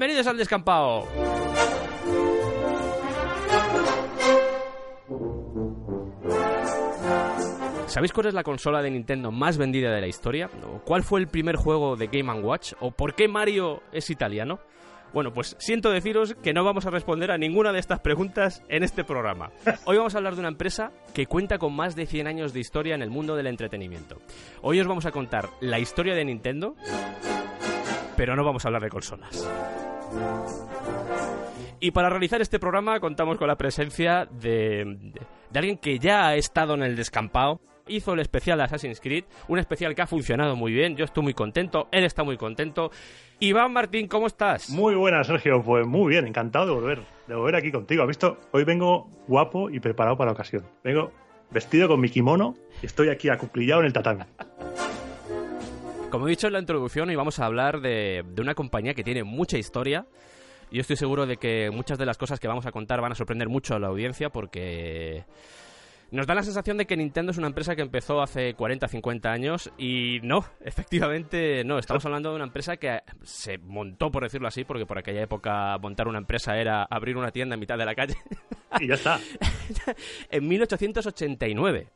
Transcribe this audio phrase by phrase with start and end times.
[0.00, 1.06] Bienvenidos al descampado.
[7.86, 10.48] ¿Sabéis cuál es la consola de Nintendo más vendida de la historia?
[10.64, 12.72] ¿O ¿Cuál fue el primer juego de Game Watch?
[12.80, 14.60] ¿O por qué Mario es italiano?
[15.12, 18.82] Bueno, pues siento deciros que no vamos a responder a ninguna de estas preguntas en
[18.82, 19.50] este programa.
[19.84, 22.60] Hoy vamos a hablar de una empresa que cuenta con más de 100 años de
[22.60, 24.16] historia en el mundo del entretenimiento.
[24.62, 26.74] Hoy os vamos a contar la historia de Nintendo,
[28.16, 29.46] pero no vamos a hablar de consolas.
[31.80, 35.12] Y para realizar este programa contamos con la presencia de,
[35.50, 37.60] de alguien que ya ha estado en el descampado.
[37.86, 40.94] Hizo el especial Assassin's Creed, un especial que ha funcionado muy bien.
[40.94, 42.90] Yo estoy muy contento, él está muy contento.
[43.40, 44.70] Iván Martín, ¿cómo estás?
[44.70, 45.62] Muy buena, Sergio.
[45.62, 48.02] Pues muy bien, encantado de volver, de volver aquí contigo.
[48.02, 48.38] ¿Has visto?
[48.52, 50.64] Hoy vengo guapo y preparado para la ocasión.
[50.84, 51.10] Vengo
[51.50, 54.24] vestido con mi kimono y estoy aquí acuclillado en el tatami.
[56.10, 59.04] Como he dicho en la introducción, hoy vamos a hablar de, de una compañía que
[59.04, 60.06] tiene mucha historia.
[60.72, 63.14] Yo estoy seguro de que muchas de las cosas que vamos a contar van a
[63.14, 65.24] sorprender mucho a la audiencia porque
[66.10, 69.30] nos da la sensación de que Nintendo es una empresa que empezó hace 40, 50
[69.30, 71.78] años y no, efectivamente no.
[71.78, 75.78] Estamos hablando de una empresa que se montó, por decirlo así, porque por aquella época
[75.78, 78.16] montar una empresa era abrir una tienda en mitad de la calle.
[78.80, 79.20] Y ya está.
[80.30, 81.86] en 1889.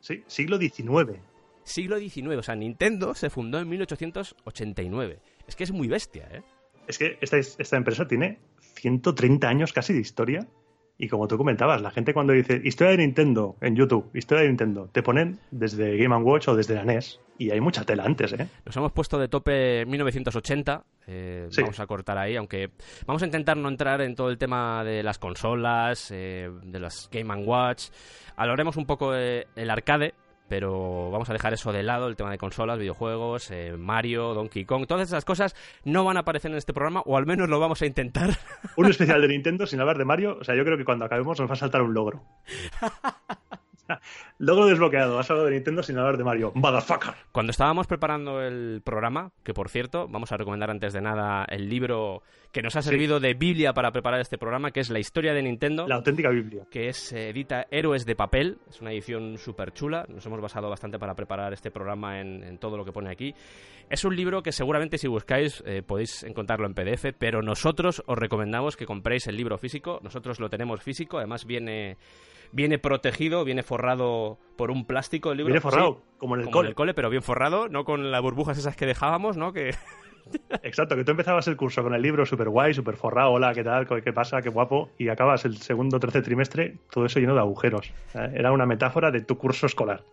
[0.00, 1.29] Sí, siglo XIX.
[1.70, 5.20] Siglo XIX, o sea, Nintendo se fundó en 1889.
[5.46, 6.42] Es que es muy bestia, ¿eh?
[6.86, 8.38] Es que esta, esta empresa tiene
[8.74, 10.46] 130 años casi de historia.
[10.98, 14.48] Y como tú comentabas, la gente cuando dice historia de Nintendo en YouTube, historia de
[14.48, 17.20] Nintendo, te ponen desde Game Watch o desde la NES.
[17.38, 18.46] Y hay mucha tela antes, ¿eh?
[18.66, 20.84] Nos hemos puesto de tope 1980.
[21.06, 21.62] Eh, Sí.
[21.62, 22.68] Vamos a cortar ahí, aunque
[23.06, 27.08] vamos a intentar no entrar en todo el tema de las consolas, eh, de las
[27.10, 27.88] Game Watch.
[28.36, 30.12] Hablaremos un poco del arcade,
[30.50, 34.64] pero vamos a dejar eso de lado, el tema de consolas, videojuegos, eh, Mario, Donkey
[34.64, 37.60] Kong, todas esas cosas no van a aparecer en este programa, o al menos lo
[37.60, 38.30] vamos a intentar.
[38.76, 40.38] Un especial de Nintendo sin hablar de Mario.
[40.40, 42.24] O sea, yo creo que cuando acabemos nos va a saltar un logro.
[44.38, 45.18] Logro desbloqueado.
[45.18, 46.52] Has hablado de Nintendo sin hablar de Mario.
[46.54, 47.14] Motherfucker.
[47.32, 51.68] Cuando estábamos preparando el programa, que por cierto, vamos a recomendar antes de nada el
[51.68, 55.32] libro que nos ha servido de Biblia para preparar este programa, que es La historia
[55.32, 55.86] de Nintendo.
[55.86, 56.64] La auténtica Biblia.
[56.70, 58.58] que es eh, edita Héroes de Papel.
[58.68, 60.04] Es una edición súper chula.
[60.08, 63.34] Nos hemos basado bastante para preparar este programa en, en todo lo que pone aquí.
[63.88, 68.16] Es un libro que seguramente si buscáis eh, podéis encontrarlo en PDF, pero nosotros os
[68.16, 69.98] recomendamos que compréis el libro físico.
[70.02, 71.96] Nosotros lo tenemos físico, además viene,
[72.52, 75.48] viene protegido, viene forrado por un plástico el libro.
[75.52, 76.66] Viene forrado, Sí, como en el como cole.
[76.66, 79.52] en el cole, pero bien forrado, no con las burbujas esas que dejábamos, ¿no?
[79.52, 79.74] Que
[80.62, 83.64] Exacto, que tú empezabas el curso con el libro super guay, super forrado, hola, ¿qué
[83.64, 83.86] tal?
[84.02, 84.40] ¿Qué pasa?
[84.42, 84.90] Qué guapo.
[84.98, 87.92] Y acabas el segundo tercer trimestre, todo eso lleno de agujeros.
[88.14, 90.04] Eh, Era una metáfora de tu curso escolar.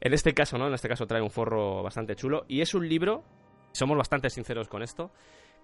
[0.00, 0.68] En este caso, ¿no?
[0.68, 2.44] En este caso trae un forro bastante chulo.
[2.46, 3.24] Y es un libro,
[3.72, 5.10] somos bastante sinceros con esto,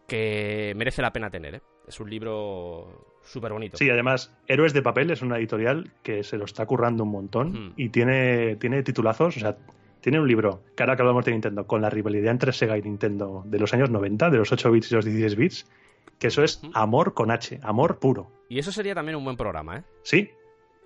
[0.07, 1.63] que merece la pena tener, ¿eh?
[1.89, 3.77] Es un libro súper bonito.
[3.77, 7.53] Sí, además, Héroes de Papel es una editorial que se lo está currando un montón
[7.53, 7.73] Hmm.
[7.77, 9.57] y tiene, tiene titulazos, o sea,
[10.01, 12.83] tiene un libro, que ahora que hablamos de Nintendo, con la rivalidad entre Sega y
[12.83, 15.71] Nintendo de los años 90, de los 8 bits y los 16 bits,
[16.19, 16.73] que eso es Ujú.
[16.75, 18.31] amor con H, amor puro.
[18.49, 19.83] Y eso sería también un buen programa, ¿eh?
[20.03, 20.31] ¿Sí?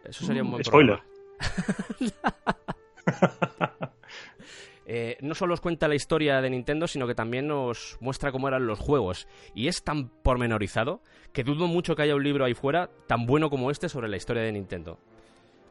[0.04, 1.00] Eso sería un buen Spoiler.
[1.00, 2.58] programa.
[4.91, 8.49] Eh, no solo os cuenta la historia de Nintendo, sino que también nos muestra cómo
[8.49, 9.28] eran los juegos.
[9.54, 11.03] Y es tan pormenorizado
[11.34, 14.16] que dudo mucho que haya un libro ahí fuera tan bueno como este sobre la
[14.16, 14.98] historia de Nintendo.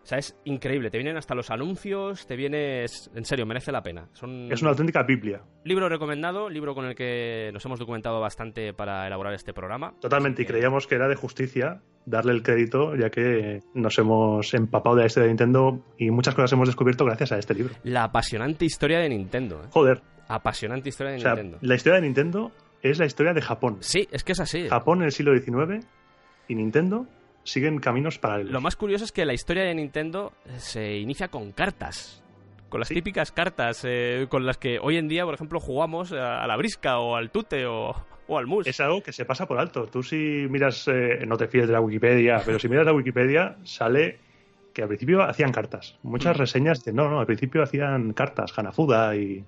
[0.08, 0.90] O sea, es increíble.
[0.90, 3.12] Te vienen hasta los anuncios, te vienes...
[3.14, 4.08] En serio, merece la pena.
[4.14, 4.50] Son...
[4.50, 5.42] Es una auténtica Biblia.
[5.66, 9.94] Libro recomendado, libro con el que nos hemos documentado bastante para elaborar este programa.
[10.00, 14.54] Totalmente, y que- creíamos que era de justicia darle el crédito, ya que nos hemos
[14.54, 17.76] empapado de la historia de Nintendo y muchas cosas hemos descubierto gracias a este libro.
[17.84, 19.62] La apasionante historia de Nintendo.
[19.62, 19.68] ¿eh?
[19.72, 21.58] Joder, Apasionante historia de o sea, Nintendo.
[21.60, 22.52] la historia de Nintendo
[22.82, 23.76] es la historia de Japón.
[23.82, 24.70] Sí, es que es así.
[24.70, 25.86] Japón en el siglo XIX
[26.48, 27.08] y Nintendo
[27.48, 28.52] siguen caminos paralelos.
[28.52, 32.24] Lo más curioso es que la historia de Nintendo eh, se inicia con cartas.
[32.70, 32.96] Con las Sí.
[32.96, 37.00] típicas cartas eh, con las que hoy en día, por ejemplo, jugamos a, la brisca
[37.00, 37.96] o al tute o,
[38.28, 38.68] o al mus.
[38.68, 39.86] Es algo que se pasa por alto.
[39.88, 40.16] Tú si
[40.50, 44.20] miras, eh, no te fíes de la Wikipedia, pero si miras la Wikipedia sale
[44.74, 45.98] que al principio hacían cartas.
[46.04, 46.40] Muchas Mm.
[46.40, 49.44] reseñas de no, no, al principio hacían cartas, Hanafuda, y,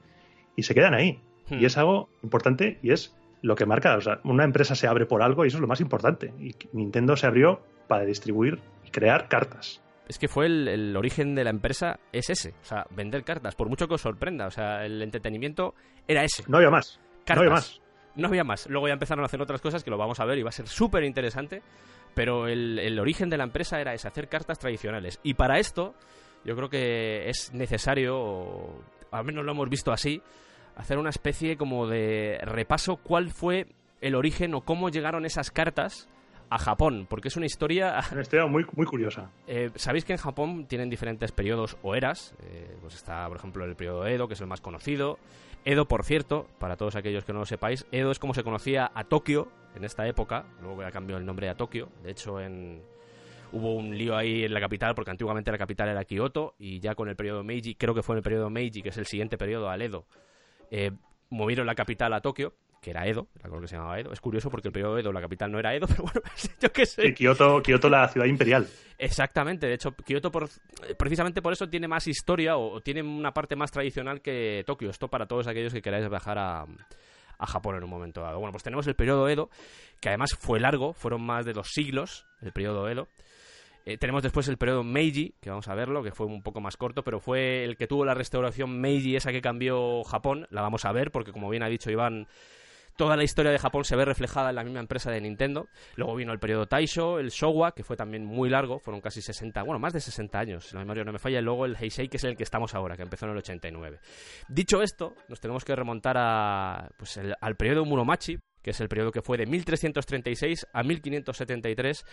[0.55, 1.19] y se quedan ahí.
[1.51, 3.97] Y es algo importante y es lo que marca.
[3.97, 6.31] O sea, una empresa se abre por algo y eso es lo más importante.
[6.39, 9.81] Y Nintendo se abrió para distribuir y crear cartas.
[10.07, 12.53] Es que fue el, el origen de la empresa, es ese.
[12.61, 14.47] O sea, vender cartas, por mucho que os sorprenda.
[14.47, 15.75] O sea, el entretenimiento
[16.07, 16.43] era ese.
[16.47, 16.99] No había más.
[17.25, 17.35] Cartas.
[17.35, 17.81] No había más.
[18.15, 18.67] No había más.
[18.69, 20.53] Luego ya empezaron a hacer otras cosas que lo vamos a ver y va a
[20.53, 21.61] ser súper interesante.
[22.15, 25.19] Pero el, el origen de la empresa era ese, hacer cartas tradicionales.
[25.23, 25.93] Y para esto,
[26.45, 28.81] yo creo que es necesario, o
[29.11, 30.21] al menos lo hemos visto así,
[30.75, 33.67] hacer una especie como de repaso cuál fue
[34.01, 36.07] el origen o cómo llegaron esas cartas
[36.49, 37.07] a Japón.
[37.09, 39.31] Porque es una historia Una historia muy, muy curiosa.
[39.47, 42.35] eh, Sabéis que en Japón tienen diferentes periodos o eras.
[42.43, 45.17] Eh, pues está, por ejemplo, el periodo Edo, que es el más conocido.
[45.65, 48.91] Edo, por cierto, para todos aquellos que no lo sepáis, Edo es como se conocía
[48.93, 50.45] a Tokio en esta época.
[50.61, 51.89] Luego ya cambió el nombre a Tokio.
[52.03, 52.81] De hecho, en...
[53.51, 56.55] hubo un lío ahí en la capital, porque antiguamente la capital era Kioto.
[56.57, 58.97] Y ya con el periodo Meiji, creo que fue en el periodo Meiji, que es
[58.97, 60.05] el siguiente periodo al Edo,
[60.71, 60.91] eh,
[61.29, 62.53] movieron la capital a Tokio.
[62.81, 64.13] Que era Edo, era lo que se llamaba Edo.
[64.13, 66.21] Es curioso porque el periodo Edo, la capital no era Edo, pero bueno,
[66.61, 67.07] yo qué sé.
[67.07, 68.67] Y Kioto, Kioto, la ciudad imperial.
[68.97, 70.49] Exactamente, de hecho, Kioto por-
[70.97, 74.89] precisamente por eso tiene más historia o, o tiene una parte más tradicional que Tokio.
[74.89, 76.65] Esto para todos aquellos que queráis viajar a,
[77.37, 78.39] a Japón en un momento dado.
[78.39, 79.49] Bueno, pues tenemos el periodo Edo,
[79.99, 83.07] que además fue largo, fueron más de dos siglos el periodo Edo.
[83.85, 86.77] Eh, tenemos después el periodo Meiji, que vamos a verlo, que fue un poco más
[86.77, 90.45] corto, pero fue el que tuvo la restauración Meiji, esa que cambió Japón.
[90.51, 92.27] La vamos a ver, porque como bien ha dicho Iván,
[92.99, 95.69] toda la historia de Japón se ve reflejada en la misma empresa de Nintendo.
[95.95, 99.63] Luego vino el periodo Taisho, el Showa, que fue también muy largo, fueron casi 60,
[99.63, 102.09] bueno, más de 60 años, si la memoria no me falla, y luego el Heisei,
[102.09, 103.99] que es el que estamos ahora, que empezó en el 89.
[104.49, 109.13] Dicho esto, nos tenemos que remontar a, pues, al periodo Muromachi, que es el periodo
[109.13, 112.05] que fue de 1336 a 1573,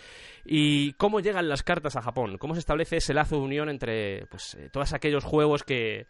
[0.44, 4.26] y cómo llegan las cartas a Japón, cómo se establece ese lazo de unión entre
[4.26, 6.06] pues, eh, todos aquellos juegos que,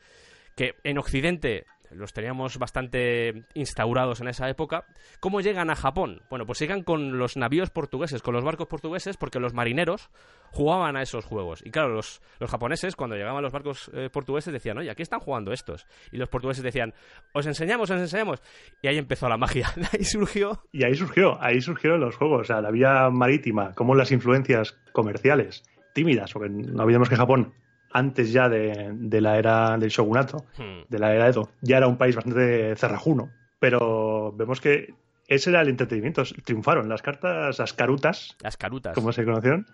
[0.55, 4.87] que en Occidente los teníamos bastante instaurados en esa época.
[5.21, 6.23] ¿Cómo llegan a Japón?
[6.31, 10.11] Bueno, pues llegan con los navíos portugueses, con los barcos portugueses, porque los marineros
[10.51, 11.65] jugaban a esos juegos.
[11.65, 15.21] Y claro, los, los japoneses, cuando llegaban los barcos eh, portugueses, decían, oye, aquí están
[15.21, 15.87] jugando estos.
[16.13, 16.95] Y los portugueses decían,
[17.33, 18.43] os enseñamos, os enseñamos.
[18.83, 19.73] Y ahí empezó la magia.
[19.93, 23.95] Ahí surgió Y ahí surgió, ahí surgieron los juegos, o sea, la vía marítima, como
[23.95, 25.63] las influencias comerciales
[25.93, 27.55] tímidas, porque no olvidemos que Japón,
[27.97, 30.83] antes ya de, de la era del shogunato, Hmm.
[30.89, 34.95] de la era Edo, ya era un país bastante cerrajuno, pero vemos que
[35.29, 38.95] ese era el entretenimiento, triunfaron las cartas, las carutas, las carutas.
[38.95, 39.67] como se conocieron,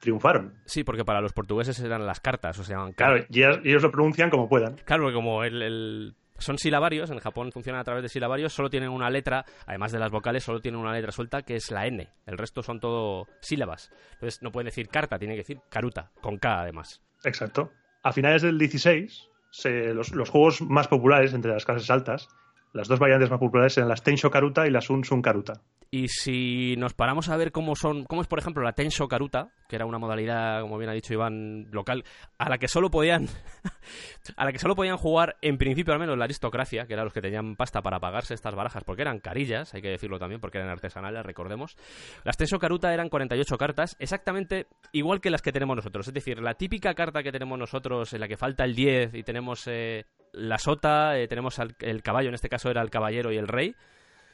[0.00, 0.54] triunfaron.
[0.66, 3.90] Sí, porque para los portugueses eran las cartas, o se llaman Claro, y ellos lo
[3.90, 4.76] pronuncian como puedan.
[4.84, 8.68] Claro, porque como el, el- son silabarios, en Japón funcionan a través de silabarios, solo
[8.68, 11.86] tienen una letra, además de las vocales, solo tienen una letra suelta que es la
[11.86, 12.08] N.
[12.26, 13.92] El resto son todo sílabas.
[14.14, 17.02] Entonces no pueden decir carta, tienen que decir caruta, con K además.
[17.24, 17.72] Exacto.
[18.02, 22.28] A finales del 16, se- los, los juegos más populares entre las clases altas,
[22.74, 25.62] las dos variantes más populares eran las Tensho Karuta y las Sun Sun Karuta.
[25.92, 29.50] Y si nos paramos a ver cómo son, cómo es por ejemplo la Tensho Karuta,
[29.68, 32.02] que era una modalidad, como bien ha dicho Iván, local,
[32.36, 33.28] a la que solo podían
[34.36, 37.14] a la que solo podían jugar en principio al menos la aristocracia, que eran los
[37.14, 40.58] que tenían pasta para pagarse estas barajas, porque eran carillas, hay que decirlo también, porque
[40.58, 41.76] eran artesanales, recordemos.
[42.24, 46.40] Las Tensho Karuta eran 48 cartas, exactamente igual que las que tenemos nosotros, es decir,
[46.40, 50.06] la típica carta que tenemos nosotros en la que falta el 10 y tenemos eh,
[50.34, 53.48] la sota, eh, tenemos al- el caballo, en este caso era el caballero y el
[53.48, 53.74] rey,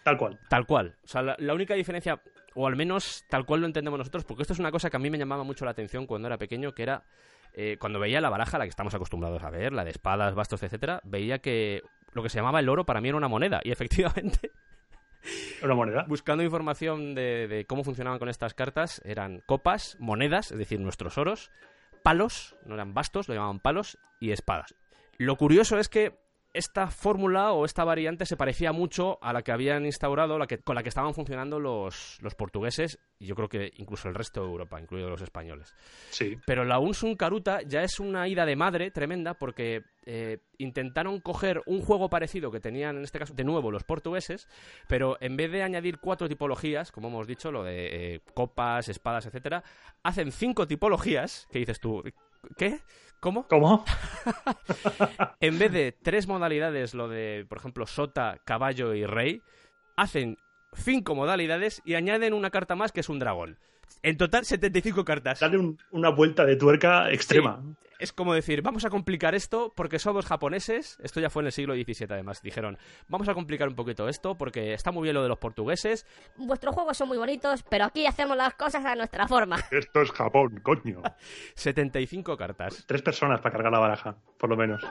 [0.02, 0.38] Tal cual.
[0.48, 0.96] Tal cual.
[1.04, 2.22] O sea, la, la única diferencia,
[2.54, 5.00] o al menos tal cual lo entendemos nosotros, porque esto es una cosa que a
[5.00, 7.02] mí me llamaba mucho la atención cuando era pequeño, que era
[7.52, 10.62] eh, cuando veía la baraja, la que estamos acostumbrados a ver, la de espadas, bastos,
[10.62, 11.82] etcétera, veía que
[12.14, 13.60] lo que se llamaba el oro para mí era una moneda.
[13.62, 14.52] Y efectivamente,
[15.62, 16.04] Una moneda.
[16.08, 21.18] buscando información de, de cómo funcionaban con estas cartas, eran copas, monedas, es decir, nuestros
[21.18, 21.50] oros,
[22.02, 24.74] palos, no eran bastos, lo llamaban palos, y espadas.
[25.20, 26.14] Lo curioso es que
[26.54, 30.60] esta fórmula o esta variante se parecía mucho a la que habían instaurado, la que,
[30.60, 34.40] con la que estaban funcionando los, los portugueses y yo creo que incluso el resto
[34.40, 35.74] de Europa, incluidos los españoles.
[36.08, 36.38] Sí.
[36.46, 41.60] Pero la Unsun Karuta ya es una ida de madre tremenda porque eh, intentaron coger
[41.66, 44.48] un juego parecido que tenían en este caso de nuevo los portugueses,
[44.88, 49.26] pero en vez de añadir cuatro tipologías, como hemos dicho, lo de eh, copas, espadas,
[49.26, 49.62] etcétera,
[50.02, 51.46] hacen cinco tipologías.
[51.52, 52.02] ¿Qué dices tú?
[52.56, 52.80] ¿Qué?
[53.20, 53.46] ¿Cómo?
[53.48, 53.84] ¿Cómo?
[55.40, 59.42] En vez de tres modalidades, lo de, por ejemplo, sota, caballo y rey,
[59.96, 60.36] hacen
[60.74, 63.58] cinco modalidades y añaden una carta más que es un dragón.
[64.02, 65.40] En total, 75 cartas.
[65.40, 67.62] Dale un- una vuelta de tuerca extrema.
[68.00, 70.98] Es como decir, vamos a complicar esto porque somos japoneses.
[71.02, 72.42] Esto ya fue en el siglo XVII, además.
[72.42, 72.78] Dijeron,
[73.08, 76.06] vamos a complicar un poquito esto porque está muy bien lo de los portugueses.
[76.36, 79.56] Vuestros juegos son muy bonitos, pero aquí hacemos las cosas a nuestra forma.
[79.70, 81.02] Esto es Japón, coño.
[81.54, 82.84] 75 cartas.
[82.86, 84.82] Tres personas para cargar la baraja, por lo menos.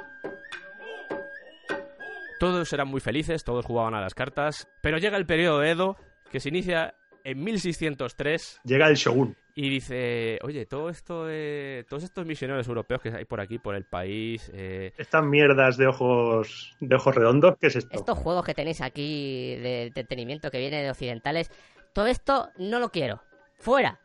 [2.39, 5.97] Todos eran muy felices, todos jugaban a las cartas, pero llega el periodo de Edo,
[6.31, 8.61] que se inicia en 1603.
[8.63, 9.35] Llega el Shogun.
[9.61, 13.75] Y dice, oye, todo esto de, todos estos misioneros europeos que hay por aquí, por
[13.75, 14.49] el país...
[14.53, 14.93] Eh...
[14.97, 17.89] Estas mierdas de ojos, de ojos redondos, ¿qué es esto?
[17.91, 21.51] Estos juegos que tenéis aquí de entretenimiento que vienen de occidentales,
[21.91, 23.21] todo esto no lo quiero.
[23.57, 23.99] ¡Fuera!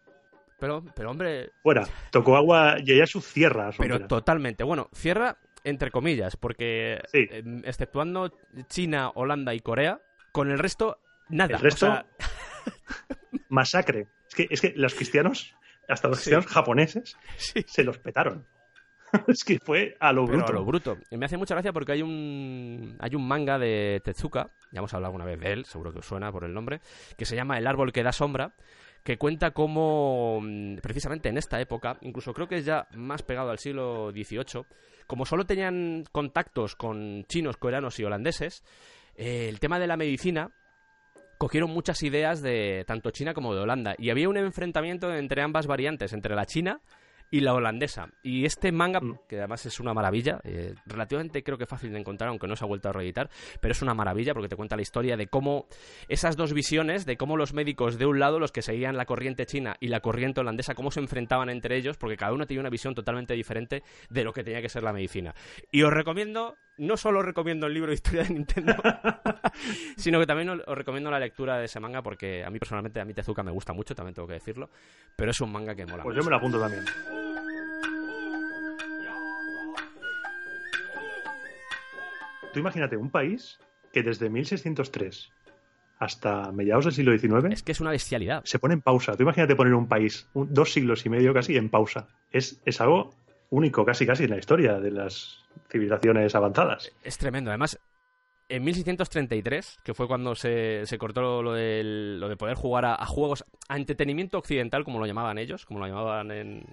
[0.59, 1.53] Pero, pero hombre...
[1.63, 1.87] Fuera.
[2.11, 3.71] Tocó agua y ella su cierra.
[3.79, 4.65] Pero totalmente.
[4.65, 7.29] Bueno, cierra entre comillas, porque sí.
[7.31, 8.33] eh, exceptuando
[8.69, 10.01] China, Holanda y Corea,
[10.33, 11.55] con el resto, nada.
[11.55, 12.07] El resto, o sea...
[13.49, 14.09] masacre.
[14.35, 15.55] Es que, es que los cristianos,
[15.89, 16.53] hasta los cristianos sí.
[16.53, 17.65] japoneses, sí.
[17.67, 18.45] se los petaron.
[19.29, 20.53] es que fue a lo Pero bruto.
[20.53, 20.99] a lo bruto.
[21.11, 24.93] Y me hace mucha gracia porque hay un hay un manga de Tezuka, ya hemos
[24.93, 26.81] hablado alguna vez de él, seguro que os suena por el nombre,
[27.17, 28.55] que se llama El árbol que da sombra,
[29.05, 33.51] que cuenta cómo, mm, precisamente en esta época, incluso creo que es ya más pegado
[33.51, 34.65] al siglo XVIII,
[35.07, 38.65] como solo tenían contactos con chinos, coreanos y holandeses,
[39.15, 40.51] eh, el tema de la medicina
[41.45, 43.95] cogieron muchas ideas de tanto China como de Holanda.
[43.99, 46.81] Y había un enfrentamiento entre ambas variantes, entre la china
[47.31, 48.09] y la holandesa.
[48.23, 52.31] Y este manga, que además es una maravilla, eh, relativamente creo que fácil de encontrar,
[52.31, 53.29] aunque no se ha vuelto a reeditar,
[53.61, 55.67] pero es una maravilla porque te cuenta la historia de cómo
[56.09, 59.45] esas dos visiones, de cómo los médicos de un lado, los que seguían la corriente
[59.45, 62.71] china y la corriente holandesa, cómo se enfrentaban entre ellos, porque cada uno tenía una
[62.71, 65.35] visión totalmente diferente de lo que tenía que ser la medicina.
[65.71, 68.75] Y os recomiendo, no solo os recomiendo el libro de historia de Nintendo,
[69.97, 73.05] sino que también os recomiendo la lectura de ese manga porque a mí personalmente, a
[73.05, 74.71] mí Tezuka me gusta mucho, también tengo que decirlo,
[75.17, 76.21] pero es un manga que mola Pues mucho.
[76.21, 76.85] yo me lo apunto también.
[82.53, 83.59] Tú imagínate un país
[83.93, 85.31] que desde 1603
[85.99, 88.43] hasta mediados del siglo XIX Es que es una bestialidad.
[88.45, 89.17] se pone en pausa.
[89.17, 92.09] Tú imagínate poner un país un- dos siglos y medio casi en pausa.
[92.31, 93.11] Es, es algo
[93.51, 96.93] único casi casi en la historia de las civilizaciones avanzadas.
[97.03, 97.51] Es tremendo.
[97.51, 97.79] Además,
[98.49, 102.95] en 1633, que fue cuando se, se cortó lo, del- lo de poder jugar a,
[102.95, 106.65] a juegos, a entretenimiento occidental, como lo llamaban ellos, como lo llamaban en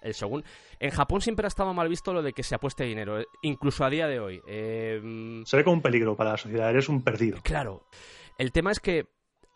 [0.00, 0.44] el Shogun,
[0.78, 3.84] en Japón siempre ha estado mal visto lo de que se apueste dinero, eh, incluso
[3.84, 4.40] a día de hoy.
[4.48, 6.70] Eh, Se ve como un peligro para la sociedad.
[6.70, 7.38] Eres un perdido.
[7.42, 7.82] Claro.
[8.38, 9.06] El tema es que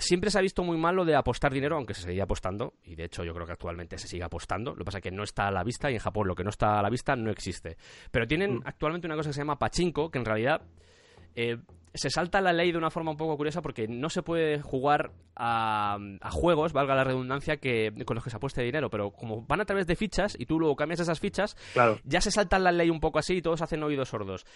[0.03, 2.95] siempre se ha visto muy mal lo de apostar dinero, aunque se seguía apostando, y
[2.95, 4.73] de hecho yo creo que actualmente se sigue apostando.
[4.73, 6.45] Lo que pasa es que no está a la vista y en Japón lo que
[6.45, 7.77] no está a la vista no existe.
[8.11, 8.63] Pero tienen Mm.
[8.65, 10.63] actualmente una cosa que se llama pachinko, que en realidad
[11.37, 11.59] eh,
[11.95, 15.13] se salta la ley de una forma un poco curiosa porque no se puede jugar
[15.37, 19.43] a, a juegos, valga la redundancia, que con los que se apueste dinero, pero como
[19.47, 21.99] van a través de fichas y tú luego cambias esas fichas, Claro.
[22.05, 24.47] ya se saltan la ley un poco así y todos hacen oídos sordos.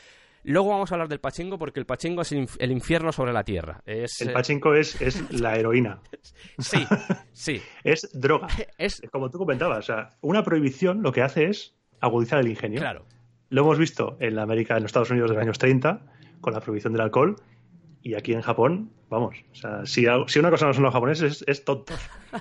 [0.44, 3.32] Luego vamos a hablar del pachinko porque el pachinko es el inf- el infierno sobre
[3.32, 3.82] la tierra.
[3.84, 6.00] Es, El eh, pachinko es, es la heroína.
[6.58, 6.86] Sí,
[7.32, 7.60] sí.
[7.84, 8.46] Es droga.
[8.78, 12.80] Es Como tú comentabas, o sea, una prohibición lo que hace es agudizar el ingenio.
[12.80, 13.04] claro.
[13.48, 16.00] Lo hemos visto en la América, en los Estados Unidos de los años 30,
[16.40, 17.36] con la prohibición del alcohol,
[18.02, 21.42] y aquí en Japón, vamos, o sea, si, si una cosa no son los japoneses,
[21.42, 21.98] es, es tontos.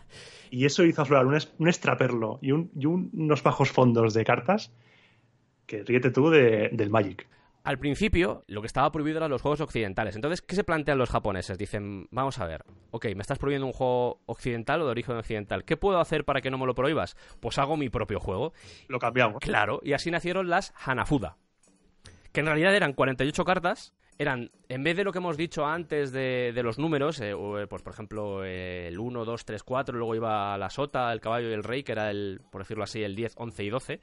[0.51, 4.23] Y eso hizo aflorar un, un extraperlo y, un- y un- unos bajos fondos de
[4.23, 4.71] cartas
[5.65, 7.27] que ríete tú de- del Magic.
[7.63, 10.15] Al principio, lo que estaba prohibido eran los juegos occidentales.
[10.15, 11.57] Entonces, ¿qué se plantean los japoneses?
[11.57, 15.65] Dicen, vamos a ver, ok, me estás prohibiendo un juego occidental o de origen occidental.
[15.65, 17.17] ¿Qué puedo hacer para que no me lo prohíbas?
[17.39, 18.53] Pues hago mi propio juego.
[18.87, 19.39] Lo cambiamos.
[19.39, 21.37] Claro, y así nacieron las Hanafuda.
[22.35, 23.93] Que en realidad eran 48 cartas.
[24.17, 27.67] Eran, en vez de lo que hemos dicho antes de, de los números, eh, eh,
[27.69, 31.49] pues por ejemplo eh, el 1, 2, 3, 4, luego iba la sota, el caballo
[31.49, 33.93] y el rey, que era el, por decirlo así, el 10, 11 y 12.
[33.95, 33.99] En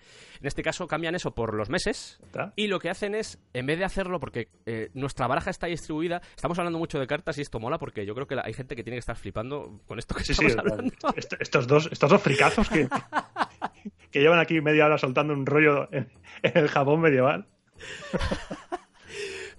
[0.46, 2.52] este caso cambian eso por los meses ¿Está?
[2.56, 6.20] y lo que hacen es, en vez de hacerlo, porque eh, nuestra baraja está distribuida,
[6.36, 8.76] estamos hablando mucho de cartas y esto mola porque yo creo que la- hay gente
[8.76, 10.94] que tiene que estar flipando con esto que Sí, sí, estamos hablando.
[11.16, 12.86] est- estos, dos, estos dos fricazos que,
[14.10, 16.08] que llevan aquí media hora soltando un rollo en,
[16.42, 17.46] en el Japón medieval.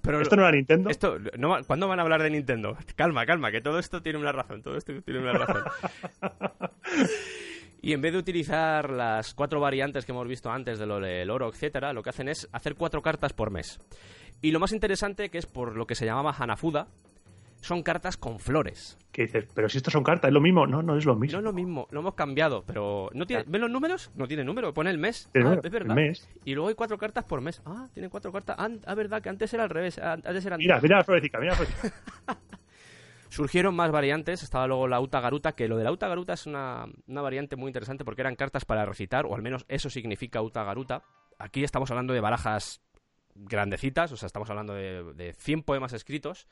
[0.02, 0.90] Pero ¿Esto no era Nintendo?
[0.90, 2.78] Esto, no, ¿Cuándo van a hablar de Nintendo?
[2.96, 5.64] Calma, calma, que todo esto tiene una razón, todo esto tiene una razón.
[7.84, 11.30] Y en vez de utilizar las cuatro variantes que hemos visto antes de lo del
[11.30, 13.78] oro, etcétera, lo que hacen es hacer cuatro cartas por mes.
[14.42, 16.88] Y lo más interesante, que es por lo que se llamaba Hanafuda,
[17.64, 18.98] son cartas con flores.
[19.12, 20.68] Que dices, pero si estos son cartas, ¿es lo mismo?
[20.68, 21.38] No, no es lo No mismo.
[21.40, 24.12] es lo mismo, lo hemos cambiado, pero ¿no tiene, ¿ven los números?
[24.16, 25.30] No tiene número, pone el mes.
[25.36, 25.98] Ah, número, es verdad.
[25.98, 26.30] el mes.
[26.46, 27.62] Y luego hay cuatro cartas por mes.
[27.66, 28.56] Ah, tiene cuatro cartas.
[28.60, 29.98] Ah, ah, verdad, que antes era al revés.
[30.00, 31.94] ah, Antes eran Mira, mira la florecita, mira la florecita.
[33.30, 36.46] Surgieron más variantes, estaba luego la Uta Garuta, que lo de la Uta Garuta es
[36.46, 40.40] una, una variante muy interesante porque eran cartas para recitar, o al menos eso significa
[40.44, 41.02] Uta Garuta.
[41.40, 42.82] aquí estamos hablando de barajas
[43.34, 46.48] grandecitas, o sea, estamos hablando de, de 100 poemas escritos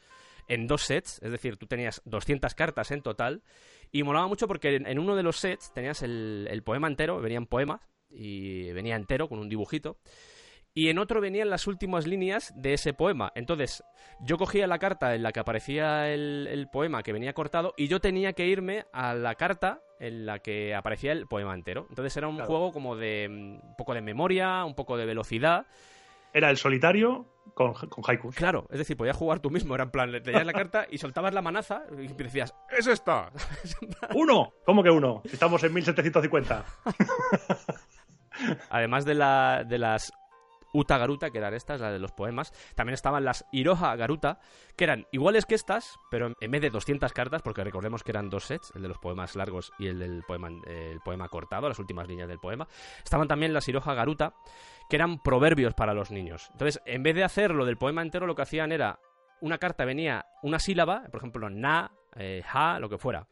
[0.48, 3.44] en dos sets, es decir, tú tenías 200 cartas en total,
[3.92, 7.20] y molaba mucho porque en, en uno de los sets tenías el, el poema entero,
[7.20, 9.98] venían poemas, y venía entero con un dibujito,
[10.74, 13.34] y en otro venían las últimas líneas de ese poema.
[13.36, 13.84] Entonces,
[14.22, 17.90] yo cogía la carta en la que aparecía el, el poema que venía cortado y
[17.90, 21.88] yo tenía que irme a la carta en la que aparecía el poema entero.
[21.90, 22.48] Entonces era un Claro.
[22.48, 25.66] juego como de mm, un poco de memoria, un poco de velocidad.
[26.32, 28.36] Era el solitario con, con haikus.
[28.36, 29.76] Claro, es decir, podías jugar tú mismo.
[29.76, 33.32] Era en plan, le tenías la carta y soltabas la manaza y decías, ¡es esta!
[34.16, 34.54] ¡Uno!
[34.66, 35.22] ¿Cómo que uno?
[35.26, 36.66] Estamos en 1750.
[38.70, 40.12] Además de, la, de las
[40.74, 44.40] Uta Garuta, que eran estas, las de los poemas, también estaban las Iroha Garuta,
[44.76, 48.30] que eran iguales que estas, pero en vez de 200 cartas, porque recordemos que eran
[48.30, 51.80] dos sets, el de los poemas largos y el del poema, el poema cortado, las
[51.80, 52.68] últimas líneas del poema,
[53.04, 54.34] estaban también las Iroha Garuta,
[54.92, 56.50] que eran proverbios para los niños.
[56.52, 59.00] Entonces, en vez de hacer lo del poema entero, lo que hacían era,
[59.40, 63.26] una carta venía una sílaba, por ejemplo, na, eh, ha, lo que fuera,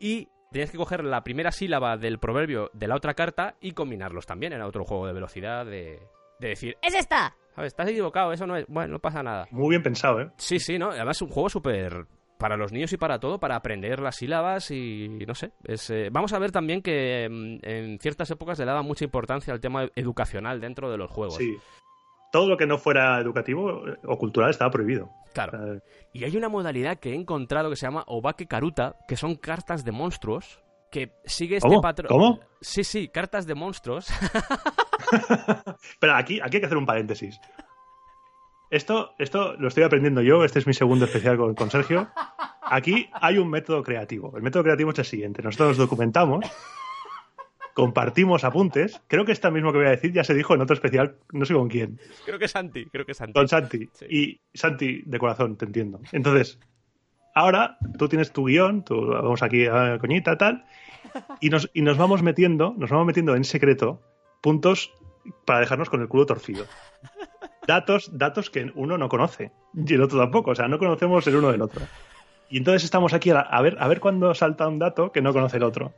[0.00, 4.26] y tenías que coger la primera sílaba del proverbio de la otra carta y combinarlos
[4.26, 4.54] también.
[4.54, 6.02] Era otro juego de velocidad de,
[6.40, 7.36] de decir, ¡Es esta!
[7.54, 7.68] ¿sabes?
[7.68, 8.66] Estás equivocado, eso no es.
[8.66, 9.46] Bueno, no pasa nada.
[9.52, 10.30] Muy bien pensado, ¿eh?
[10.36, 10.90] Sí, sí, ¿no?
[10.90, 12.06] Además es un juego súper.
[12.42, 15.52] Para los niños y para todo, para aprender las sílabas y no sé.
[15.62, 19.54] Es, eh, Vamos a ver también que mm, en ciertas épocas le daba mucha importancia
[19.54, 21.36] al tema educacional dentro de los juegos.
[21.36, 21.56] Sí.
[22.32, 25.08] Todo lo que no fuera educativo eh, o cultural estaba prohibido.
[25.32, 25.56] Claro.
[25.56, 25.82] O sea,
[26.12, 29.84] Y hay una modalidad que he encontrado que se llama Obake Karuta, que son cartas
[29.84, 32.08] de monstruos, que sigue este patrón.
[32.08, 32.40] ¿Cómo?
[32.60, 34.08] Sí, sí, cartas de monstruos.
[36.00, 37.40] Pero aquí, aquí hay que hacer un paréntesis.
[38.72, 42.08] Esto, esto lo estoy aprendiendo yo, este es mi segundo especial con, con Sergio.
[42.62, 44.32] Aquí hay un método creativo.
[44.34, 45.42] El método creativo es el siguiente.
[45.42, 46.46] Nosotros nos documentamos,
[47.74, 48.98] compartimos apuntes.
[49.08, 51.44] Creo que esta mismo que voy a decir ya se dijo en otro especial, no
[51.44, 52.00] sé con quién.
[52.24, 53.34] creo que Santi, creo que Santi.
[53.34, 53.90] Con Santi.
[53.92, 54.06] Sí.
[54.08, 56.00] Y Santi, de corazón, te entiendo.
[56.10, 56.58] Entonces,
[57.34, 60.64] ahora tú tienes tu guion, tú, vamos aquí a coñita, tal,
[61.42, 64.00] y nos, y nos vamos metiendo, nos vamos metiendo en secreto
[64.40, 64.94] puntos
[65.44, 66.64] para dejarnos con el culo torcido.
[67.66, 71.36] Datos, datos que uno no conoce y el otro tampoco, o sea, no conocemos el
[71.36, 71.82] uno del otro.
[72.50, 75.32] Y entonces estamos aquí a, a ver a ver cuándo salta un dato que no
[75.32, 75.94] conoce el otro.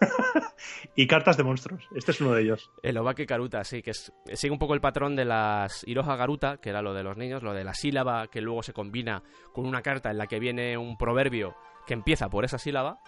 [0.96, 1.82] y cartas de monstruos.
[1.94, 2.70] Este es uno de ellos.
[2.82, 6.58] El Obake Karuta, sí, que es, sigue un poco el patrón de las Iroha Garuta,
[6.58, 9.22] que era lo de los niños, lo de la sílaba que luego se combina
[9.52, 11.54] con una carta en la que viene un proverbio
[11.86, 12.98] que empieza por esa sílaba.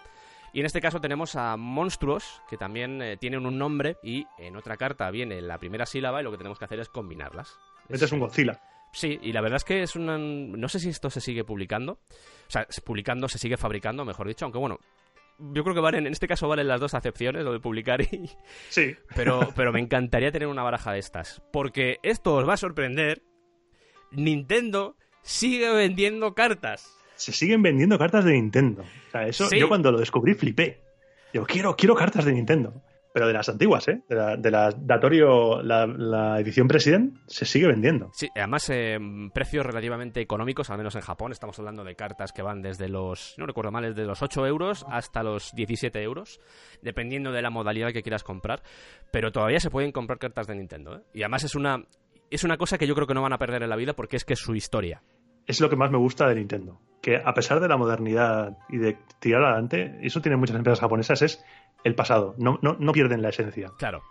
[0.53, 4.55] Y en este caso tenemos a monstruos, que también eh, tienen un nombre, y en
[4.55, 7.59] otra carta viene la primera sílaba y lo que tenemos que hacer es combinarlas.
[7.89, 8.59] Este es un Godzilla.
[8.93, 10.17] Sí, y la verdad es que es una...
[10.17, 11.93] No sé si esto se sigue publicando.
[11.93, 14.79] O sea, publicando, se sigue fabricando, mejor dicho, aunque bueno...
[15.39, 18.27] Yo creo que valen, en este caso valen las dos acepciones, lo de publicar y,
[18.69, 18.95] Sí.
[19.15, 21.43] pero, pero me encantaría tener una baraja de estas.
[21.53, 23.21] Porque esto os va a sorprender.
[24.11, 26.91] Nintendo sigue vendiendo cartas.
[27.15, 28.81] se siguen vendiendo cartas de Nintendo.
[28.81, 29.59] O sea, eso Sí.
[29.59, 30.81] yo cuando lo descubrí flipé.
[31.33, 32.73] Yo quiero, quiero cartas de Nintendo.
[33.13, 34.01] Pero de las antiguas, ¿eh?
[34.07, 38.11] De la, de la Datorio, la, edición President, se sigue vendiendo.
[38.13, 38.97] Sí, además eh,
[39.33, 41.31] precios relativamente económicos, al menos en Japón.
[41.31, 44.85] Estamos hablando de cartas que van desde los, no recuerdo mal, desde los 8 euros
[44.89, 46.39] hasta los 17 euros,
[46.81, 48.61] dependiendo de la modalidad que quieras comprar.
[49.11, 50.97] Pero todavía se pueden comprar cartas de Nintendo.
[50.97, 51.01] ¿eh?
[51.13, 51.85] Y además es una,
[52.29, 54.17] es una cosa que yo creo que no van a perder en la vida porque
[54.17, 55.01] es que es su historia.
[55.47, 56.79] Es lo que más me gusta de Nintendo.
[57.01, 60.81] Que a pesar de la modernidad y de tirar adelante, y eso tienen muchas empresas
[60.81, 61.43] japonesas, es
[61.83, 62.35] el pasado.
[62.37, 63.71] No, no, no pierden la esencia.
[63.77, 64.03] Claro.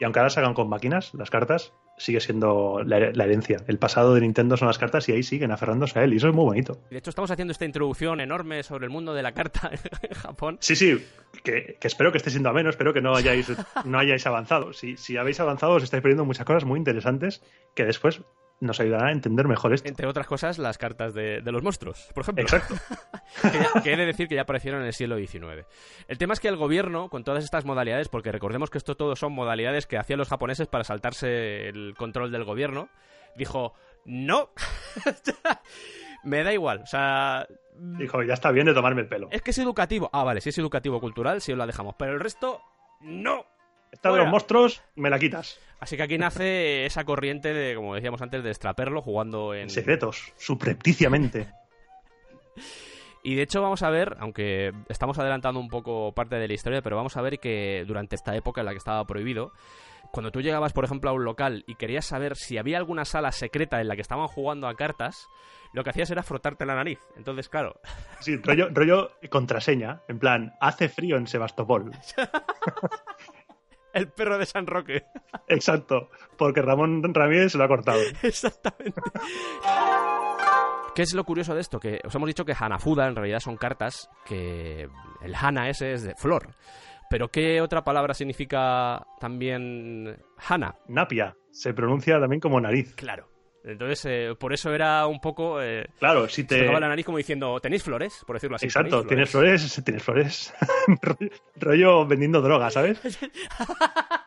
[0.00, 3.58] Y aunque ahora se hagan con máquinas, las cartas, sigue siendo la, la herencia.
[3.68, 6.14] El pasado de Nintendo son las cartas y ahí siguen aferrándose a él.
[6.14, 6.80] Y eso es muy bonito.
[6.90, 9.70] De hecho, estamos haciendo esta introducción enorme sobre el mundo de la carta
[10.02, 10.56] en Japón.
[10.60, 11.06] Sí, sí,
[11.44, 13.52] que, que espero que esté siendo ameno, espero que no hayáis,
[13.84, 14.72] no hayáis avanzado.
[14.72, 17.42] Si, si habéis avanzado, os estáis perdiendo muchas cosas muy interesantes
[17.74, 18.22] que después
[18.60, 19.88] nos ayudarán a entender mejor esto.
[19.88, 22.42] Entre otras cosas, las cartas de, de los monstruos, por ejemplo.
[22.42, 22.74] Exacto.
[23.42, 25.66] que, ya- que he de decir que ya aparecieron en el siglo XIX.
[26.08, 29.16] El tema es que el gobierno, con todas estas modalidades, porque recordemos que esto todo
[29.16, 32.88] son modalidades que hacían los japoneses para saltarse el control del gobierno,
[33.36, 33.72] dijo,
[34.04, 34.50] no,
[36.24, 37.46] me da igual, o sea...
[37.82, 39.28] Dijo, ya está bien de tomarme el pelo.
[39.30, 40.10] Es que es educativo.
[40.12, 41.94] Ah, vale, si es educativo cultural, sí os la dejamos.
[41.98, 42.60] Pero el resto,
[43.00, 43.46] no.
[43.92, 44.24] Esta de fuera.
[44.24, 45.58] los monstruos, me la quitas.
[45.80, 49.62] Así que aquí nace esa corriente de, como decíamos antes, de extraperlo jugando en...
[49.62, 51.48] En secretos, suprepticiamente.
[53.22, 56.80] Y de hecho vamos a ver, aunque estamos adelantando un poco parte de la historia,
[56.80, 59.52] pero vamos a ver que durante esta época en la que estaba prohibido,
[60.10, 63.30] cuando tú llegabas, por ejemplo, a un local y querías saber si había alguna sala
[63.30, 65.28] secreta en la que estaban jugando a cartas,
[65.74, 66.98] lo que hacías era frotarte la nariz.
[67.14, 67.78] Entonces, claro,
[68.20, 70.00] Sí, rollo, rollo contraseña.
[70.08, 71.90] En plan, hace frío en Sebastopol.
[73.92, 75.04] El perro de San Roque.
[75.48, 78.00] Exacto, porque Ramón Ramírez se lo ha cortado.
[78.22, 79.00] Exactamente.
[80.94, 81.78] ¿Qué es lo curioso de esto?
[81.78, 84.88] Que os hemos dicho que Hanafuda en realidad son cartas que
[85.22, 86.54] el Hana ese es de flor.
[87.08, 90.16] Pero ¿qué otra palabra significa también
[90.48, 90.76] Hana?
[90.88, 92.94] Napia, se pronuncia también como nariz.
[92.94, 93.29] Claro.
[93.62, 95.60] Entonces, eh, por eso era un poco...
[95.62, 96.58] Eh, Claro, si Se te...
[96.60, 98.22] tocaba la nariz como diciendo, ¿tenéis flores?
[98.26, 98.66] Por decirlo así.
[98.66, 100.54] Exacto, ¿tenéis tienes flores, tienes flores.
[101.56, 102.98] rollo, vendiendo droga, ¿sabes?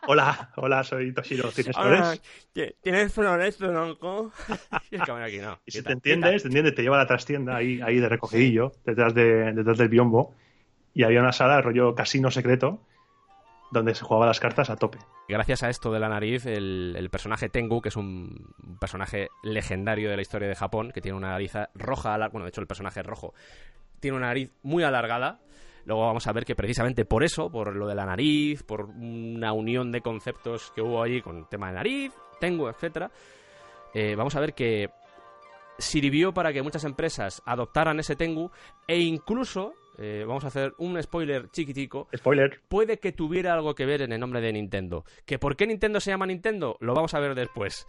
[0.05, 2.21] Hola, hola, soy Toshiro, ¿tienes Hola, flores?
[2.51, 4.31] ¿ti- ¿Tienes flores, tronco?
[4.91, 5.59] y aquí no.
[5.65, 8.73] Y si te entiendes, te entiendes, te lleva a la trastienda ahí, ahí de recogidillo,
[8.85, 10.35] detrás, de, detrás del biombo,
[10.93, 12.81] y había una sala rollo casino secreto
[13.73, 14.99] donde se jugaba las cartas a tope.
[15.27, 20.15] Gracias a esto de la nariz, el, personaje Tengu, que es un, personaje legendario de
[20.15, 23.05] la historia de Japón, que tiene una nariz roja, bueno, de hecho el personaje es
[23.05, 23.33] rojo,
[23.99, 25.39] tiene una nariz muy alargada.
[25.86, 29.51] Luego vamos a ver que precisamente por eso, por lo de la nariz, por una
[29.51, 33.12] unión de conceptos que hubo allí con el tema de nariz, Tengu, etcétera,
[33.93, 34.89] eh, vamos a ver que
[35.77, 38.51] sirvió para que muchas empresas adoptaran ese Tengu
[38.88, 43.86] e incluso, eh, vamos a hacer un spoiler chiquitico, Spoiler, puede que tuviera algo que
[43.86, 45.06] ver en el nombre de Nintendo.
[45.25, 46.77] ¿Que por qué Nintendo se llama Nintendo?
[46.79, 47.86] Lo vamos a ver después.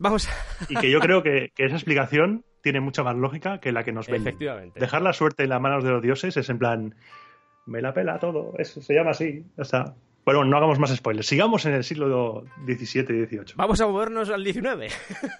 [0.00, 0.32] Vamos a...
[0.68, 3.92] y que yo creo que, que esa explicación tiene mucha más lógica que la que
[3.92, 4.28] nos venden.
[4.28, 4.80] Efectivamente.
[4.80, 6.94] Dejar la suerte en las manos de los dioses es en plan,
[7.66, 9.94] me la pela todo, eso se llama así, ya está.
[10.24, 11.26] Bueno, no hagamos más spoilers.
[11.26, 13.54] Sigamos en el siglo XVII y XVIII.
[13.56, 14.88] Vamos a movernos al 19,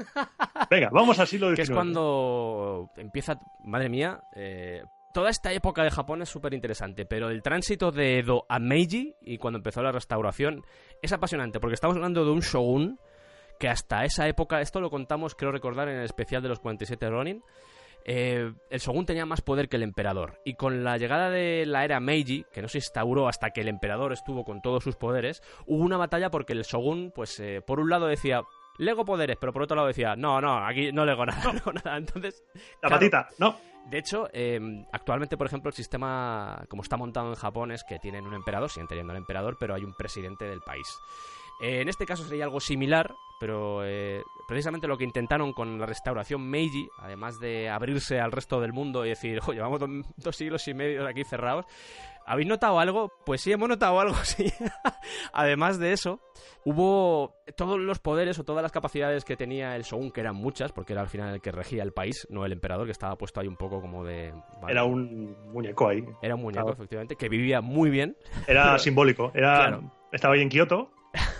[0.70, 1.56] Venga, vamos al siglo XIX.
[1.56, 7.06] que es cuando empieza, madre mía, eh, toda esta época de Japón es súper interesante,
[7.06, 10.64] pero el tránsito de Edo a Meiji y cuando empezó la restauración
[11.02, 12.98] es apasionante, porque estamos hablando de un shogun
[13.58, 17.10] que hasta esa época, esto lo contamos, creo recordar, en el especial de los 47
[17.10, 17.42] Ronin,
[18.04, 20.40] eh, el shogun tenía más poder que el emperador.
[20.44, 23.68] Y con la llegada de la era Meiji, que no se instauró hasta que el
[23.68, 27.80] emperador estuvo con todos sus poderes, hubo una batalla porque el shogun, pues, eh, por
[27.80, 28.42] un lado decía...
[28.78, 31.72] Lego poderes, pero por otro lado decía, no, no, aquí no lego nada, no lego
[31.72, 31.96] nada.
[31.96, 33.56] Entonces, La claro, patita, no.
[33.90, 34.60] de hecho, eh,
[34.92, 38.70] actualmente, por ejemplo, el sistema, como está montado en Japón, es que tienen un emperador,
[38.70, 40.86] siguen teniendo al emperador, pero hay un presidente del país.
[41.60, 45.86] Eh, en este caso sería algo similar, pero eh, precisamente lo que intentaron con la
[45.86, 50.36] restauración Meiji, además de abrirse al resto del mundo y decir, oye, llevamos do- dos
[50.36, 51.66] siglos y medio aquí cerrados,
[52.26, 53.12] ¿habéis notado algo?
[53.26, 54.46] Pues sí, hemos notado algo, sí.
[55.32, 56.20] además de eso,
[56.64, 60.72] hubo todos los poderes o todas las capacidades que tenía el shogun, que eran muchas,
[60.72, 63.40] porque era al final el que regía el país, no el emperador, que estaba puesto
[63.40, 64.32] ahí un poco como de...
[64.60, 66.04] vale, Era un muñeco ahí.
[66.22, 66.76] Era un muñeco, Claro.
[66.78, 68.16] efectivamente, que vivía muy bien.
[68.46, 69.32] Era Pero- simbólico.
[69.34, 69.92] Era, Claro.
[70.12, 70.90] Estaba ahí en Kioto.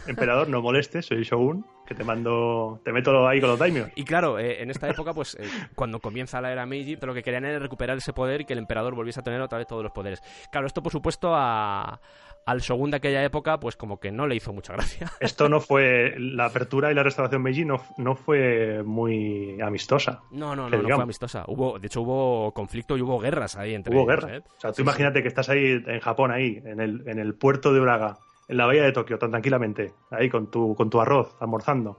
[0.09, 3.91] Emperador, no molestes, soy Shogun, que te mando, te meto ahí con los daimios.
[3.95, 7.23] Y claro, eh, en esta época, pues eh, cuando comienza la era Meiji, lo que
[7.23, 9.83] querían era recuperar ese poder y que el emperador volviese a tener otra vez todos
[9.83, 10.23] los poderes.
[10.51, 12.01] Claro, esto por supuesto a,
[12.49, 15.13] al shogun de aquella época, pues como que no le hizo mucha gracia.
[15.21, 20.23] Esto no fue, la apertura y la restauración Meiji no, no fue muy amistosa.
[20.31, 21.45] No, no, no, no fue amistosa.
[21.47, 24.37] Hubo, de hecho, hubo conflicto y hubo guerras ahí entre Hubo ellos, guerra.
[24.37, 24.43] ¿eh?
[24.57, 27.35] O sea, tú Sí, imagínate que estás ahí en Japón, ahí, en el, en el
[27.35, 28.19] puerto de Uraga,
[28.49, 31.99] en la bahía de Tokio, tan tranquilamente, ahí con tu, con tu arroz, almorzando.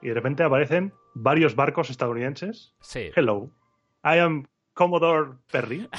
[0.00, 2.74] Y de repente aparecen varios barcos estadounidenses.
[2.80, 3.10] Sí.
[3.14, 3.50] Hello,
[4.04, 5.88] I am Commodore Perry.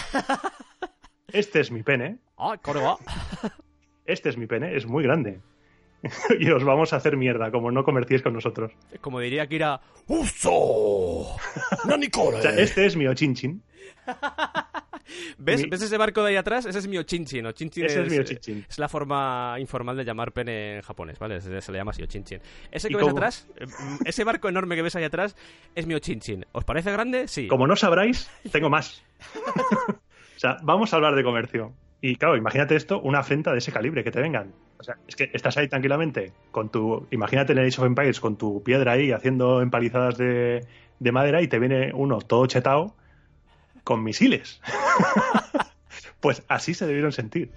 [1.28, 2.19] Este es mi pene.
[2.38, 2.56] Ah.
[4.06, 5.41] Este es mi pene, es muy grande.
[6.39, 8.72] y os vamos a hacer mierda, como no comerciéis con nosotros.
[9.02, 11.36] Como diría Kira, ¡Uso!
[11.86, 12.38] ¡Nanikore!
[12.39, 13.63] O sea, este es mi Ochinchin.
[15.38, 16.66] ¿Ves, mi- ¿Ves ese barco de ahí atrás?
[16.66, 17.46] Ese es mi Ochinchin.
[17.46, 18.66] Ochinchin Ese es mi eh, Ochinchin.
[18.70, 21.42] Es la forma informal de llamar pene en japonés, ¿vale?
[21.42, 22.39] Se, se le llama así, Ochinchin.
[22.72, 23.18] Ese que ¿Y ves cómo?
[23.18, 25.36] atrás, eh, mm, ese barco enorme que ves ahí atrás,
[25.76, 26.46] es mi Ochinchin.
[26.52, 27.28] ¿Os parece grande?
[27.28, 27.48] Sí.
[27.48, 29.04] Como no sabráis, tengo más.
[30.36, 31.74] o sea, vamos a hablar de comercio.
[32.02, 34.54] Y claro, imagínate esto, una afrenta de ese calibre, que te vengan.
[34.78, 37.08] O sea, es que estás ahí tranquilamente con tu.
[37.12, 40.66] Imagínate en el Age of Empires con tu piedra ahí haciendo empalizadas de,
[41.00, 42.96] de madera y te viene uno todo chetao
[43.84, 44.62] con misiles.
[46.19, 47.52] pues así se debieron sentir.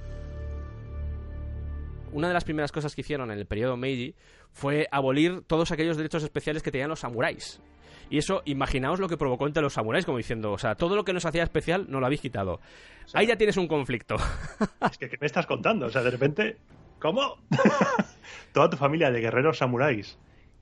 [2.13, 4.15] Una de las primeras cosas que hicieron en el periodo Meiji
[4.53, 7.61] fue abolir todos aquellos derechos especiales que tenían los samuráis.
[8.09, 11.05] Y eso, imaginaos lo que provocó entre los samuráis, como diciendo, o sea, todo lo
[11.05, 12.61] que nos hacía especial no lo habéis quitado.
[13.05, 14.17] sea- Ahí ya tienes un conflicto.
[14.91, 15.87] Es que, ¿qué me estás contando?
[15.87, 16.57] O sea, de repente.
[17.01, 17.37] ¿Cómo?
[18.53, 20.19] Toda tu familia de guerreros samuráis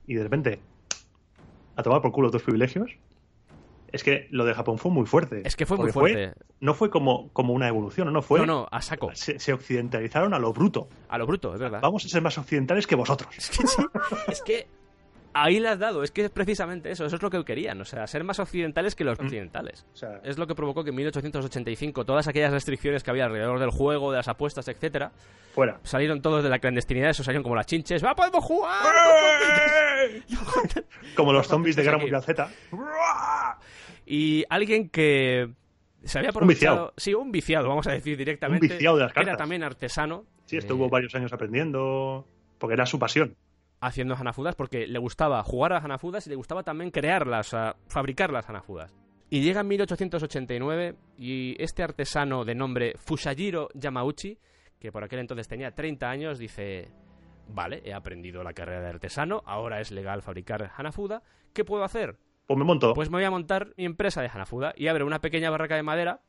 [0.07, 0.59] y de repente.
[1.77, 2.91] a tomar por culo tus privilegios.
[3.95, 5.41] Es que lo de Japón fue muy fuerte.
[5.45, 6.33] Es que fue muy fuerte.
[6.59, 8.39] no fue como, como una evolución, no fue.
[8.41, 9.09] No, no, a saco.
[9.15, 10.87] Se, se occidentalizaron a lo bruto.
[11.09, 11.79] A lo bruto, es verdad.
[11.81, 13.33] Vamos a ser más occidentales que vosotros.
[13.37, 13.83] Es que, sí,
[14.27, 14.67] es que
[15.37, 17.83] Ahí le has dado, es que es precisamente eso, eso es lo que querían, o
[17.83, 19.25] sea, ser más occidentales que los Mm.
[19.25, 19.85] occidentales.
[19.93, 23.59] O sea, Es lo que provocó que en 1885 todas aquellas restricciones que había alrededor
[23.59, 25.11] del juego, de las apuestas, etcétera,
[25.53, 25.81] fuera.
[25.83, 28.85] salieron todos de la clandestinidad, eso salieron como las chinches, ¡va, podemos jugar!
[31.17, 32.03] Como los zombies de Guerra aquí.
[32.05, 32.49] Mundial Z.
[34.05, 35.49] Y alguien que
[36.03, 36.93] se había Un aprovechado, viciado.
[36.97, 40.57] sí, un viciado, vamos a decir directamente, Un viciado de las era también artesano, Sí,
[40.57, 42.27] estuvo eh, varios años aprendiendo.
[42.59, 43.35] Porque era su pasión.
[43.81, 48.31] haciendo hanafudas porque le gustaba jugar a hanafudas y le gustaba también crearlas, a fabricar
[48.31, 48.93] las hanafudas.
[49.29, 54.37] Y llega en 1889 y este artesano de nombre Fusajiro Yamauchi,
[54.79, 56.89] que por aquel entonces tenía 30 años, dice,
[57.49, 62.17] vale, he aprendido la carrera de artesano, ahora es legal fabricar hanafuda, ¿qué puedo hacer?
[62.47, 62.93] Pues me monto.
[62.93, 65.83] Pues me voy a montar mi empresa de hanafuda y abre una pequeña barraca de
[65.83, 66.21] madera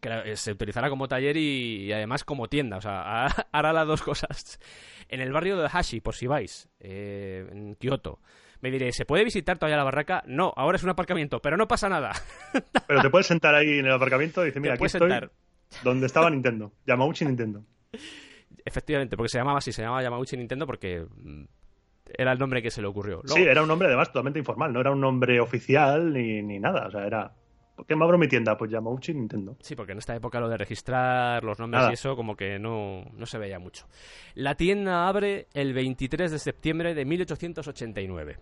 [0.00, 2.76] que eh, se utilizará como taller y, y además como tienda.
[2.76, 4.60] O sea, ha- hará las dos cosas.
[5.08, 8.20] En el barrio de Hashi, por si vais, eh, en Kioto.
[8.60, 10.22] Me diré, ¿se puede visitar todavía la barraca?
[10.26, 12.12] No, ahora es un aparcamiento, pero no pasa nada.
[12.88, 15.30] Pero te puedes sentar ahí en el aparcamiento y decir, mira, aquí estoy sentar.
[15.84, 16.72] donde estaba Nintendo.
[16.86, 17.62] Yamauchi Nintendo.
[18.64, 21.44] Efectivamente, porque se llamaba así, se llamaba Yamauchi Nintendo porque mm,
[22.16, 23.20] era el nombre que se le ocurrió.
[23.22, 24.72] Luego- Sí, era un nombre además totalmente informal.
[24.72, 26.86] No era un nombre oficial ni, ni nada.
[26.86, 27.32] O sea, era...
[27.76, 28.56] ¿Por qué me abro mi tienda?
[28.58, 29.56] Pues Yamauchi Nintendo.
[29.60, 31.90] Sí, porque en esta época lo de registrar los nombres Nada.
[31.92, 33.86] y eso como que no, no se veía mucho.
[34.34, 38.36] La tienda abre el 23 de septiembre de 1889.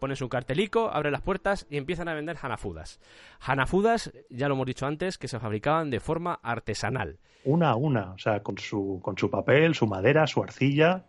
[0.00, 2.98] Pone su cartelico, abre las puertas y empiezan a vender hanafudas.
[3.40, 7.18] Hanafudas, ya lo hemos dicho antes, que se fabricaban de forma artesanal.
[7.44, 8.10] Una a una.
[8.12, 11.04] O sea, con su, con su papel, su madera, su arcilla,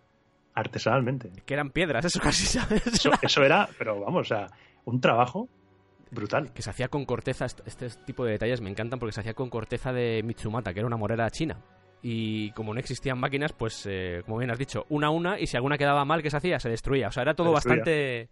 [0.53, 1.31] artesanalmente.
[1.45, 2.85] Que eran piedras, eso casi, ¿sabes?
[2.87, 4.47] Eso, eso era, pero vamos, o sea,
[4.85, 5.49] un trabajo
[6.11, 6.51] brutal.
[6.53, 9.33] que se hacía con corteza, est- este tipo de detalles me encantan porque se hacía
[9.33, 11.57] con corteza de Mitsumata, que era una morera china.
[12.05, 15.47] Y como no existían máquinas, pues, eh, como bien has dicho, una a una, y
[15.47, 16.59] si alguna quedaba mal, ¿qué se hacía?
[16.59, 17.07] Se destruía.
[17.07, 18.29] O sea, era todo bastante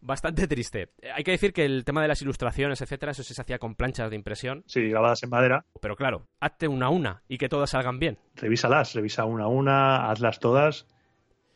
[0.00, 0.90] bastante triste.
[1.02, 3.58] Eh, Hay que decir que el tema de las ilustraciones, etcétera, eso sí se hacía
[3.58, 4.62] con planchas de impresión.
[4.66, 5.64] Sí, grabadas en madera.
[5.80, 8.18] Pero claro, hazte una a una y que todas salgan bien.
[8.36, 10.86] Revísalas, revisa una a una, hazlas todas.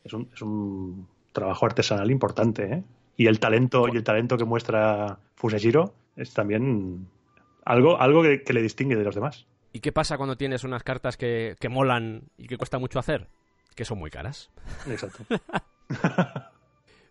[0.03, 2.83] Es un, es un trabajo artesanal importante, ¿eh?
[3.15, 7.07] Y el talento, y el talento que muestra Fusajiro es también
[7.63, 9.45] algo, algo que, que le distingue de los demás.
[9.71, 13.27] ¿Y qué pasa cuando tienes unas cartas que, que molan y que cuesta mucho hacer?
[13.75, 14.51] Que son muy caras.
[14.87, 15.25] Exacto.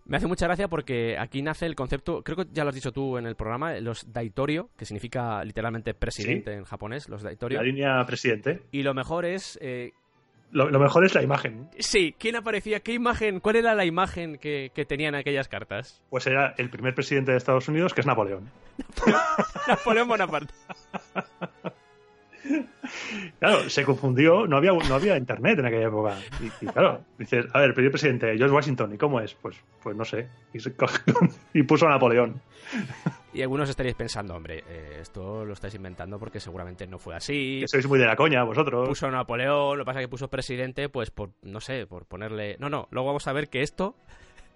[0.05, 2.93] Me hace mucha gracia porque aquí nace el concepto, creo que ya lo has dicho
[2.93, 7.59] tú en el programa, los daitorio, que significa literalmente presidente en japonés, los daitorio.
[7.59, 8.63] La línea presidente.
[8.73, 9.93] Y lo mejor es, eh,
[10.53, 11.69] Lo, lo mejor es la imagen.
[11.79, 12.81] sí, ¿quién aparecía?
[12.81, 13.41] ¿Qué imagen?
[13.41, 16.03] ¿Cuál era la imagen que, que tenían aquellas cartas?
[16.11, 18.51] Pues era el primer presidente de Estados Unidos, que es Napoleón.
[19.67, 20.53] Napoleón Bonaparte.
[23.39, 26.17] Claro, se confundió, no había, no había internet en aquella época.
[26.41, 29.35] Y, y claro, dices, a ver, el primer presidente, George Washington, ¿y cómo es?
[29.35, 30.29] Pues, pues no sé.
[30.53, 30.75] Y, se
[31.55, 32.41] y puso a Napoleón.
[33.35, 37.61] Y algunos estaréis pensando, hombre, eh, esto lo estáis inventando porque seguramente no fue así.
[37.61, 38.87] Que sois muy de la coña, vosotros.
[38.89, 42.57] Puso Napoleón, lo que pasa es que puso presidente, pues por, no sé, por ponerle...
[42.59, 43.97] No, no, luego vamos a ver que esto,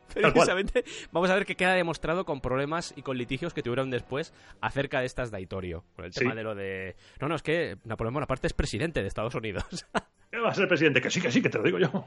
[0.14, 4.34] precisamente, vamos a ver que queda demostrado con problemas y con litigios que tuvieron después
[4.60, 5.84] acerca de estas daitorio.
[5.96, 6.36] Con el tema Sí.
[6.36, 6.96] de lo de...
[7.20, 9.64] No, no, es que Napoleón Bonaparte es presidente de Estados Unidos.
[10.30, 11.00] ¿Qué va a ser presidente?
[11.00, 11.88] Que sí, que sí, que te lo digo yo.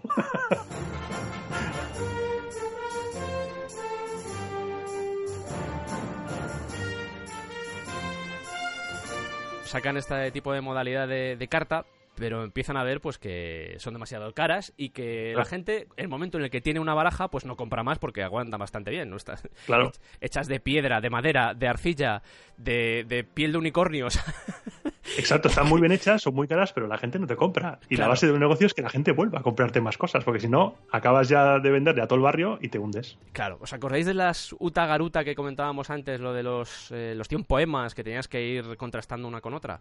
[9.70, 13.94] Sacan este tipo de modalidad de, de carta, pero empiezan a ver pues que son
[13.94, 17.30] demasiado caras y que la gente, en el momento en el que tiene una baraja,
[17.30, 19.10] pues no compra más porque aguanta bastante bien.
[19.12, 19.16] ¿no?
[19.18, 19.92] Está- Claro.
[20.22, 22.24] hechas de piedra, de madera, de arcilla,
[22.58, 24.20] de, de piel de unicornios.
[25.18, 27.80] Exacto, están muy bien hechas, son muy caras, pero la gente no te compra.
[27.90, 28.04] Y Claro.
[28.04, 30.40] la base de un negocio es que la gente vuelva a comprarte más cosas, porque
[30.40, 33.18] si no, acabas ya de venderle a todo el barrio y te hundes.
[33.32, 37.28] claro, ¿os acordáis de las Uta Garuta que comentábamos antes, lo de los, eh, los
[37.28, 39.80] 100 poemas que tenías que ir contrastando una con otra?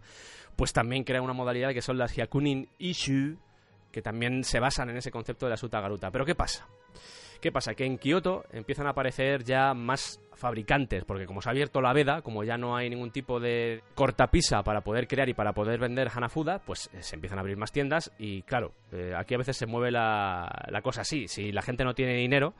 [0.55, 3.37] Pues también crea una modalidad que son las Hyakunin Ishu,
[3.91, 6.11] que también se basan en ese concepto de las Uta Garuta.
[6.11, 6.67] Pero ¿qué pasa?
[7.41, 7.73] ¿Qué pasa?
[7.73, 11.93] Que en Kioto empiezan a aparecer ya más fabricantes, porque como se ha abierto la
[11.93, 15.79] veda, como ya no hay ningún tipo de cortapisa para poder crear y para poder
[15.79, 19.37] vender Hanafuda, pues eh, se empiezan a abrir más tiendas y claro, eh, aquí a
[19.37, 21.27] veces se mueve la, la cosa así.
[21.27, 22.53] Si la gente no tiene dinero,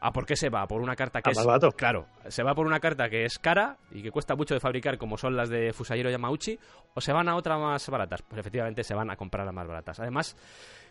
[0.00, 0.66] ¿a por qué se va?
[0.66, 1.44] ¿Por una carta que A es...
[1.44, 1.70] barato.
[1.72, 4.98] Claro, se va por una carta que es cara y que cuesta mucho de fabricar,
[4.98, 6.58] como son las de Fusajiro Yamauchi,
[6.94, 8.22] o se van a otras más baratas.
[8.22, 10.00] Pues efectivamente se van a comprar las más baratas.
[10.00, 10.36] Además,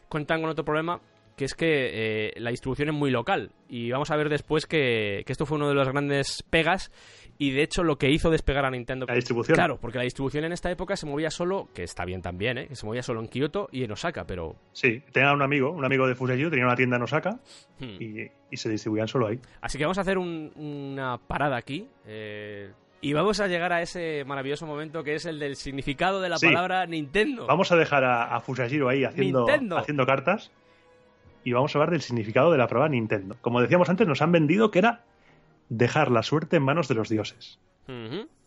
[0.07, 0.99] cuentan con otro problema
[1.39, 3.51] que es que eh, la distribución es muy local.
[3.69, 6.91] Y vamos a ver después que, que esto fue uno de los grandes pegas
[7.37, 9.05] y de hecho lo que hizo despegar a Nintendo...
[9.07, 9.55] La distribución.
[9.55, 12.67] Claro, porque la distribución en esta época se movía solo, que está bien también, ¿eh?
[12.73, 14.57] se movía solo en Kioto y en Osaka, pero...
[14.73, 17.39] Sí, tenía un amigo, un amigo de Fusejiro, tenía una tienda en Osaka
[17.79, 17.95] Hmm.
[18.01, 19.39] y, y se distribuían solo ahí.
[19.61, 21.87] Así que vamos a hacer un- una parada aquí.
[22.05, 26.27] eh, y vamos a llegar a ese maravilloso momento que es el del significado de
[26.27, 26.47] la Sí.
[26.47, 27.47] palabra Nintendo.
[27.47, 29.77] Vamos a dejar a, a Fusajiro ahí haciendo, Nintendo.
[29.77, 30.51] haciendo cartas
[31.43, 33.35] y vamos a hablar del significado de la palabra Nintendo.
[33.41, 35.03] Como decíamos antes, nos han vendido que era
[35.69, 37.59] dejar la suerte en manos de los dioses.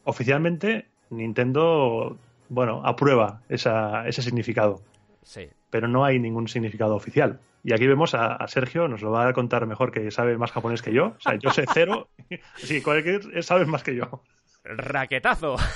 [0.04, 2.16] Oficialmente, Nintendo,
[2.48, 4.80] bueno, aprueba esa- ese significado,
[5.22, 5.48] Sí.
[5.70, 7.40] pero no hay ningún significado oficial.
[7.64, 10.50] Y aquí vemos a, a Sergio, nos lo va a contar mejor que sabe más
[10.50, 11.14] japonés que yo.
[11.16, 12.08] O sea, yo sé cero.
[12.56, 14.22] Sí, cualquier él sabe más que yo.
[14.64, 15.56] Raquetazo.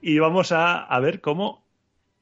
[0.00, 1.64] Y vamos a, a ver cómo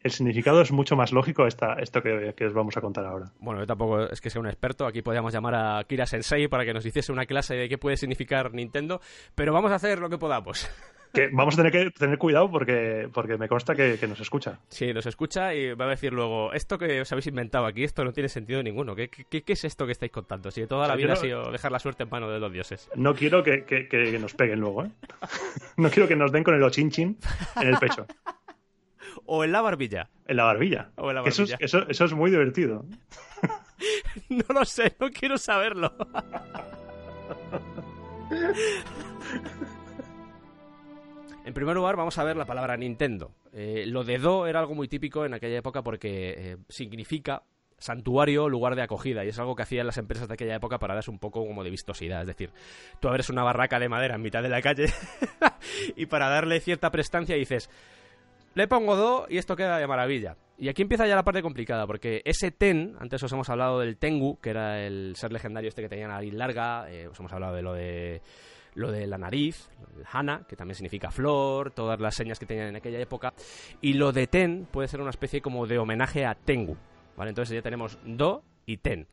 [0.02, 3.32] el significado es mucho más lógico esta, esto que, que os vamos a contar ahora.
[3.40, 4.86] Bueno, yo tampoco es que sea un experto.
[4.86, 7.96] Aquí podríamos llamar a Kira Sensei para que nos hiciese una clase de qué puede
[7.96, 9.00] significar Nintendo.
[9.34, 10.68] Pero vamos a hacer lo que podamos.
[11.10, 14.60] Que vamos a tener que tener cuidado porque, porque me consta que, que nos escucha.
[14.68, 18.04] Sí, nos escucha y va a decir luego, esto que os habéis inventado aquí, esto
[18.04, 18.94] no tiene sentido ninguno.
[18.94, 20.50] ¿Qué, qué, qué es esto que estáis contando?
[20.50, 22.38] Si de toda O sea, la vida ha sido dejar la suerte en manos de
[22.38, 22.90] los dioses.
[22.94, 24.90] No quiero que- que nos peguen luego, ¿eh?
[25.78, 27.16] No quiero que nos den con el ochinchin
[27.56, 28.04] en el pecho,
[29.30, 30.08] O en la barbilla.
[30.26, 30.90] en la barbilla.
[30.96, 31.66] O en la Que Eso, es, barbilla.
[31.66, 32.84] eso, eso es muy divertido.
[34.28, 35.92] No lo sé, no quiero saberlo.
[41.44, 43.30] En primer lugar, vamos a ver la palabra Nintendo.
[43.54, 47.42] Eh, lo de Do era algo muy típico en aquella época porque eh, significa
[47.78, 50.94] santuario, lugar de acogida, y es algo que hacían las empresas de aquella época para
[50.94, 52.20] darse un poco como de vistosidad.
[52.20, 52.50] Es decir,
[53.00, 54.92] tú abres una barraca de madera en mitad de la calle
[55.96, 57.70] y para darle cierta prestancia dices,
[58.58, 60.36] le pongo Do y esto queda de maravilla.
[60.58, 63.96] Y aquí empieza ya la parte complicada, porque ese Ten, antes os hemos hablado del
[63.96, 67.54] Tengu, que era el ser legendario este que tenía nariz larga, eh, os hemos hablado
[67.54, 68.20] de lo de
[68.74, 72.66] lo de la nariz, el Hana, que también significa flor, todas las señas que tenían
[72.66, 73.32] en aquella época,
[73.80, 76.76] y lo de Ten puede ser una especie como de homenaje a Tengu,
[77.16, 77.30] ¿vale?
[77.30, 79.06] Entonces ya tenemos Do y Ten.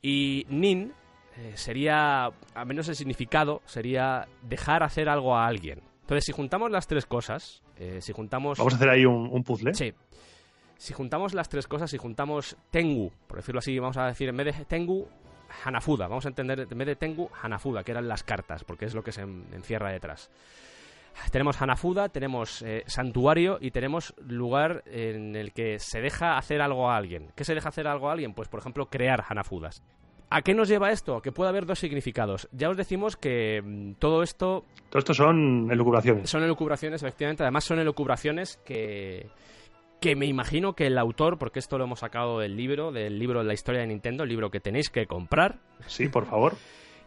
[0.00, 0.94] Y Nin
[1.36, 5.82] eh, sería, al menos el significado, sería dejar hacer algo a alguien.
[6.08, 8.56] Entonces, si juntamos las tres cosas, eh, si juntamos...
[8.56, 9.74] Vamos a hacer ahí un, un puzzle.
[9.74, 9.92] Sí.
[10.78, 14.36] Si juntamos las tres cosas, si juntamos Tengu, por decirlo así, vamos a decir en
[14.38, 15.06] vez de Tengu,
[15.64, 16.08] Hanafuda.
[16.08, 19.02] Vamos a entender en vez de Tengu, Hanafuda, que eran las cartas, porque es lo
[19.02, 20.30] que se en- encierra detrás.
[21.30, 26.88] Tenemos Hanafuda, tenemos eh, santuario y tenemos lugar en el que se deja hacer algo
[26.90, 27.32] a alguien.
[27.34, 28.32] ¿Qué se deja hacer algo a alguien?
[28.32, 29.82] Pues, por ejemplo, crear Hanafudas.
[30.30, 31.22] ¿A qué nos lleva esto?
[31.22, 32.48] Que puede haber dos significados.
[32.52, 36.28] Ya os decimos que mm, todo esto Todo esto son elucubraciones.
[36.28, 37.42] son elucubraciones, efectivamente.
[37.44, 39.28] Además, son elucubraciones que,
[40.00, 43.40] que me imagino que el autor, porque esto lo hemos sacado del libro, del libro
[43.40, 45.60] de la historia de Nintendo, el libro que tenéis que comprar.
[45.86, 46.54] Sí, por favor.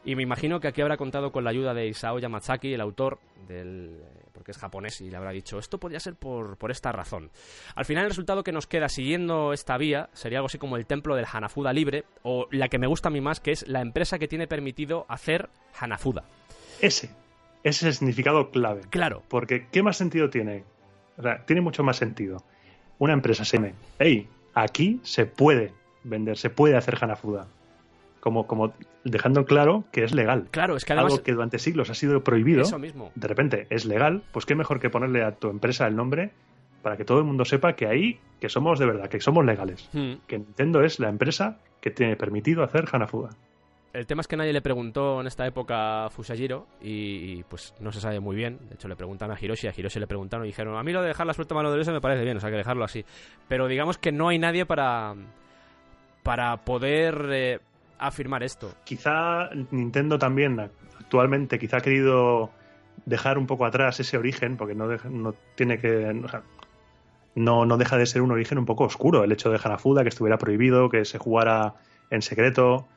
[0.03, 3.19] Y me imagino que aquí habrá contado con la ayuda de Isao Yamazaki, el autor
[3.47, 4.01] del.
[4.41, 7.29] Porque es japonés y le habrá dicho, esto podría ser por, por esta razón.
[7.75, 10.87] Al final, el resultado que nos queda siguiendo esta vía sería algo así como el
[10.87, 13.81] templo del Hanafuda libre, o la que me gusta a mí más, que es la
[13.81, 16.23] empresa que tiene permitido hacer Hanafuda.
[16.81, 17.11] Ese.
[17.63, 18.81] Ese es el significado clave.
[18.89, 20.63] Claro, Porque, ¿qué más sentido tiene?
[21.19, 22.43] O sea, tiene mucho más sentido.
[22.97, 25.71] Una empresa se me, hey, aquí se puede
[26.03, 27.47] vender, se puede hacer Hanafuda.
[28.21, 30.47] Como, como dejando claro que es legal.
[30.51, 31.11] claro, es que además.
[31.13, 33.11] Algo que durante siglos ha sido prohibido, Eso mismo.
[33.15, 36.31] de repente es legal, pues qué mejor que ponerle a tu empresa el nombre
[36.81, 39.89] para que todo el mundo sepa que ahí, que somos de verdad, que somos legales.
[39.91, 40.13] Hmm.
[40.27, 43.29] Que Nintendo es la empresa que tiene permitido hacer Hanafuda.
[43.93, 47.73] El tema es que nadie le preguntó en esta época a Fusajiro y, y, pues
[47.81, 48.57] no se sabe muy bien.
[48.69, 51.01] De hecho, le preguntaron a Hiroshi, a Hiroshi le preguntaron y dijeron, a mí lo
[51.01, 52.85] de dejar la suerte a mano de Dios me parece bien, o sea, que dejarlo
[52.85, 53.03] así.
[53.49, 55.13] Pero digamos que no hay nadie para,
[56.23, 57.59] para poder eh,
[58.07, 58.73] afirmar esto.
[58.83, 60.59] quizá Nintendo también
[60.99, 62.51] actualmente quizá ha querido
[63.05, 66.43] dejar un poco atrás ese origen porque no, no tiene que o sea,
[67.35, 70.09] no, no deja de ser un origen un poco oscuro el hecho de Hanafuda que
[70.09, 71.75] estuviera prohibido que se jugara
[72.09, 72.87] en secreto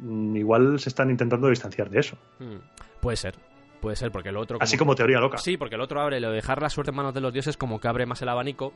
[0.00, 2.56] Mm, igual se están intentando distanciar de eso Hmm.
[3.00, 3.34] Puede ser,
[3.80, 4.58] puede ser, porque el otro...
[4.60, 6.96] así como teoría loca Sí, porque el otro abre lo de dejar la suerte en
[6.96, 8.72] manos de los dioses como que abre más el abanico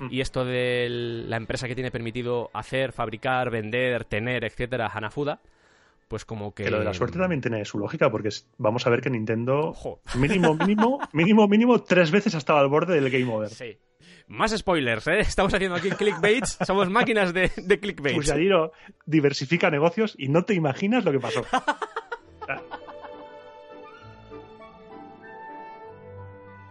[0.00, 0.08] Mm.
[0.10, 0.86] y esto de
[1.28, 5.40] la empresa que tiene permitido hacer, fabricar, vender, tener, etcétera, Hanafuda,
[6.08, 6.64] pues como que...
[6.64, 9.58] que lo de la suerte también tiene su lógica porque vamos a ver que Nintendo
[9.58, 10.00] Ojo.
[10.16, 13.76] mínimo mínimo mínimo mínimo tres veces ha estado al borde del game over Sí.
[14.28, 15.18] Más spoilers, ¿eh?
[15.20, 16.58] Estamos haciendo aquí clickbaits.
[16.64, 18.16] Somos máquinas de, de clickbaits.
[18.16, 18.72] Fusajiro
[19.04, 21.44] diversifica negocios y no te imaginas lo que pasó.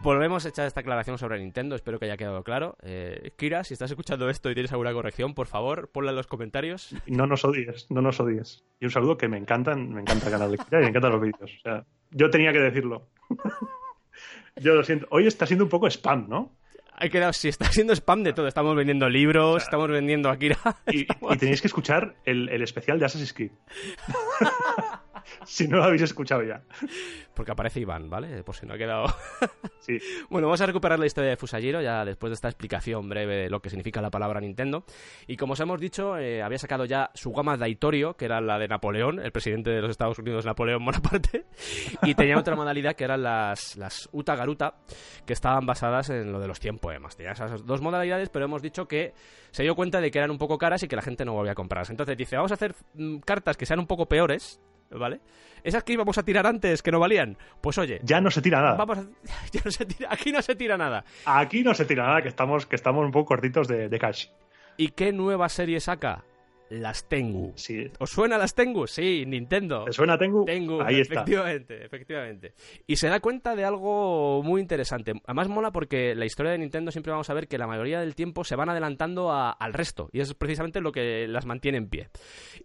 [0.02, 2.78] Volvemos a echar esta aclaración sobre Nintendo, espero que haya quedado claro.
[2.82, 6.26] Eh, Kira, si estás escuchando esto y tienes alguna corrección, por favor, ponla en los
[6.26, 6.96] comentarios.
[7.06, 8.64] No nos odies, no nos odies.
[8.80, 11.12] Y un saludo que me encantan, me encanta el canal de Kira y me encantan
[11.12, 11.52] los vídeos.
[11.58, 13.10] O sea, yo tenía que decirlo.
[14.56, 15.06] yo lo siento.
[15.12, 16.56] Hoy está siendo un poco spam, ¿no?
[17.02, 18.48] Hay quedado, si está siendo spam de todo.
[18.48, 20.58] Estamos vendiendo libros, estamos vendiendo Akira.
[20.88, 23.52] Y, y tenéis que escuchar el, el especial de Assassin's Creed.
[25.46, 26.62] si no lo habéis escuchado ya.
[27.34, 28.44] Porque aparece Iván, ¿vale?
[28.44, 29.06] Por si no ha quedado.
[29.80, 29.98] Sí.
[30.30, 33.50] Bueno, vamos a recuperar la historia de Fusajiro ya después de esta explicación breve de
[33.50, 34.84] lo que significa la palabra Nintendo.
[35.26, 38.60] Y como os hemos dicho, eh, había sacado ya su gama Daitorio, que era la
[38.60, 41.46] de Napoleón, el presidente de los Estados Unidos, Napoleón Bonaparte.
[42.04, 44.76] Y tenía otra modalidad que eran las, las Uta Garuta,
[45.26, 47.16] que estaban basadas en lo de los 100 poemas.
[47.16, 49.14] Tenía esas dos modalidades, pero hemos dicho que
[49.52, 51.54] se dio cuenta de que eran un poco caras y que la gente no volvía
[51.54, 51.90] a comprarlas.
[51.90, 54.60] Entonces dice, vamos a hacer mm, cartas que sean un poco peores,
[54.92, 55.20] ¿vale?
[55.64, 58.62] Esas que íbamos a tirar antes, que no valían, pues oye, Ya no se tira
[58.62, 58.76] nada.
[58.76, 59.02] vamos a...
[59.52, 61.04] ya no se tira- aquí no se tira nada.
[61.26, 64.28] Aquí no se tira nada, que estamos, que estamos un poco cortitos de, de cash.
[64.78, 66.24] ¿Y qué nueva serie saca?
[66.70, 67.54] Las Tengu.
[67.56, 67.90] Sí.
[68.00, 68.86] ¿Os suena las Tengu?
[68.88, 69.86] Sí, Nintendo.
[69.86, 70.46] ¿Te suena Tengu?
[70.46, 71.16] Tengu, Ahí está.
[71.16, 72.54] efectivamente, efectivamente.
[72.86, 75.14] Y se da cuenta de algo muy interesante.
[75.26, 78.14] Además mola porque la historia de Nintendo siempre vamos a ver que la mayoría del
[78.16, 80.10] tiempo se van adelantando a- al resto.
[80.14, 82.10] Y es precisamente lo que las mantiene en pie.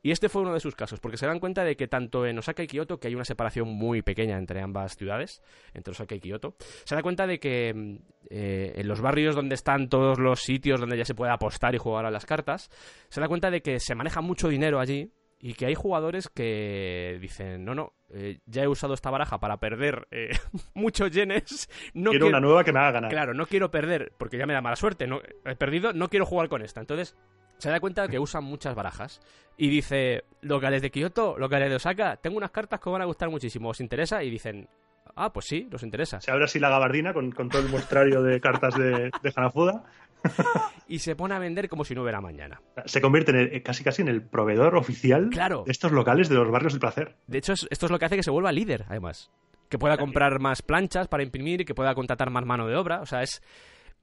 [0.03, 2.39] Y este fue uno de sus casos, porque se dan cuenta de que tanto en
[2.39, 5.43] Osaka y Kioto, que hay una separación muy pequeña entre ambas ciudades,
[5.73, 7.99] entre Osaka y Kioto, se da cuenta de que
[8.31, 11.79] eh, en los barrios donde están todos los sitios donde ya se puede apostar y
[11.79, 12.71] jugar a las cartas,
[13.09, 17.19] se da cuenta de que se maneja mucho dinero allí y que hay jugadores que
[17.21, 20.31] dicen, no, no, eh, ya he usado esta baraja para perder eh,
[20.75, 23.11] muchos yenes, no quiero una nueva que me haga ganar.
[23.11, 26.25] Claro, no quiero perder, porque ya me da mala suerte, no, he perdido, no quiero
[26.25, 26.81] jugar con esta.
[26.81, 27.17] Entonces,
[27.59, 29.21] se da cuenta que usan muchas barajas.
[29.57, 33.07] Y dice, locales de Kioto, locales de Osaka, tengo unas cartas que os van a
[33.07, 34.23] gustar muchísimo, ¿os interesa?
[34.25, 34.69] Y dicen,
[35.15, 36.21] ah, pues sí, nos interesa.
[36.21, 39.85] Se abre así la gabardina con, con todo el muestrario de cartas de, de Hanafuda.
[40.89, 42.61] Y se pone a vender como si no hubiera mañana.
[42.85, 45.63] Se convierte en el- casi casi en el proveedor oficial Claro.
[45.65, 47.17] de estos locales de los barrios del placer.
[47.27, 49.31] De hecho, es- esto es lo que hace que se vuelva líder, además.
[49.71, 53.01] Que pueda comprar más planchas para imprimir y que pueda contratar más mano de obra.
[53.01, 53.43] O sea, es...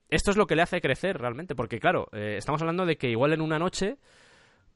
[0.09, 3.09] Esto es lo que le hace crecer realmente, porque claro, eh, estamos hablando de que
[3.11, 3.97] igual en una noche,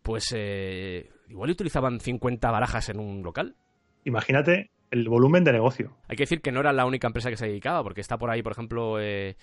[0.03, 3.55] pues eh, igual utilizaban 50 barajas en un local.
[4.05, 5.97] Imagínate el volumen de negocio.
[6.07, 8.29] Hay que decir que no era la única empresa que se dedicaba, porque está por
[8.29, 9.35] ahí, por ejemplo, eh,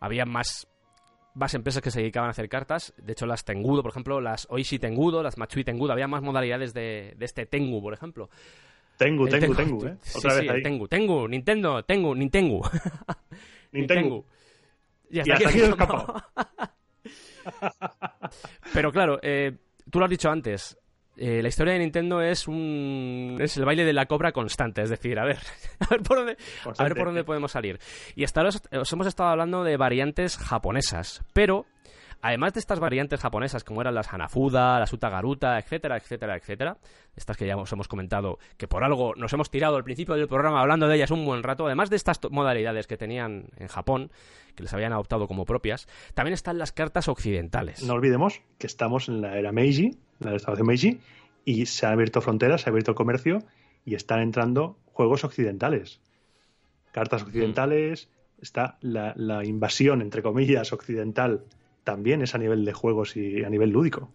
[0.00, 0.66] había más,
[1.36, 2.94] más empresas que se dedicaban a hacer cartas.
[2.96, 6.72] De hecho, las Tengudo, por ejemplo, las Oishi Tengudo, las Matsui Tengudo, había más modalidades
[6.72, 8.30] de, de este Tengu, por ejemplo.
[8.96, 9.96] Tengu, El tengu, tengu, ¿eh?
[10.00, 10.62] Sí, Otra sí, vez ahí.
[10.62, 12.62] Tengu, Tengu, Nintendo, Tengu, Nintengu.
[13.72, 14.24] Nintendo.
[15.10, 16.14] Y Y hasta aquí he escapado.
[18.72, 19.52] Pero claro, eh,
[19.90, 20.78] tú lo has dicho antes.
[21.16, 24.90] Eh, la historia de Nintendo es un es el baile de la cobra constante, es
[24.90, 25.38] decir, a ver,
[25.80, 26.36] a ver por dónde,
[26.76, 27.78] a ver por dónde podemos salir.
[28.14, 31.66] Y hasta ahora os, os hemos estado hablando de variantes japonesas, pero
[32.26, 36.76] además de estas variantes japonesas como eran las Hanafuda, las Utagaruta, etcétera, etcétera, etcétera,
[37.14, 40.26] estas que ya os hemos comentado que por algo nos hemos tirado al principio del
[40.26, 44.10] programa hablando de ellas un buen rato, además de estas modalidades que tenían en Japón,
[44.54, 47.82] que les habían adoptado como propias, también están las cartas occidentales.
[47.82, 51.00] No olvidemos que estamos en la era Meiji, la restauración Meiji,
[51.44, 53.38] y se han abierto fronteras, se ha abierto comercio
[53.84, 56.00] y están entrando juegos occidentales.
[56.90, 58.08] Cartas occidentales,
[58.40, 61.44] está la, la invasión, entre comillas, occidental,
[61.86, 64.10] también es a nivel de juegos y a nivel lúdico.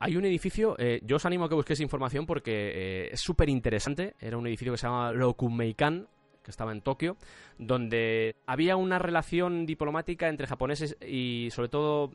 [0.00, 3.50] Hay un edificio, eh, yo os animo a que busquéis información porque eh, es súper
[3.50, 4.14] interesante.
[4.18, 6.08] Era un edificio que se llama Rokumeikan,
[6.42, 7.18] que estaba en Tokio,
[7.58, 12.10] donde había una relación diplomática entre japoneses y sobre todo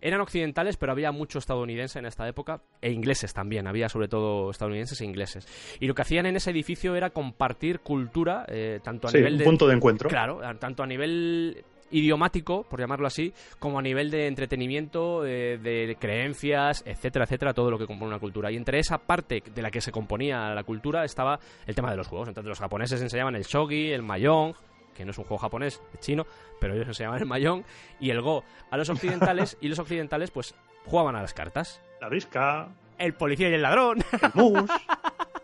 [0.00, 3.68] eran occidentales, pero había mucho estadounidense en esta época e ingleses también.
[3.68, 5.46] Había sobre todo estadounidenses e ingleses.
[5.78, 9.34] Y lo que hacían en ese edificio era compartir cultura, eh, tanto a Sí, nivel
[9.34, 10.08] un de punto de encuentro.
[10.08, 11.64] Claro, tanto a nivel
[11.98, 17.70] idiomático, por llamarlo así, como a nivel de entretenimiento, eh, de creencias, etcétera, etcétera, todo
[17.70, 18.50] lo que compone una cultura.
[18.50, 21.96] Y entre esa parte de la que se componía la cultura estaba el tema de
[21.96, 22.28] los juegos.
[22.28, 24.54] Entonces los japoneses enseñaban el shogi, el mahjong,
[24.94, 26.24] que no es un juego japonés, es chino,
[26.60, 27.64] pero ellos enseñaban el mahjong,
[28.00, 31.80] y el go a los occidentales, y los occidentales pues jugaban a las cartas.
[32.00, 32.68] La brisca,
[32.98, 33.98] El policía y el ladrón.
[34.22, 34.70] el mus,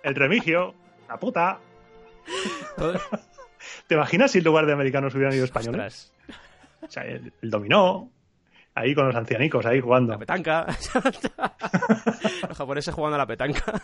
[0.02, 0.74] el remigio,
[1.08, 1.58] la puta.
[2.76, 3.00] Todo-
[3.86, 6.12] ¿Te imaginas si en lugar de americanos hubieran ido españoles?
[6.28, 6.40] Ostras,
[6.82, 8.10] O sea, el, el dominó,
[8.74, 10.12] ahí con los ancianicos, ahí jugando.
[10.12, 10.66] la petanca.
[12.48, 13.62] los japoneses jugando a la petanca.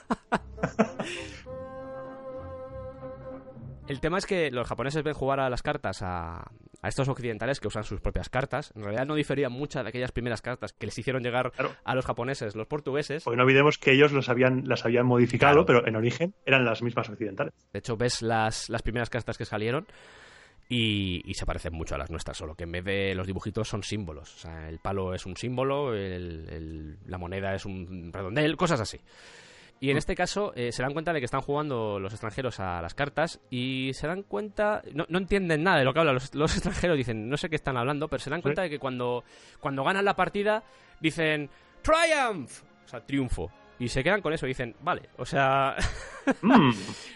[3.89, 6.39] El tema es que los japoneses ven jugar a las cartas a,
[6.82, 8.72] a estos occidentales que usan sus propias cartas.
[8.74, 11.72] En realidad no diferían muchas de aquellas primeras cartas que les hicieron llegar Claro.
[11.84, 13.22] a los japoneses, los portugueses.
[13.22, 15.66] Porque no olvidemos que ellos los habían, las habían modificado, Claro.
[15.82, 17.55] pero en origen eran las mismas occidentales.
[17.72, 19.87] De hecho, ves las, las primeras cartas que salieron
[20.68, 23.68] y, y se parecen mucho a las nuestras, solo que en vez de los dibujitos
[23.68, 24.34] son símbolos.
[24.34, 28.80] O sea, el palo es un símbolo, el- el- la moneda es un redondel, cosas
[28.80, 28.99] así.
[29.79, 32.81] Y en este caso eh, se dan cuenta de que están jugando los extranjeros a
[32.81, 36.35] las cartas y se dan cuenta, no, no entienden nada de lo que hablan los,
[36.35, 39.22] los extranjeros, dicen, no sé qué están hablando, pero se dan cuenta de que cuando,
[39.61, 40.62] cuando ganan la partida
[41.01, 41.51] dicen
[41.83, 43.51] Triumph, o sea, triunfo.
[43.79, 45.77] Y se quedan con eso, dicen, vale, o sea,
[46.43, 46.70] Mm,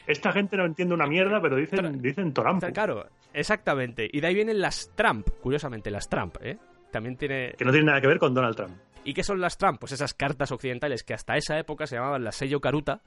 [0.07, 2.67] esta gente no entiende una mierda, pero dicen, Tra- dicen Torampo.
[2.73, 4.09] claro, exactamente.
[4.13, 6.59] Y de ahí vienen las Trump, curiosamente, las Trump, ¿eh?
[6.93, 7.55] También tiene...
[7.57, 8.77] Que no tiene nada que ver con Donald Trump.
[9.03, 9.81] ¿Y qué son las Trump?
[9.81, 13.03] Pues esas cartas occidentales que hasta esa época se llamaban las sello caruta,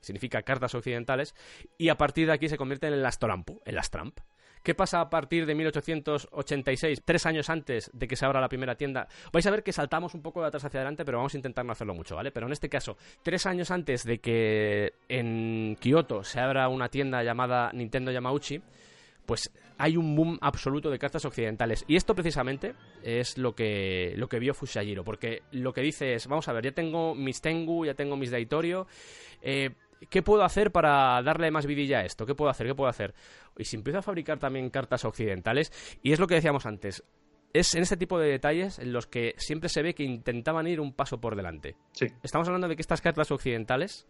[0.00, 1.34] significa cartas occidentales,
[1.76, 4.18] y a partir de aquí se convierten en las Torampo, en las Trump.
[4.62, 8.76] ¿Qué pasa a partir de 1886, tres años antes de que se abra la primera
[8.76, 9.08] tienda?
[9.30, 11.66] Vais a ver que saltamos un poco de atrás hacia adelante, pero vamos a intentar
[11.66, 12.32] no hacerlo mucho, ¿vale?
[12.32, 17.22] Pero en este caso, tres años antes de que en Kioto se abra una tienda
[17.22, 18.62] llamada Nintendo Yamauchi,
[19.26, 21.84] pues hay un boom absoluto de cartas occidentales.
[21.88, 26.26] Y esto precisamente es lo que, lo que vio Fushajiro, porque lo que dice es,
[26.26, 28.86] vamos a ver, ya tengo mis Tengu, ya tengo mis Daitorio,
[29.42, 29.70] eh,
[30.08, 32.26] ¿qué puedo hacer para darle más vidilla a esto?
[32.26, 32.66] ¿Qué puedo hacer?
[32.66, 33.14] ¿Qué puedo hacer?
[33.58, 35.72] Y si empiezo a fabricar también cartas occidentales,
[36.02, 37.02] y es lo que decíamos antes,
[37.52, 40.80] es en este tipo de detalles en los que siempre se ve que intentaban ir
[40.80, 41.76] un paso por delante.
[41.92, 42.06] Sí.
[42.22, 44.06] Estamos hablando de que estas cartas occidentales,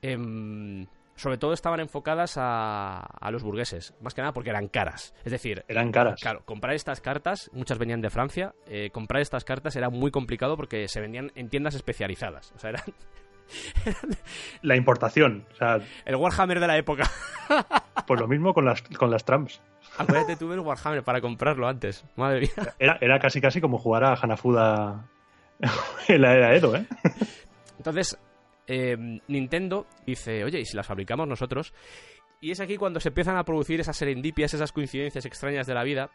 [0.00, 0.86] em,
[1.16, 5.14] sobre todo, estaban enfocadas a, a los burgueses, más que nada porque eran caras.
[5.24, 6.20] Es decir, Eran caras.
[6.20, 10.56] Claro, comprar estas cartas, muchas venían de Francia, eh, comprar estas cartas era muy complicado
[10.56, 12.52] porque se vendían en tiendas especializadas.
[12.56, 12.84] O sea, eran
[14.62, 15.46] La importación.
[15.52, 17.10] O sea, el Warhammer de la época.
[18.06, 19.60] pues lo mismo con las, con las Trumps.
[19.98, 22.04] Acuérdate, tuve el Warhammer para comprarlo antes.
[22.16, 22.74] Madre mía.
[22.78, 25.08] Era, era casi casi como jugar a Hanafuda
[26.08, 26.86] en la era Edo, ¿eh?
[27.76, 28.18] Entonces,
[28.66, 28.96] eh,
[29.28, 31.72] Nintendo dice, oye, ¿y si las fabricamos nosotros?
[32.40, 35.82] Y es aquí cuando se empiezan a producir esas serendipias, esas coincidencias extrañas de la
[35.82, 36.10] vida.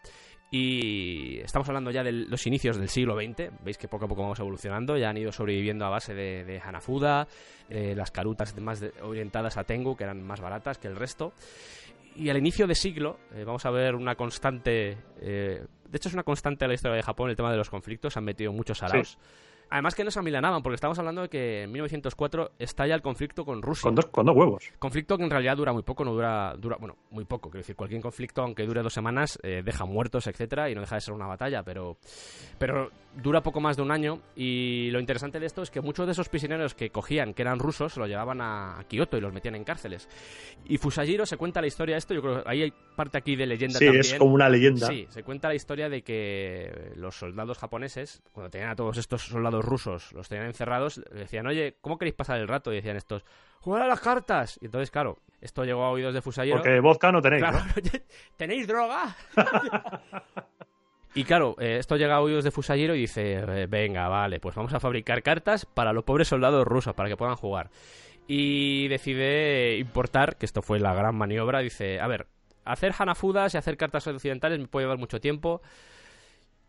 [0.52, 3.52] Y estamos hablando ya de los inicios del siglo XX.
[3.64, 4.95] Veis que poco a poco vamos evolucionando.
[4.95, 7.28] Ya han ido sobreviviendo a base de, Hanafuda,
[7.68, 11.34] eh, las carutas más orientadas a Tengu, que eran más baratas que el resto.
[12.16, 14.97] Y al inicio de siglo eh, vamos a ver una constante...
[15.22, 17.72] eh, de hecho es una constante en la historia de Japón el tema de los
[17.72, 18.18] conflictos.
[18.18, 19.18] Han metido muchos araos.
[19.70, 23.45] Además que no se amilanaban, porque estamos hablando de que en 1904 estalla el conflicto
[23.45, 23.84] con Rusia.
[23.84, 24.72] Con dos, con dos huevos.
[24.80, 27.49] Conflicto que en realidad dura muy poco, no dura, dura bueno, muy poco.
[27.49, 30.95] Quiero decir, cualquier conflicto, aunque dure dos semanas, eh, deja muertos, etcétera, y no deja
[30.95, 31.97] de ser una batalla, pero,
[32.57, 32.89] pero
[33.22, 34.22] dura poco más de un año.
[34.36, 37.59] Y lo interesante de esto es que muchos de esos prisioneros que cogían, que eran
[37.59, 40.07] rusos, se los llevaban a, Kioto y los metían en cárceles.
[40.65, 43.36] Y Fusajiro se cuenta la historia de esto, yo creo que ahí hay parte aquí
[43.36, 44.01] de leyenda Sí, también.
[44.01, 44.88] es como una leyenda.
[44.88, 49.22] Sí, se cuenta la historia de que los soldados japoneses, cuando tenían a todos estos
[49.24, 52.72] soldados rusos, los tenían encerrados, decían, oye, ¿cómo queréis pasar el rato?
[52.72, 53.24] Y decían estos,
[53.59, 54.57] jugar a las cartas.
[54.61, 56.57] Y entonces, claro, esto llegó a oídos de Fusayero.
[56.57, 57.99] Porque vodka no tenéis, Claro, ¿no?
[58.38, 59.15] ¿tenéis droga?
[61.16, 64.55] y claro, eh, esto llega a oídos de Fusayero y dice, eh, venga, vale, pues
[64.55, 67.70] vamos a fabricar cartas para los pobres soldados rusos, para que puedan jugar.
[68.28, 72.28] Y decide importar, que esto fue la gran maniobra, dice, a ver,
[72.64, 75.62] hacer Hanafudas y hacer cartas occidentales me puede llevar mucho tiempo.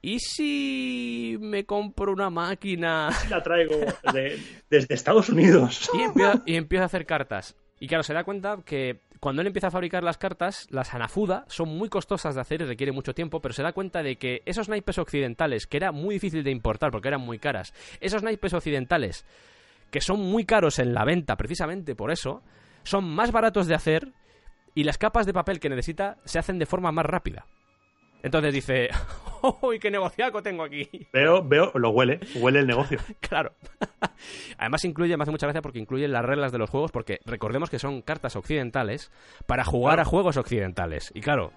[0.03, 3.75] ¿Y si me compro una máquina La traigo
[4.15, 4.39] de-
[4.71, 5.91] desde Estados Unidos.
[5.93, 7.55] y empieza, y empieza a hacer cartas.
[7.79, 11.45] Y claro, se da cuenta que cuando él empieza a fabricar las cartas, las Hanafuda
[11.49, 14.43] son muy costosas de hacer y requiere mucho tiempo, pero se da cuenta de que
[14.47, 18.55] esos naipes occidentales, que era muy difícil de importar porque eran muy caras, esos naipes
[18.55, 19.27] occidentales,
[19.91, 22.43] que son muy caros en la venta precisamente por eso,
[22.83, 24.13] son más baratos de hacer
[24.75, 27.45] y las capas de papel que necesita se hacen de forma más rápida.
[28.23, 28.89] Entonces dice,
[29.63, 30.89] ¡Uy, qué negociaco tengo aquí!
[31.13, 32.99] Veo, veo, lo huele, huele el negocio.
[33.21, 33.53] Claro.
[34.59, 37.71] Además incluye, me hace mucha gracia porque incluye las reglas de los juegos, porque recordemos
[37.71, 39.11] que son cartas occidentales
[39.47, 40.03] para jugar Claro.
[40.03, 41.11] a juegos occidentales.
[41.15, 41.53] Y claro,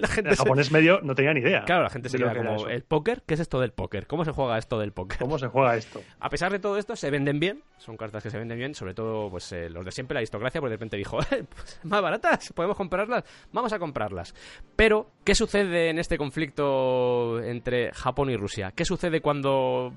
[0.00, 1.64] la gente El se- japonés medio no tenía ni idea.
[1.64, 2.68] Claro, la gente se queda que como.
[2.68, 3.22] ¿el póker?
[3.26, 4.06] ¿Qué es esto del póker?
[4.06, 5.18] ¿Cómo se juega esto del póker?
[5.18, 6.02] ¿Cómo se juega esto?
[6.20, 7.62] A pesar de todo esto, se venden bien.
[7.78, 10.60] Son cartas que se venden bien, sobre todo pues eh, los de siempre, la aristocracia,
[10.60, 14.34] porque de repente dijo, "Eh, pues, más baratas, podemos comprarlas, vamos a comprarlas.
[14.76, 18.72] Pero, ¿qué sucede en este conflicto entre Japón y Rusia?
[18.74, 19.92] ¿Qué sucede cuando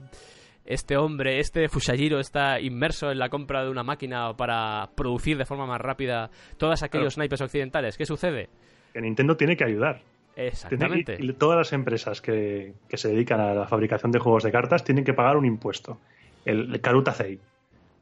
[0.63, 5.45] este hombre, este Fushajiro, está inmerso en la compra de una máquina para producir de
[5.45, 7.97] forma más rápida todos aquellos naipes occidentales?
[7.97, 8.49] ¿Qué sucede?
[8.93, 10.01] Que Nintendo tiene que ayudar.
[10.35, 11.17] Exactamente.
[11.19, 14.83] y, todas las empresas que, que se dedican a la fabricación de juegos de cartas
[14.83, 15.99] tienen que pagar un impuesto.
[16.45, 17.39] El, el Karuta Zei,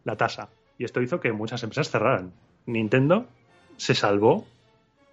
[0.04, 0.50] la tasa.
[0.78, 2.32] Y esto hizo que muchas empresas cerraran.
[2.66, 3.26] Nintendo
[3.78, 4.46] se salvó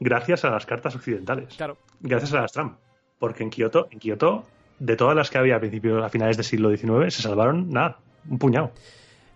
[0.01, 1.55] gracias a las cartas occidentales.
[1.57, 1.77] Claro.
[2.01, 2.77] Gracias a las Trump.
[3.19, 4.45] Porque en Kioto, en Kioto,
[4.79, 7.99] de todas las que había a principios, a finales del siglo XIX, se salvaron nada,
[8.29, 8.73] un puñado.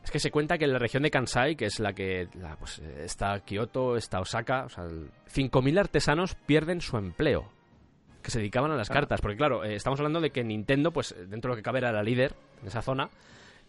[0.04, 2.56] Es que se cuenta que en la región de Kansai, que es la que la,
[2.56, 7.50] pues, está Kioto, está Osaka, o sea, el- 5.000 artesanos pierden su empleo
[8.22, 8.94] que se dedicaban a las Ah.
[8.94, 9.20] cartas.
[9.20, 11.92] Porque claro, eh, estamos hablando de que Nintendo, pues dentro de lo que cabe, era
[11.92, 13.08] la líder en esa zona.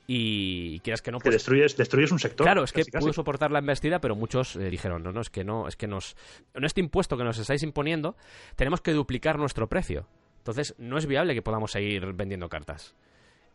[0.08, 2.46] Y quieras que no, Que pues destruyes, destruyes un sector.
[2.46, 3.04] Claro, es que casi.
[3.04, 5.88] pudo soportar la embestida, pero muchos eh, dijeron, no, no, es que no, es que
[5.88, 6.18] nos...
[6.54, 8.16] En este impuesto que nos estáis imponiendo,
[8.56, 10.08] tenemos que duplicar nuestro precio.
[10.40, 12.96] Entonces, no es viable que podamos seguir vendiendo cartas.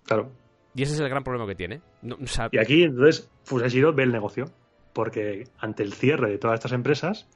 [0.05, 0.31] Claro.
[0.77, 1.81] Y ese es el gran problema que tiene.
[2.03, 4.45] No, o sea, Y aquí, entonces, Fusashiro ve el negocio.
[4.93, 7.29] Porque ante el cierre de todas estas empresas,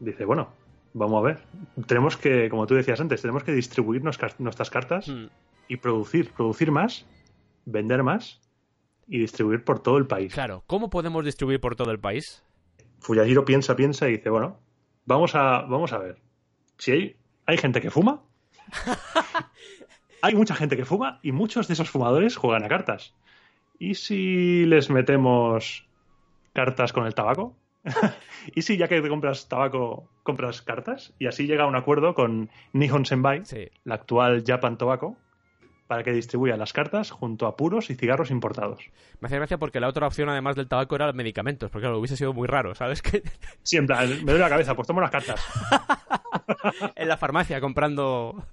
[0.00, 0.52] dice, bueno,
[0.92, 1.42] vamos a ver.
[1.86, 5.26] Tenemos que, como tú decías antes, tenemos que distribuir nuestras cartas mm,
[5.68, 7.06] y producir, producir más,
[7.64, 8.40] vender más
[9.06, 10.32] y distribuir por todo el país.
[10.34, 12.42] claro, ¿cómo podemos distribuir por todo el país?
[12.98, 14.58] Fuyajiro piensa, piensa y dice, bueno,
[15.04, 16.18] vamos a, vamos a ver.
[16.78, 17.16] Si hay,
[17.46, 18.22] hay gente que fuma,
[20.26, 23.14] hay mucha gente que fuma y muchos de esos fumadores juegan a cartas.
[23.78, 25.86] ¿Y si les metemos
[26.52, 27.54] cartas con el tabaco?
[28.54, 31.12] ¿Y si ya que te compras tabaco, compras cartas?
[31.18, 33.68] Y así llega a un acuerdo con Nihon Senbai, Sí.
[33.84, 35.16] la actual Japan Tobacco,
[35.86, 38.90] para que distribuya las cartas junto a puros y cigarros importados.
[39.20, 41.70] Me hace gracia porque la otra opción, además del tabaco, era los medicamentos.
[41.70, 43.02] Porque claro, hubiese sido muy raro, ¿sabes?
[43.02, 43.22] Que
[43.62, 45.40] Sí, en plan, me duele la cabeza, pues tomo las cartas.
[46.96, 48.44] en la farmacia comprando...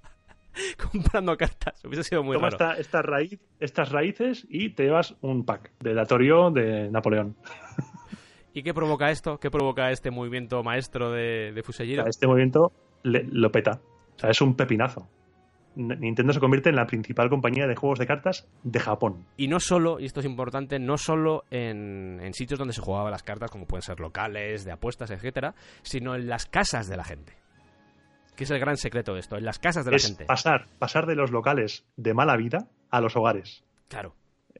[0.92, 1.84] comprando cartas.
[1.84, 2.72] Hubiese sido muy Toma raro.
[2.72, 7.36] esta, esta raíz, estas raíces y te llevas un pack de Datorio de Napoleón.
[8.52, 9.38] ¿Y qué provoca esto?
[9.38, 11.62] ¿Qué provoca este movimiento maestro de, de
[12.06, 13.80] este movimiento le- lo peta.
[14.16, 15.08] O sea, es un pepinazo.
[15.76, 19.26] Nintendo se convierte en la principal compañía de juegos de cartas de Japón.
[19.36, 23.10] Y no solo, y esto es importante, no solo en, en sitios donde se jugaban
[23.10, 27.02] las cartas, como pueden ser locales, de apuestas, etcétera, sino en las casas de la
[27.02, 27.32] gente.
[28.36, 30.24] Que es el gran secreto de esto, en las casas de la es gente.
[30.24, 33.62] pasar, pasar de los locales de mala vida a los hogares.
[33.88, 34.14] Claro.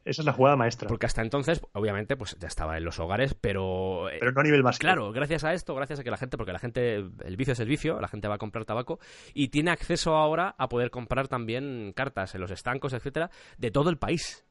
[0.04, 0.86] Esa es la jugada maestra.
[0.86, 4.10] Porque hasta entonces, obviamente, pues ya estaba en los hogares, pero.
[4.10, 6.36] eh, Pero no a nivel más Claro, gracias a esto, gracias a que la gente,
[6.36, 8.98] porque la gente, el vicio es el vicio, la gente va a comprar tabaco
[9.32, 13.88] y tiene acceso ahora a poder comprar también cartas en los estancos, etcétera, de todo
[13.88, 14.44] el país.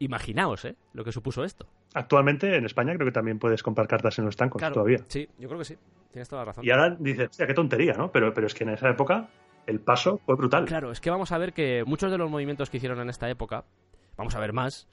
[0.00, 0.76] Imaginaos, ¿eh?
[0.92, 1.66] Lo que supuso esto.
[1.94, 4.98] Actualmente en España creo que también puedes comprar cartas en los estancos Claro, todavía.
[5.08, 5.76] Sí, yo creo que sí.
[6.12, 6.64] Tienes toda la razón.
[6.64, 8.10] Y ahora dices, hostia, qué tontería, ¿no?
[8.10, 9.28] Pero, pero es que en esa época
[9.66, 10.64] el paso fue brutal.
[10.64, 13.28] Claro, es que vamos a ver que muchos de los movimientos que hicieron en esta
[13.30, 13.64] época,
[14.16, 14.88] vamos a ver más,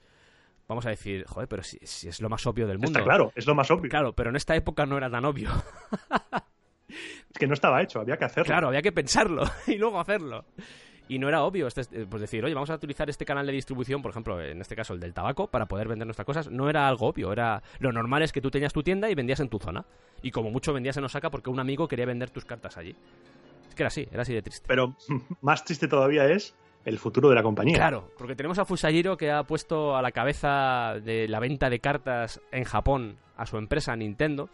[0.68, 2.98] vamos a decir, joder, pero si, si es lo más obvio del mundo.
[2.98, 3.90] Está claro, es lo más obvio.
[3.90, 5.50] Claro, pero en esta época no era tan obvio.
[6.88, 8.46] Es que no estaba hecho, había que hacerlo.
[8.46, 10.44] Claro, había que pensarlo y luego hacerlo.
[11.08, 13.52] Y no era obvio, este, eh, pues decir, oye, vamos a utilizar este canal de
[13.52, 16.50] distribución, por ejemplo, en este caso el del tabaco, para poder vender nuestras cosas.
[16.50, 19.40] No era algo obvio, era lo normal es que tú tenías tu tienda y vendías
[19.40, 19.86] en tu zona.
[20.22, 22.94] Y como mucho vendías en Osaka porque un amigo quería vender tus cartas allí.
[23.68, 24.66] Es que era así, era así de triste.
[24.68, 24.96] Pero
[25.40, 26.54] más triste todavía es
[26.84, 27.76] el futuro de la compañía.
[27.76, 31.80] Claro, porque tenemos a Fusajiro que ha puesto a la cabeza de la venta de
[31.80, 34.50] cartas en Japón a su empresa Nintendo,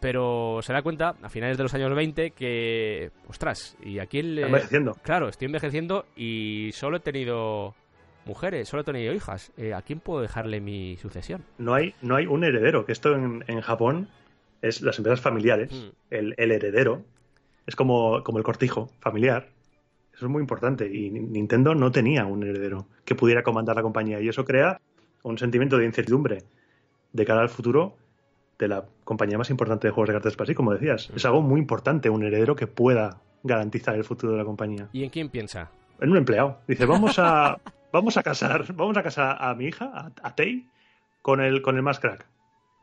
[0.00, 4.34] pero se da cuenta a finales de los años 20 que, ostras, ¿y a quién
[4.34, 4.42] le...?
[4.46, 4.94] Envejeciendo.
[5.02, 7.74] Claro, estoy envejeciendo y solo he tenido
[8.24, 9.52] mujeres, solo he tenido hijas.
[9.56, 11.42] Eh, ¿A quién puedo dejarle mi sucesión?
[11.58, 14.08] No hay, no hay un heredero, que esto en, en Japón
[14.62, 15.72] es las empresas familiares.
[15.72, 15.88] Mm.
[16.14, 17.02] El, el heredero
[17.66, 19.48] es como, como el cortijo familiar.
[20.14, 20.86] Eso es muy importante.
[20.92, 24.20] Y Ni- Nintendo no tenía un heredero que pudiera comandar la compañía.
[24.20, 24.80] Y eso crea
[25.22, 26.42] un sentimiento de incertidumbre
[27.12, 27.96] de cara al futuro
[28.58, 31.10] de la compañía más importante de juegos de cartas para sí, como decías.
[31.14, 34.88] Es algo muy importante, un heredero que pueda garantizar el futuro de la compañía.
[34.92, 35.70] ¿Y en quién piensa?
[36.00, 36.60] en un empleado.
[36.66, 37.60] Dice, vamos a,
[37.92, 40.66] vamos a casar, vamos a casar a mi hija, a, a Tei,
[41.22, 42.26] con el, con el más crack.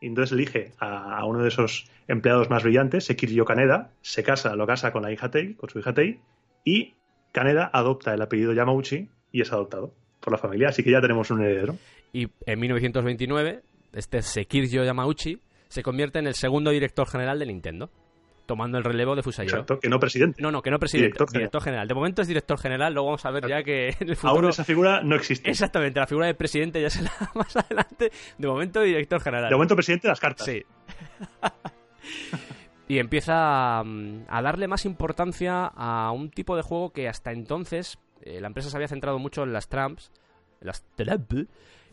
[0.01, 4.55] Y entonces elige a, a uno de esos empleados más brillantes, Sekiryo Kaneda, se casa,
[4.55, 6.19] lo casa con la hija Tei, con su hija Tei,
[6.63, 6.95] y
[7.32, 11.32] Kaneda adopta el apellido Yamauchi y es adoptado por la familia, así que ya tenemos
[11.32, 11.76] un heredero.
[12.13, 13.61] Y en 1929,
[13.93, 15.39] este Sekiryo Yamauchi
[15.76, 17.89] se convierte en el segundo director general de Nintendo,
[18.45, 19.57] tomando el relevo de Fusajiro.
[19.57, 20.41] Exacto, que no presidente.
[20.41, 21.82] No, no, que no presidente, Director director general.
[21.82, 21.88] general.
[21.89, 24.49] De momento es director general, luego vamos a ver ya que en el Aún futuro...
[24.49, 25.49] esa figura no existe.
[25.49, 28.09] Exactamente, la figura de presidente ya será más adelante.
[28.38, 29.49] De momento director general.
[29.49, 30.45] De momento presidente de las cartas.
[30.45, 30.63] Sí.
[32.88, 37.99] y empieza mm, a darle más importancia a un tipo de juego que hasta entonces
[38.21, 40.09] eh, la empresa se había centrado mucho en las tramps,
[40.61, 41.34] en las tramp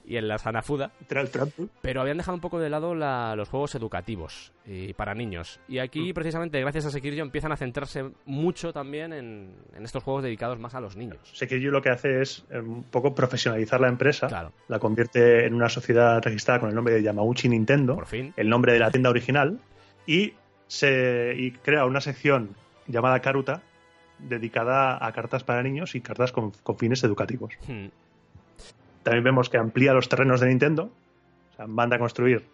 [0.04, 1.52] y en Literal Trump.
[1.80, 5.60] pero habían dejado un poco de lado la- los juegos educativos y para niños.
[5.68, 6.14] Y aquí, Mm.
[6.14, 10.74] precisamente, gracias a Sekiryo, empiezan a centrarse mucho también en, en estos juegos dedicados más
[10.74, 11.18] a los niños.
[11.32, 14.26] Sekiryo lo que hace es eh, un poco profesionalizar la empresa.
[14.28, 18.32] Claro, la convierte en una sociedad registrada con el nombre de Yamauchi Nintendo, por fin.
[18.36, 19.58] el nombre de la tienda original,
[20.06, 20.32] y,
[20.66, 22.56] se, y crea una sección
[22.88, 23.62] llamada Karuta
[24.18, 27.54] dedicada a cartas para niños y cartas con, con fines educativos.
[27.66, 27.86] Hmm.
[29.02, 30.92] También vemos que amplía los terrenos de Nintendo
[31.52, 32.46] O sea, manda a construir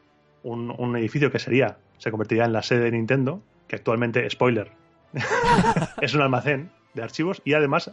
[0.42, 4.70] un, un edificio que sería, se convertiría en la sede de Nintendo, que actualmente, spoiler,
[6.00, 7.92] es un almacén de archivos y además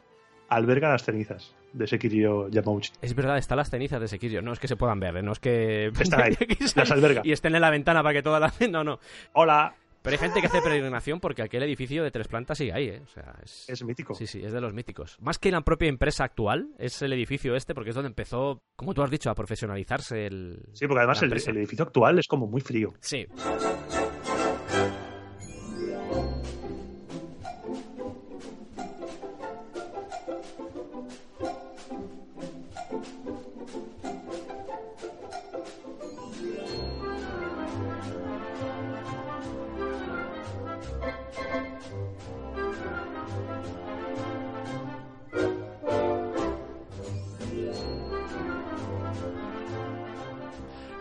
[0.49, 2.91] alberga las cenizas de Sekiro Yamauchi.
[3.01, 4.41] Es verdad, están las cenizas de Sekiro.
[4.41, 5.23] No es que se puedan ver, ¿eh?
[5.23, 5.87] no es que...
[5.99, 6.37] Están ahí,
[6.75, 7.21] las alberga.
[7.23, 8.55] Y estén en la ventana para que todas las...
[8.69, 8.99] No, no.
[9.33, 9.75] Hola.
[10.05, 13.01] Pero hay gente que hace peregrinación porque aquel edificio de tres plantas sigue ahí, ¿eh?
[13.03, 13.67] O sea, es...
[13.67, 14.13] Es mítico.
[14.13, 15.17] Sí, sí, es de los míticos.
[15.19, 18.93] Más que la propia empresa actual, es el edificio este, porque es donde empezó, como
[18.93, 20.59] tú has dicho, a profesionalizarse el...
[20.73, 22.93] Sí, porque además el, el edificio actual es como muy frío.
[22.99, 23.25] Sí.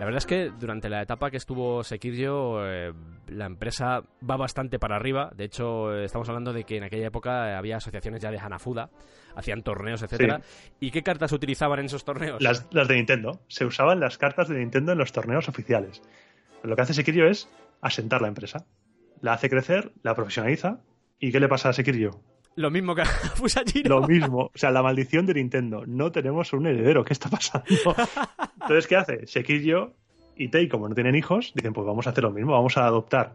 [0.04, 2.92] La verdad es que durante la etapa que estuvo Sekiryo, eh,
[3.28, 5.32] la empresa va bastante para arriba.
[5.34, 8.38] De hecho, eh, estamos hablando de que en aquella época eh, había asociaciones ya de
[8.38, 8.90] Hanafuda,
[9.34, 10.42] hacían torneos, etcétera.
[10.78, 12.42] ¿Y qué cartas utilizaban en esos torneos?
[12.42, 13.40] Las, las de Nintendo.
[13.48, 16.02] Se usaban las cartas de Nintendo en los torneos oficiales.
[16.62, 17.48] Lo que hace Sekiryo es
[17.80, 18.66] asentar la empresa.
[19.22, 20.80] La hace crecer, la profesionaliza.
[21.18, 22.20] ¿Y qué le pasa a Sekiryo?
[22.56, 24.00] Lo mismo que a Fusajiro.
[24.00, 24.50] Lo mismo.
[24.54, 25.84] O sea, la maldición de Nintendo.
[25.86, 27.04] No tenemos un heredero.
[27.04, 27.66] ¿Qué está pasando?
[28.60, 29.26] Entonces, ¿qué hace?
[29.26, 29.92] Sekiryo
[30.36, 32.52] y Tei, como no tienen hijos, dicen, pues vamos a hacer lo mismo.
[32.52, 33.34] Vamos a adoptar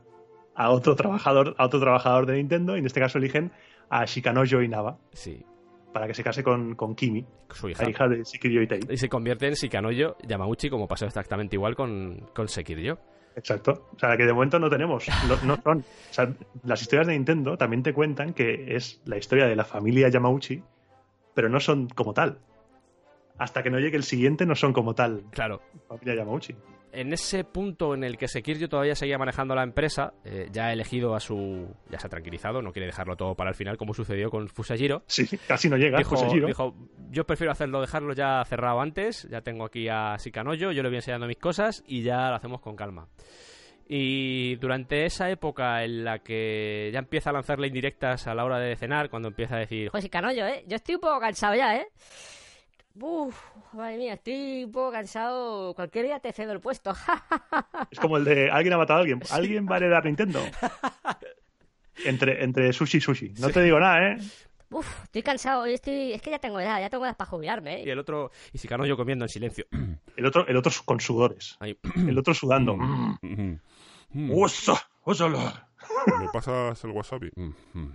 [0.56, 2.76] a otro trabajador, a otro trabajador de Nintendo.
[2.76, 3.52] Y en este caso eligen
[3.90, 5.44] a Shikanojo Inaba Sí,
[5.94, 7.84] para que se case con, con Kimi, su hija.
[7.84, 8.82] la hija de Sekiryo y Tei.
[8.90, 13.00] Y se convierte en Shikanoyo Yamauchi, como pasó exactamente igual con, con Sekiryo.
[13.36, 13.88] Exacto.
[13.96, 15.08] O sea, que de momento no tenemos.
[15.24, 15.80] No, no son.
[15.80, 19.64] O sea, las historias de Nintendo también te cuentan que es la historia de la
[19.64, 20.64] familia Yamauchi,
[21.34, 22.40] pero no son como tal.
[23.38, 25.24] Hasta que no llegue el siguiente, no son como tal.
[25.32, 26.56] Claro, Familia Yamauchi.
[26.92, 30.74] En ese punto en el que Sekiryo todavía seguía manejando la empresa, eh, ya ha
[30.74, 31.68] elegido a su...
[31.90, 35.04] ya se ha tranquilizado, no quiere dejarlo todo para el final como sucedió con Fusajiro.
[35.08, 35.98] Sí, casi no llega.
[35.98, 36.48] Dijo, José Giro.
[36.48, 36.76] dijo,
[37.10, 40.98] yo prefiero hacerlo, dejarlo ya cerrado antes, ya tengo aquí a Sikanoyo, yo le voy
[40.98, 43.08] enseñando mis cosas y ya lo hacemos con calma.
[43.92, 48.60] Y durante esa época en la que ya empieza a lanzarle indirectas a la hora
[48.60, 50.64] de cenar, cuando empieza a decir, Joder, si canollo, ¿eh?
[50.68, 51.88] Yo estoy un poco cansado ya, ¿eh?
[53.02, 53.36] Uf,
[53.74, 55.74] madre mía, estoy un poco cansado.
[55.74, 56.94] Cualquier día te cedo el puesto.
[57.92, 59.22] Es como el de alguien ha matado a alguien.
[59.32, 60.42] ¿Alguien va a heredar Nintendo?
[62.06, 63.34] Entre, entre sushi y sushi.
[63.40, 64.18] No te digo nada, ¿eh?
[64.72, 65.64] Uf, estoy cansado.
[65.64, 66.14] Hoy estoy...
[66.14, 67.92] Es que ya tengo edad, ya tengo edad para jubilarme, y ¿eh?
[67.92, 69.66] el otro, y Sikanoyo comiendo en silencio.
[70.16, 71.56] El otro, el otro con sudores.
[71.60, 71.78] Ahí.
[71.96, 72.76] El otro sudando.
[72.76, 73.18] Mm,
[74.12, 74.32] mm.
[74.34, 74.90] ¡Osa!
[75.04, 75.70] ¡Ósala!
[76.20, 77.32] ¿Me pasas el wasabi?
[77.36, 77.92] Mm, mm,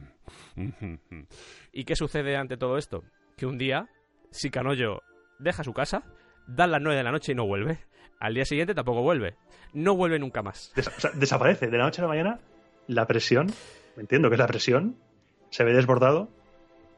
[0.56, 1.26] mm, mm.
[1.72, 3.04] ¿Y qué sucede ante todo esto?
[3.36, 3.88] Que un día,
[4.34, 5.02] Sikanoyo
[5.38, 6.02] deja su casa,
[6.46, 7.78] dan las 9 de la noche y no vuelve.
[8.20, 9.36] Al día siguiente tampoco vuelve.
[9.72, 10.72] No vuelve nunca más.
[10.76, 11.68] O sea, desaparece.
[11.68, 12.40] De la noche a la mañana,
[12.86, 13.46] la presión,
[13.96, 14.96] entiendo que es la presión,
[15.50, 16.28] se ve desbordado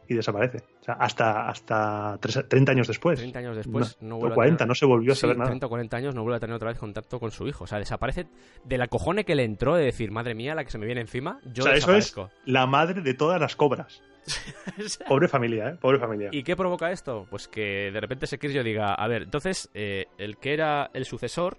[0.09, 0.59] y desaparece.
[0.81, 3.19] O sea, hasta, hasta tres- 30 años después.
[3.19, 5.37] 30 años después no, o vuelve a 40, tener- no se volvió a Sí, saber
[5.37, 5.49] nada.
[5.51, 7.65] 30 o 40 años no vuelve a tener otra vez contacto con su hijo.
[7.65, 8.27] O sea, desaparece
[8.65, 11.41] del acojone que le entró de decir, madre mía, la que se me viene encima,
[11.53, 12.15] yo o sea, eso es
[12.45, 14.01] la madre de todas las cobras.
[15.09, 15.77] Pobre familia, ¿eh?
[15.81, 16.29] Pobre familia.
[16.33, 17.27] ¿Y qué provoca esto?
[17.31, 21.59] Pues que de repente Sekiryo diga, a ver, entonces, eh, el que era el sucesor,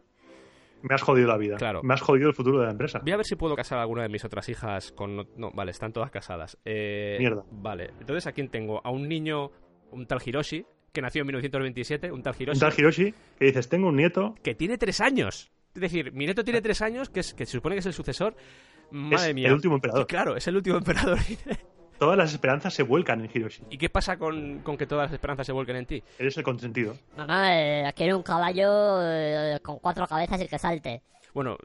[0.81, 1.57] Me has jodido la vida.
[1.57, 1.81] Claro.
[1.83, 2.99] Me has jodido el futuro de la empresa.
[2.99, 5.15] voy a ver si puedo casar a alguna de mis otras hijas con...
[5.15, 6.57] No, no, vale, están todas casadas.
[6.65, 7.43] Eh, Mierda.
[7.51, 8.81] Vale, entonces, ¿a quién tengo?
[8.85, 9.51] A un niño,
[9.91, 13.69] un tal Hiroshi, que nació en 1927, un tal Un Hiroshi, tal Hiroshi que dices,
[13.69, 15.51] tengo un nieto, que tiene tres años.
[15.73, 17.93] Es decir, mi nieto tiene tres años, que, es, que se supone que es el
[17.93, 18.35] sucesor.
[18.89, 19.47] Madre es mía.
[19.47, 20.07] el último emperador.
[20.07, 21.19] Claro, es el último emperador.
[21.97, 23.63] Todas las esperanzas se vuelcan en Hiroshi.
[23.69, 26.03] ¿Y qué pasa con, con que todas las esperanzas se vuelquen en ti?
[26.19, 26.95] Eres el consentido.
[27.15, 31.01] Mamá, eh, quiero un caballo eh, con cuatro cabezas y que salte.
[31.33, 31.57] Bueno,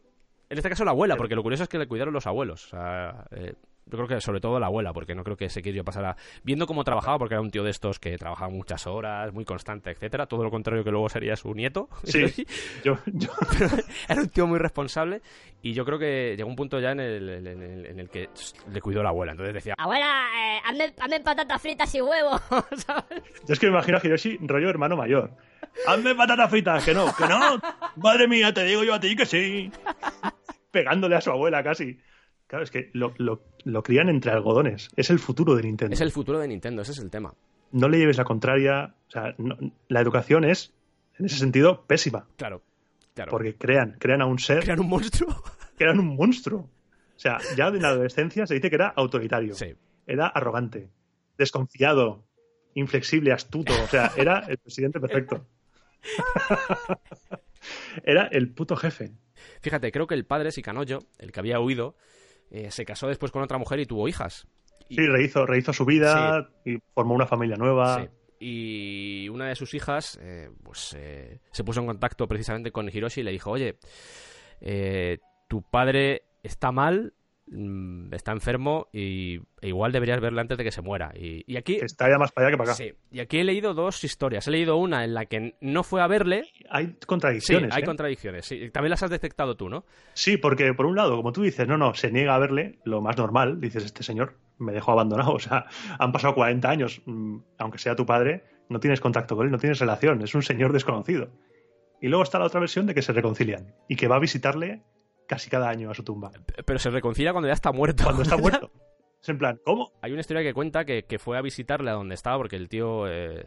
[0.48, 2.66] en este caso la abuela, porque lo curioso es que le cuidaron los abuelos.
[2.66, 3.54] O sea, eh,
[3.86, 6.84] yo creo que sobre todo la abuela, porque no creo que Sekiryo pasara viendo cómo
[6.84, 10.26] trabajaba, porque era un tío de estos que trabajaba muchas horas, muy constante, etcétera.
[10.26, 11.88] Todo lo contrario que luego sería su nieto.
[12.04, 12.46] Sí.
[12.84, 13.28] Yo, yo-
[14.08, 15.20] era un tío muy responsable
[15.62, 18.28] y yo creo que llegó un punto ya en el, en el- en el que
[18.72, 19.32] le cuidó la abuela.
[19.32, 22.38] Entonces decía, Abuela, eh, hazme, hazme patatas fritas y huevo.
[22.86, 23.22] ¿sabes?
[23.46, 25.30] yo es que me imagino a Hiroshi rollo hermano mayor.
[25.86, 27.58] Hazme patatas fritas, que no, que no.
[27.96, 29.70] Madre mía, te digo yo a ti que sí.
[30.70, 31.98] Pegándole a su abuela casi.
[32.52, 34.90] Claro, es que lo, lo- lo crían entre algodones.
[34.94, 35.94] Es el futuro de Nintendo.
[35.94, 37.32] es el futuro de Nintendo, ese es el tema.
[37.70, 38.94] No le lleves la contraria.
[39.08, 39.56] O sea, no-
[39.88, 40.74] la educación es,
[41.18, 42.26] en ese sentido, pésima.
[42.36, 42.62] Claro,
[43.14, 43.30] claro.
[43.30, 45.34] Porque crean, crean a un ser, crean un monstruo.
[45.78, 46.68] crean un monstruo.
[47.16, 49.54] O sea, ya en la adolescencia se dice que era autoritario.
[49.54, 49.74] sí.
[50.06, 50.90] Era arrogante,
[51.38, 52.22] desconfiado,
[52.74, 53.72] inflexible, astuto.
[53.82, 55.46] O sea, era el presidente perfecto.
[58.04, 59.12] Era el puto jefe.
[59.60, 61.96] Fíjate, creo que el padre, Sicanoyo, el que había huido,
[62.52, 64.46] eh, se casó después con otra mujer y tuvo hijas.
[64.88, 68.02] Y- Sí, rehizo, rehizo su vida y formó una familia nueva.
[68.04, 68.08] Sí.
[68.44, 73.20] Y una de sus hijas, eh, pues, eh, se puso en contacto precisamente con Hiroshi
[73.22, 73.78] y le dijo, oye,
[75.48, 77.14] tu padre está mal,
[77.52, 81.12] mm, está enfermo y e igual deberías verle antes de que se muera.
[81.14, 81.76] Y, y aquí...
[81.76, 82.76] Está ya más para allá que para acá.
[82.76, 84.48] Sí, y aquí he leído dos historias.
[84.48, 86.44] He leído una en la que no fue a verle.
[86.70, 87.74] Hay Sí, contradicciones.
[87.74, 87.86] hay ¿eh?
[87.86, 88.46] contradicciones.
[88.46, 89.84] Sí, también las has detectado tú, ¿no?
[90.14, 93.00] Sí, porque por un lado, como tú dices, no, no, se niega a verle, lo
[93.00, 95.66] más normal, dices, este señor me dejó abandonado, o sea,
[95.98, 99.58] han pasado 40 años, mm, aunque sea tu padre, no tienes contacto con él, no
[99.58, 101.28] tienes relación, es un señor desconocido.
[102.00, 104.82] Y luego está la otra versión de que se reconcilian y que va a visitarle
[105.34, 106.30] casi cada año a su tumba,
[106.64, 108.04] Pero se reconcilia cuando ya está muerto.
[108.04, 108.70] cuando está muerto.
[109.22, 109.92] Es en plan, ¿cómo?
[110.02, 112.68] Hay una historia que cuenta que, que fue a visitarle a donde estaba porque el
[112.68, 113.44] tío, eh,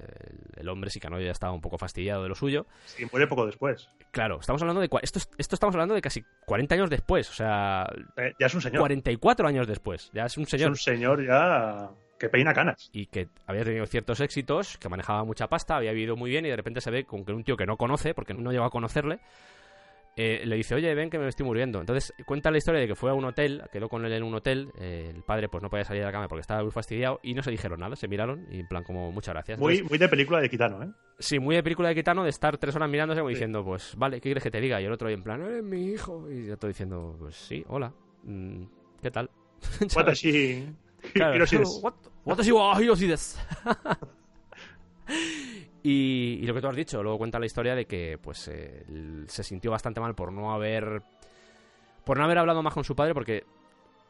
[0.55, 2.65] el hombre sicanoide ya estaba un poco fastidiado de lo suyo.
[2.85, 3.89] Si muere poco después.
[4.11, 4.89] Claro, estamos hablando de...
[5.01, 8.55] Esto, es- esto estamos hablando de casi 40 años después, o sea, Eh, ya es
[8.55, 8.79] un señor.
[8.79, 10.09] 44 años después.
[10.13, 10.69] Ya es un Es señor.
[10.69, 12.89] un señor ya que peina canas.
[12.93, 16.49] Y que había tenido ciertos éxitos, que manejaba mucha pasta, había vivido muy bien y
[16.49, 18.69] de repente se ve con que un tío que no conoce, porque no llegó a
[18.69, 19.19] conocerle,
[20.17, 21.79] eh, le dice, oye, ven que me estoy muriendo.
[21.79, 24.33] Entonces cuenta la historia de que fue a un hotel, quedó con él en un
[24.33, 27.19] hotel, eh, el padre pues no podía salir de la cama porque estaba muy fastidiado
[27.23, 29.59] y no se dijeron nada, se miraron y en plan como muchas gracias.
[29.59, 30.87] Muy, Entonces, muy de película de Kitano, ¿eh?
[31.19, 33.35] sí, muy de película de Kitano de estar tres horas mirándose como Sí.
[33.35, 34.79] diciendo, pues vale, ¿qué quieres que te diga?
[34.81, 36.29] Y el otro ahí en plan, eres mi hijo.
[36.31, 37.91] Y yo todo diciendo, pues sí, hola,
[38.23, 38.63] mm,
[39.01, 39.29] ¿qué tal?
[39.95, 40.65] Watashi.
[41.13, 41.39] Claro.
[41.39, 41.61] Desu.
[41.83, 41.93] What-
[45.87, 49.43] y, lo que tú has dicho, luego cuenta la historia de que pues eh, se
[49.43, 51.03] sintió bastante mal por no haber
[52.03, 53.43] por no haber hablado más con su padre porque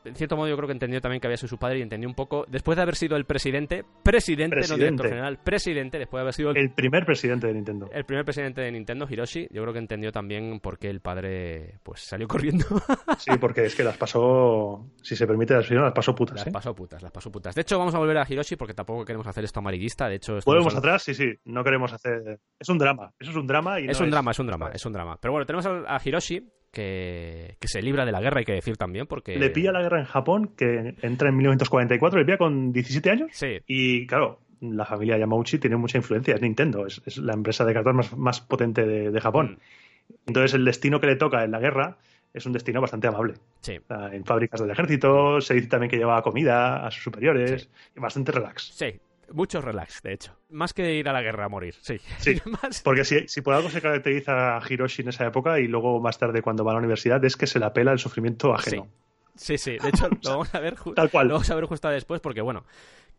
[0.05, 2.07] en cierto modo yo creo que entendió también que había sido su padre y entendió
[2.07, 4.85] un poco después de haber sido el presidente, presidente, no Presidente.
[4.85, 7.89] director general, presidente, después de haber sido el, El primer presidente de Nintendo.
[7.91, 11.79] el primer presidente de Nintendo, Hiroshi, yo creo que entendió también por qué el padre
[11.83, 12.65] pues salió corriendo.
[13.17, 16.47] Sí, porque es que las pasó, si se permite la expresión, las pasó putas, las
[16.47, 16.51] ¿eh?
[16.51, 17.55] pasó putas, las pasó putas.
[17.55, 20.07] De hecho, vamos a volver a Hiroshi porque tampoco queremos hacer esto amarillista.
[20.09, 22.39] De hecho, Volvemos hablando- atrás, sí, sí, no queremos hacer...
[22.59, 24.69] Es un drama, eso es un drama y Es no un drama, es un drama,
[24.73, 25.17] es un drama.
[25.19, 26.41] Pero bueno, tenemos a Hiroshi
[26.75, 29.37] que, que se libra de la guerra, hay que decir también, porque...
[29.37, 33.29] Le pilla la guerra en Japón, que entra en 1944, le pilla con 17 años.
[33.31, 37.63] Sí, Y claro, la familia Yamauchi tiene mucha influencia, es Nintendo, es, es la empresa
[37.65, 39.57] de cartas más, más potente de, de Japón.
[39.57, 40.13] Mm.
[40.27, 41.97] Entonces el destino que le toca en la guerra
[42.33, 43.35] es un destino bastante amable.
[43.61, 43.79] sí,
[44.11, 48.33] En fábricas del ejército, se dice también que llevaba comida a sus superiores, y bastante
[48.33, 48.73] relax.
[48.75, 48.99] sí.
[49.33, 50.35] Mucho relax, de hecho.
[50.49, 51.99] Más que ir a la guerra a morir, sí.
[52.19, 52.39] Sí.
[52.63, 55.99] Más- Porque si, si por algo se caracteriza a Hiroshi en esa época y luego
[55.99, 58.87] más tarde cuando va a la universidad es que se le apela el sufrimiento ajeno.
[59.35, 59.77] Sí, sí.
[59.77, 61.27] De hecho, lo vamos a ver, Tal cual.
[61.27, 62.63] Lo vamos a ver justo después porque, bueno,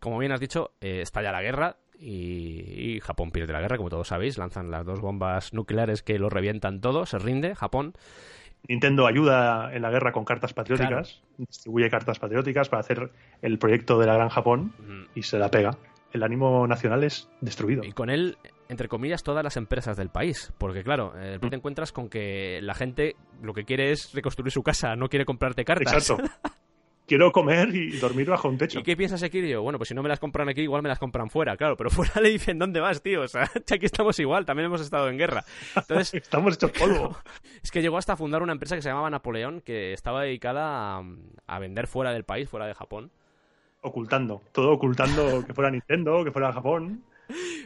[0.00, 3.90] como bien has dicho, eh, estalla la guerra y, y Japón pierde la guerra, como
[3.90, 4.38] todos sabéis.
[4.38, 7.94] Lanzan las dos bombas nucleares que lo revientan todo, se rinde Japón.
[8.68, 13.10] Nintendo ayuda en la guerra con cartas patrióticas, distribuye cartas patrióticas para hacer
[13.42, 15.04] el proyecto de la Gran Japón Mm.
[15.14, 15.76] y se la pega.
[16.12, 17.84] El ánimo nacional es destruido.
[17.84, 18.38] Y con él,
[18.68, 20.52] entre comillas, todas las empresas del país.
[20.58, 24.62] Porque, claro, eh, te encuentras con que la gente lo que quiere es reconstruir su
[24.62, 26.10] casa, no quiere comprarte cartas.
[26.10, 26.24] Exacto.
[27.06, 28.80] Quiero comer y dormir bajo un techo.
[28.80, 29.62] ¿Y qué piensa Sekiryo?
[29.62, 31.76] Bueno, pues si no me las compran aquí, igual me las compran fuera, claro.
[31.76, 33.22] Pero fuera le dicen, ¿dónde vas, tío?
[33.22, 33.42] O sea,
[33.72, 35.44] aquí estamos igual, también hemos estado en guerra.
[35.76, 37.16] Entonces, Estamos hechos polvo.
[37.62, 40.96] es que llegó hasta a fundar una empresa que se llamaba Napoleón, que estaba dedicada
[40.98, 41.04] a,
[41.46, 43.12] a vender fuera del país, fuera de Japón.
[43.82, 44.42] Ocultando.
[44.52, 47.04] Todo ocultando que fuera Nintendo, que fuera Japón.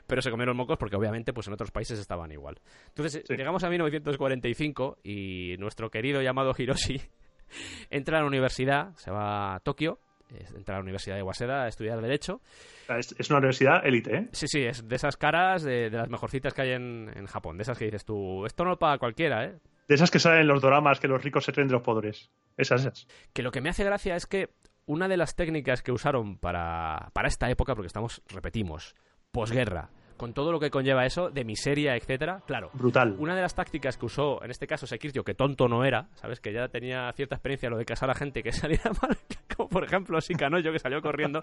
[0.07, 2.61] pero se comieron mocos porque obviamente pues en otros países estaban igual.
[2.89, 3.35] Entonces Sí.
[3.37, 7.01] llegamos a 1945 y nuestro querido llamado Hiroshi
[7.91, 9.99] entra a la universidad, se va a Tokio,
[10.35, 12.41] eh, entra a la Universidad de Waseda a estudiar Derecho.
[12.89, 14.29] Es, es una universidad élite, ¿eh?
[14.33, 17.57] Sí, sí, es de esas caras, de, de las mejorcitas que hay en, en Japón,
[17.57, 19.59] de esas que dices tú, esto no lo paga cualquiera, ¿eh?
[19.89, 22.31] De esas que salen en los doramas que los ricos se creen de los pobres.
[22.57, 23.09] Esas, esas.
[23.33, 24.49] Que lo que me hace gracia es que
[24.91, 28.97] una de las técnicas que usaron para, para esta época, porque estamos, repetimos,
[29.31, 33.15] posguerra, con todo lo que conlleva eso, de miseria, etcétera, claro, Brutal.
[33.19, 36.41] Una de las tácticas que usó, en este caso Sekiryo, que tonto no era, ¿sabes?
[36.41, 39.17] Que ya tenía cierta experiencia en lo de casar a gente que saliera mal,
[39.57, 41.41] como por ejemplo Sikanoyo, que salió corriendo,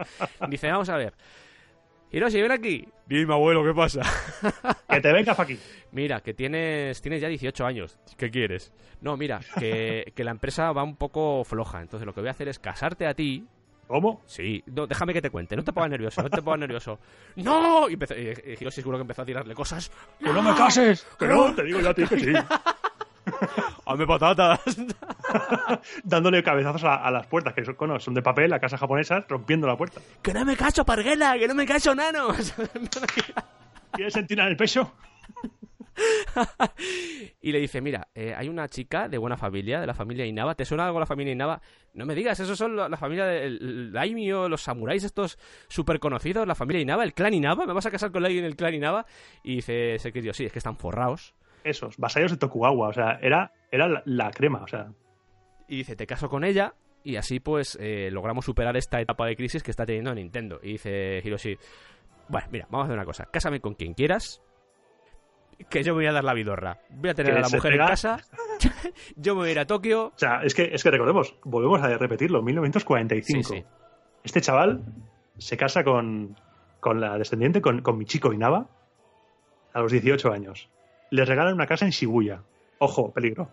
[0.50, 1.14] dice, vamos a ver,
[2.12, 2.88] Hiroshi, ven aquí.
[3.06, 4.02] Dime, abuelo, ¿qué pasa?
[4.90, 5.60] Que te vengas aquí.
[5.92, 8.00] Mira, que tienes, tienes ya 18 años.
[8.18, 8.74] ¿Qué quieres?
[9.02, 11.82] No, mira, que, que la empresa va un poco floja.
[11.82, 13.46] Entonces lo que voy a hacer es casarte a ti.
[13.88, 14.22] ¿Cómo?
[14.26, 15.56] Sí, no, déjame que te cuente.
[15.56, 17.00] No te pongas nervioso, no te pongas nervioso.
[17.36, 17.90] ¡No!
[17.90, 19.92] Y, empezó, y Hiroshi seguro que empezó a tirarle cosas.
[20.20, 21.06] ¡Que no me cases!
[21.20, 21.54] ¡Que no!
[21.54, 22.34] Te digo yo a ti que sí.
[23.86, 24.60] ¡Hazme patatas!
[26.04, 29.26] Dándole cabezazos a, a las puertas, que son, cono, son de papel, a casas japonesas,
[29.28, 30.02] rompiendo la puerta.
[30.22, 31.38] ¡Que no me cacho, parguela!
[31.38, 32.30] ¡Que no me cacho, nano!
[33.92, 34.92] ¿Quieres sentir en el pecho?
[37.42, 40.56] y le dice, mira, eh, hay una chica de buena familia, de la familia Inaba,
[40.56, 41.62] ¿te suena algo la familia Inaba?
[41.94, 46.56] No me digas, esos son la, familia del Daimyo, los samuráis estos súper conocidos, la
[46.56, 49.06] familia Inaba, el clan Inaba, ¿me vas a casar con alguien del clan Inaba?
[49.44, 51.34] Y dice Sekiryo, sí, es que están forrados.
[51.64, 54.92] Esos, vasallos de Tokugawa, o sea, era, era la, la crema, o sea,
[55.68, 59.38] Y dice, te caso con ella y así pues eh, logramos superar esta etapa de
[59.38, 60.60] crisis que está teniendo Nintendo.
[60.62, 61.58] Y dice Hiroshi,
[62.28, 64.42] bueno, mira, vamos a hacer una cosa, cásame con quien quieras,
[65.70, 66.80] que yo me voy a dar la vidorra.
[66.90, 68.18] Voy a tener a la mujer en casa,
[69.16, 70.08] yo me voy a ir a Tokio.
[70.08, 73.48] o sea, es que, es que recordemos, volvemos a repetirlo, 1945.
[73.48, 73.66] Sí, sí.
[74.26, 74.84] Este chaval
[75.38, 76.36] se casa con,
[76.82, 78.68] con la descendiente, con, con Michiko Inaba,
[79.74, 80.70] a los 18 años.
[81.12, 82.42] Les regalan una casa en Shibuya.
[82.80, 83.50] Ojo, peligro.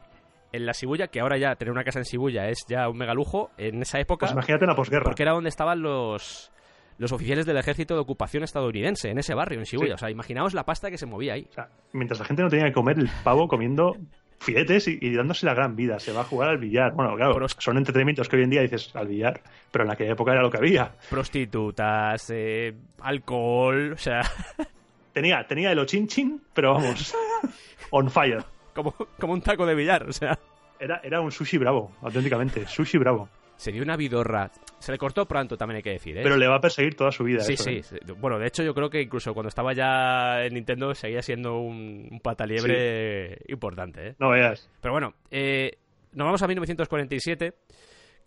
[0.52, 3.14] En la Shibuya, que ahora ya tener una casa en Shibuya es ya un mega
[3.14, 5.04] lujo, en esa época, Pues imagínate la posguerra.
[5.04, 6.50] porque era donde estaban los
[6.96, 9.88] los oficiales del ejército de ocupación estadounidense, en ese barrio, en Shibuya.
[9.88, 9.94] Sí.
[9.94, 11.48] O sea, imaginaos la pasta que se movía ahí.
[11.50, 13.96] O sea, mientras la gente no tenía que comer el pavo comiendo
[14.38, 15.98] filetes y, y dándose la gran vida.
[15.98, 16.92] Se va a jugar al billar.
[16.94, 19.40] Bueno, claro, son entretenimientos que hoy en día dices al billar,
[19.72, 20.92] pero en aquella época era lo que había.
[21.10, 24.20] Prostitutas, eh, alcohol, o sea,
[25.14, 27.14] Tenía, tenía el ochinchin, pero vamos,
[27.90, 28.44] on fire.
[28.74, 30.38] como, como un taco de billar, o sea.
[30.78, 33.28] Era, era un sushi bravo, auténticamente, sushi bravo.
[33.56, 34.50] Se dio una vidorra.
[34.80, 36.22] Se le cortó pronto, también hay que decir, ¿eh?
[36.24, 37.40] Pero le va a perseguir toda su vida.
[37.40, 37.82] Sí, eso, sí, ¿eh?
[37.84, 37.96] sí.
[38.18, 42.08] Bueno, de hecho yo creo que incluso cuando estaba ya en Nintendo seguía siendo un,
[42.10, 44.14] un pataliebre importante, ¿eh?
[44.18, 44.68] No veas.
[44.80, 45.78] Pero bueno, eh,
[46.12, 47.54] nos vamos a 1947,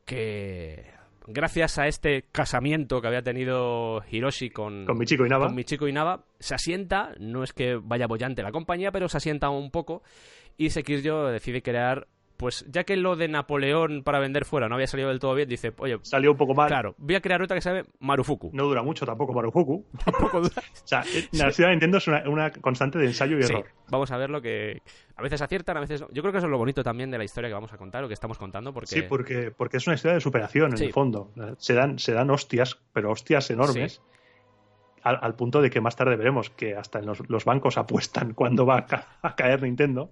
[0.06, 0.97] que
[1.28, 5.48] gracias a este casamiento que había tenido Hiroshi con, Con Michiko Inaba.
[5.48, 9.50] con Michiko Inaba, se asienta, no es que vaya bollante la compañía, pero se asienta
[9.50, 10.02] un poco
[10.58, 12.08] y Sekiryo decide crear,
[12.38, 15.50] pues ya que lo de Napoleón para vender fuera no había salido del todo bien,
[15.50, 16.68] dice, oye, Salió un poco mal.
[16.68, 18.52] claro, voy a crear otra que se llame Marufuku.
[18.54, 19.86] No dura mucho tampoco Marufuku.
[20.06, 20.56] Tampoco dura.
[20.58, 23.52] O sea, eh, la ciudad de Nintendo es una, una constante de ensayo y Sí,
[23.54, 23.66] error.
[23.90, 24.82] vamos a ver lo que
[25.16, 26.08] a veces aciertan, a veces no.
[26.12, 28.04] Yo creo que eso es lo bonito también de la historia que vamos a contar
[28.04, 30.86] o que estamos contando, porque Sí, porque, porque es una historia de superación en Sí.
[30.86, 31.32] el fondo.
[31.58, 33.94] Se dan, se dan hostias, pero hostias enormes.
[33.94, 34.02] Sí.
[35.04, 38.66] Al, al punto de que más tarde veremos que hasta los, los bancos apuestan cuándo
[38.66, 40.10] va a, ca- a caer Nintendo,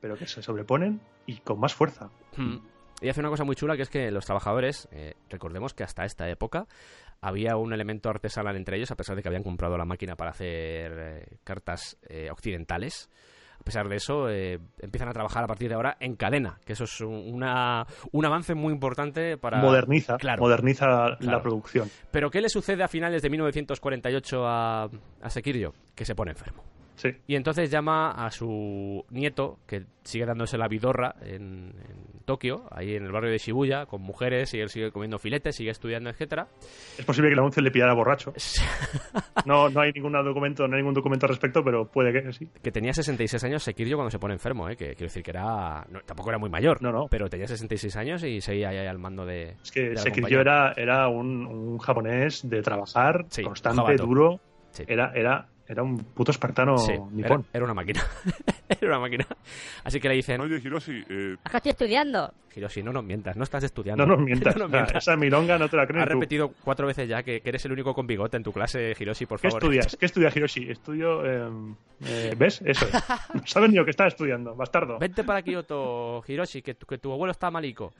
[0.00, 2.10] pero que se sobreponen y con más fuerza.
[2.36, 2.56] Mm.
[3.00, 6.04] Y hace una cosa muy chula que es que los trabajadores, eh, recordemos que hasta
[6.04, 6.66] esta época
[7.20, 10.30] había un elemento artesanal entre ellos, a pesar de que habían comprado la máquina para
[10.30, 13.10] hacer eh, cartas eh, occidentales.
[13.64, 16.74] A pesar de eso, eh, empiezan a trabajar a partir de ahora en cadena, que
[16.74, 19.56] eso es un, una- un avance muy importante para...
[19.58, 20.42] Moderniza, Claro.
[20.42, 21.38] moderniza Claro.
[21.38, 21.88] la producción.
[22.10, 24.84] Pero ¿qué le sucede a finales de 1948 a,
[25.22, 25.72] a Sekiryo?
[25.94, 26.62] Que se pone enfermo.
[26.96, 27.10] Sí.
[27.26, 32.94] Y entonces llama a su nieto, que sigue dándose la vidorra en, en Tokio, ahí
[32.94, 36.46] en el barrio de Shibuya, con mujeres, y él sigue comiendo filetes, sigue estudiando, etcétera.
[36.98, 38.32] Es posible que el anuncio le pillara borracho.
[39.46, 42.48] No, no hay ningún documento, no hay ningún documento al respecto, pero puede que sí.
[42.62, 44.76] que tenía 66 años Sekiryo cuando se pone enfermo, ¿eh?
[44.76, 47.08] que quiero decir que era no, tampoco era muy mayor, No, no.
[47.10, 50.72] pero tenía 66 años y seguía ahí al mando de Es que la Sekiryo era,
[50.76, 54.40] era un, un japonés de trabajar, Sí, constante, duro.
[54.70, 54.84] Sí.
[54.86, 57.46] Era, era, era un puto espartano Sí, era, nipón.
[57.52, 58.02] era una máquina.
[58.68, 59.26] era una máquina.
[59.82, 62.32] Así que le dicen, Oye, Hiroshi, eh, Acá estoy estudiando.
[62.54, 64.04] Hiroshi, no nos mientas, no estás estudiando.
[64.06, 64.54] No nos mientas.
[64.56, 65.02] no nos O sea, mientas.
[65.02, 66.14] esa milonga no te la crees Has tú.
[66.14, 69.26] repetido cuatro veces ya que, que eres el único con bigote en tu clase, Hiroshi,
[69.26, 69.62] por ¿Qué favor.
[69.62, 69.96] estudias?
[70.00, 70.70] ¿Qué estudia Hiroshi?
[70.70, 71.24] Estudio...
[71.24, 71.50] eh,
[72.04, 72.60] eh, ¿Ves?
[72.64, 72.92] Eso es.
[73.34, 74.98] No sabes ni lo que está estudiando, bastardo.
[74.98, 77.92] Vente para Kioto, Hiroshi, que tu, que tu abuelo está malico.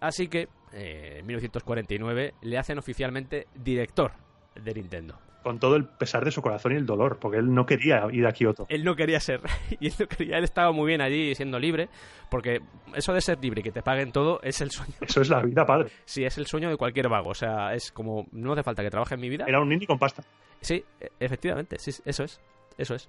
[0.00, 4.12] Así que, eh, en 1949, le hacen oficialmente director
[4.54, 5.18] de Nintendo.
[5.42, 8.26] Con todo el pesar de su corazón y el dolor, porque él no quería ir
[8.26, 8.66] a Kioto.
[8.68, 9.40] Él no quería ser,
[9.80, 11.88] y él no quería, él estaba muy bien allí siendo libre,
[12.30, 12.60] porque
[12.94, 14.94] eso de ser libre y que te paguen todo es el sueño.
[15.00, 15.90] Eso es la vida, padre.
[16.04, 17.30] Sí, es el sueño de cualquier vago.
[17.30, 19.44] O sea, es como, no hace falta que trabaje en mi vida.
[19.48, 20.22] Era un nini con pasta.
[20.60, 22.40] Sí, e- efectivamente, sí, eso es.
[22.80, 23.08] Eso es.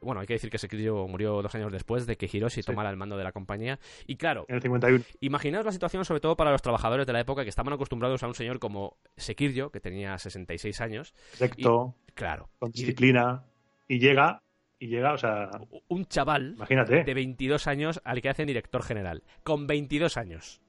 [0.00, 2.96] Bueno, hay que decir que Sekiryo murió dos años después de que Hiroshi tomara el
[2.96, 3.78] mando de la compañía.
[4.06, 5.04] Y claro, En el 51.
[5.20, 8.26] imaginaos la situación sobre todo para los trabajadores de la época que estaban acostumbrados a
[8.28, 11.14] un señor como Sekiryo, que tenía 66 años.
[11.38, 12.48] Recto, Claro.
[12.58, 13.44] con disciplina.
[13.88, 14.42] Y llega,
[14.78, 15.50] y llega, o sea,
[15.88, 17.04] un chaval imagínate.
[17.04, 19.22] de 22 años al que hacen director general.
[19.42, 20.62] Con 22 años.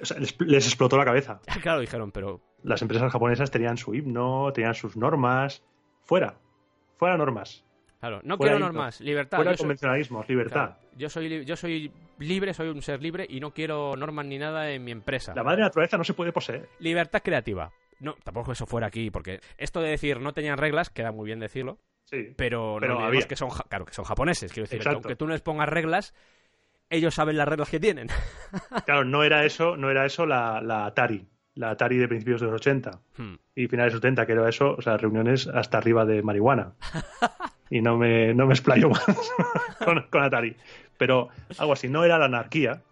[0.00, 1.40] O sea, les, les explotó la cabeza.
[1.62, 5.62] Claro, dijeron, pero Las empresas japonesas tenían su himno, tenían sus normas.
[6.02, 6.38] Fuera.
[6.96, 7.64] Fuera normas.
[8.00, 9.38] Claro, no Fuera quiero normas, libertad.
[9.38, 10.52] Fuera convencionalismos, libertad.
[10.76, 14.38] Claro, yo soy yo soy libre, soy un ser libre y no quiero normas ni
[14.38, 15.32] nada en mi empresa.
[15.34, 16.68] La madre naturaleza no se puede poseer.
[16.80, 17.70] Libertad creativa.
[18.00, 21.38] No, tampoco eso fuera aquí, porque esto de decir no tenían reglas, queda muy bien
[21.38, 22.32] decirlo, Sí.
[22.36, 23.28] pero, Pero no había.
[23.28, 24.50] que son, ja- claro, que son japoneses.
[24.52, 26.14] Quiero decir, que aunque tú no les pongas reglas,
[26.88, 28.08] ellos saben las reglas que tienen.
[28.86, 31.28] Claro, no era eso, no era eso la, la Atari.
[31.60, 33.34] La Atari de principios de los 80 Hmm.
[33.54, 36.72] y finales de los 70, que era eso, o sea, reuniones hasta arriba de marihuana.
[37.70, 39.04] y no me, no me explayo más
[39.84, 40.56] con, con Atari.
[40.98, 42.82] Pero algo así, no era la anarquía,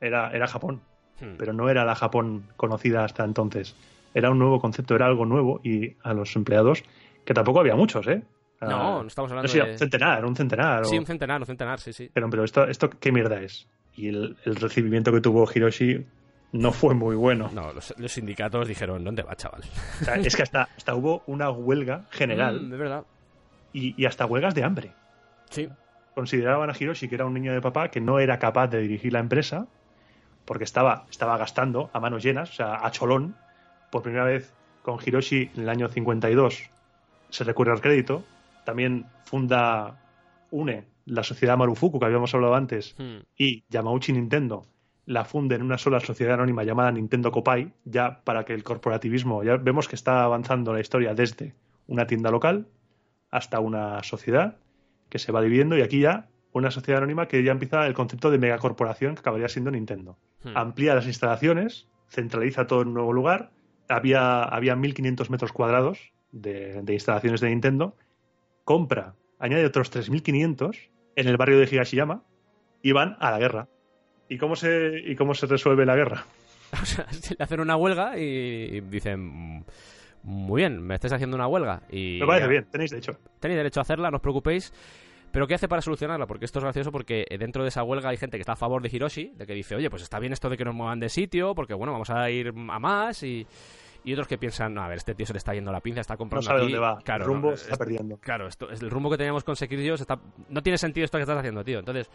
[0.00, 0.80] era, era Japón,
[1.20, 1.36] Hmm.
[1.38, 3.74] pero no era la Japón conocida hasta entonces.
[4.12, 6.82] Era un nuevo concepto, era algo nuevo y a los empleados,
[7.24, 8.22] que tampoco había muchos, ¿eh?
[8.60, 10.84] Ah, No, no estamos hablando sé, de- un centenar, un centenar.
[10.86, 12.10] Sí, un centenar, un centenar, sí, sí.
[12.12, 13.66] Pero, pero esto, esto, ¿qué mierda es?
[13.94, 16.04] Y el, el recibimiento que tuvo Hiroshi
[16.52, 17.50] no fue muy bueno.
[17.52, 19.62] No, los, los sindicatos dijeron, ¿dónde va, chaval?
[20.00, 23.04] O sea, es que hasta, hasta hubo una huelga general Mm, de verdad.
[23.72, 24.92] y, y hasta huelgas de hambre.
[25.50, 25.68] Sí.
[26.14, 29.12] Consideraban a Hiroshi que era un niño de papá que no era capaz de dirigir
[29.12, 29.66] la empresa
[30.46, 33.36] porque estaba, estaba gastando a manos llenas, o sea, a cholón.
[33.90, 36.70] Por primera vez con Hiroshi en el año 52
[37.30, 38.24] se recurre al crédito.
[38.64, 40.00] También funda,
[40.50, 43.18] une la sociedad Marufuku que habíamos hablado antes Hmm.
[43.36, 44.64] y Yamauchi Nintendo
[45.06, 49.42] la funde en una sola sociedad anónima llamada Nintendo Copai, ya para que el corporativismo,
[49.44, 51.54] ya vemos que está avanzando la historia desde
[51.86, 52.66] una tienda local
[53.30, 54.56] hasta una sociedad
[55.08, 58.30] que se va dividiendo y aquí ya una sociedad anónima que ya empieza el concepto
[58.30, 60.18] de megacorporación que acabaría siendo Nintendo.
[60.42, 60.56] Hmm.
[60.56, 63.50] Amplía las instalaciones, centraliza todo en un nuevo lugar,
[63.88, 67.94] había, había 1.500 metros cuadrados de, de instalaciones de Nintendo,
[68.64, 72.24] compra, añade otros 3.500 en el barrio de Higashiyama
[72.82, 73.68] y van a la guerra.
[74.28, 76.24] ¿Y cómo se, y cómo se resuelve la guerra?
[76.82, 77.06] O sea,
[77.38, 79.64] le hacen una huelga y dicen, "Mm,
[80.24, 81.82] muy bien, me estáis haciendo una huelga.
[81.90, 83.12] Y Me parece bien, tenéis de hecho.
[83.38, 84.72] Tenéis derecho a hacerla, no os preocupéis.
[85.30, 86.26] Pero ¿qué hace para solucionarla?
[86.26, 88.82] Porque esto es gracioso porque dentro de esa huelga hay gente que está a favor
[88.82, 91.08] de Hiroshi, de que dice, oye, pues está bien esto de que nos muevan de
[91.08, 93.46] sitio, porque bueno, vamos a ir a más y...
[94.04, 96.00] Y otros que piensan, no, a ver, este tío se le está yendo la pinza,
[96.00, 96.72] está No comprando sabe aquí.
[96.72, 96.98] dónde va.
[97.00, 98.16] Claro, el rumbo no, se está es- perdiendo.
[98.18, 100.18] Claro, esto es el rumbo que teníamos con Sekiryo está...
[100.48, 101.80] no tiene sentido esto que estás haciendo, tío.
[101.80, 102.08] Entonces,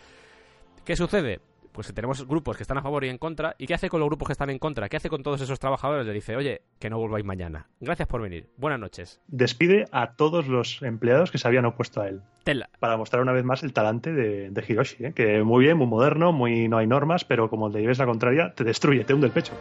[0.85, 1.41] ¿qué sucede?
[1.71, 3.55] Pues que tenemos grupos que están a favor y en contra.
[3.57, 4.89] ¿Y qué hace con los grupos que están en contra?
[4.89, 6.05] ¿Qué hace con todos esos trabajadores?
[6.05, 7.67] Le dice, oye, que no volváis mañana.
[7.79, 8.49] Gracias por venir.
[8.57, 9.21] Buenas noches.
[9.27, 12.21] Despide a todos los empleados que se habían opuesto a él.
[12.43, 12.69] Tela.
[12.79, 15.05] Para mostrar una vez más el talante de, de Hiroshi.
[15.05, 15.13] ¿eh?
[15.13, 18.53] Que muy bien, muy moderno, muy no hay normas, pero como le lleves la contraria,
[18.55, 19.53] te destruye, te hunde el pecho.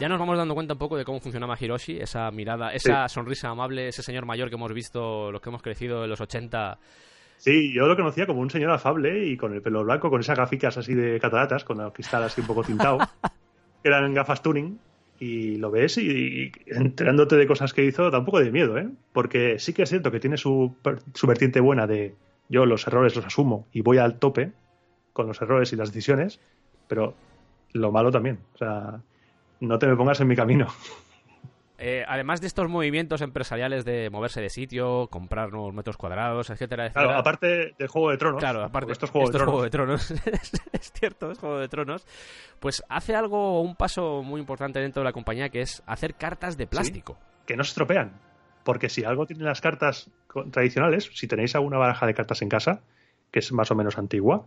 [0.00, 3.50] Ya nos vamos dando cuenta un poco de cómo funcionaba Hiroshi, esa mirada, esa sonrisa
[3.50, 6.78] amable, ese señor mayor que hemos visto, los que hemos crecido en los 80.
[7.36, 10.38] Sí, yo lo conocía como un señor afable y con el pelo blanco, con esas
[10.38, 13.28] gaficas así de cataratas, con el cristal así un poco tintado, que
[13.90, 14.78] eran gafas tuning,
[15.18, 18.78] y lo ves y, y enterándote de cosas que hizo, da un poco de miedo,
[18.78, 18.88] ¿eh?
[19.12, 20.76] Porque sí que es cierto que tiene su,
[21.12, 22.14] su vertiente buena de
[22.48, 24.52] yo los errores los asumo y voy al tope
[25.12, 26.40] con los errores y las decisiones,
[26.88, 27.14] pero
[27.74, 28.38] lo malo también.
[28.54, 29.02] O sea,
[29.60, 30.66] no te me pongas en mi camino.
[31.82, 36.84] Eh, además de estos movimientos empresariales de moverse de sitio, comprar nuevos metros cuadrados, etcétera,
[36.84, 37.06] etcétera.
[37.06, 38.38] Claro, aparte del Juego de Tronos.
[38.38, 40.06] Claro, aparte, porque esto es Juego esto de es Tronos.
[40.06, 40.52] Juego de Tronos.
[40.72, 42.06] es, cierto, es Juego de Tronos.
[42.58, 46.58] Pues hace algo, un paso muy importante dentro de la compañía que es hacer cartas
[46.58, 47.16] de plástico.
[47.46, 48.12] que no se estropean.
[48.62, 50.10] Porque si algo tienen las cartas
[50.50, 52.82] tradicionales, si tenéis alguna baraja de cartas en casa,
[53.30, 54.44] que es más o menos antigua,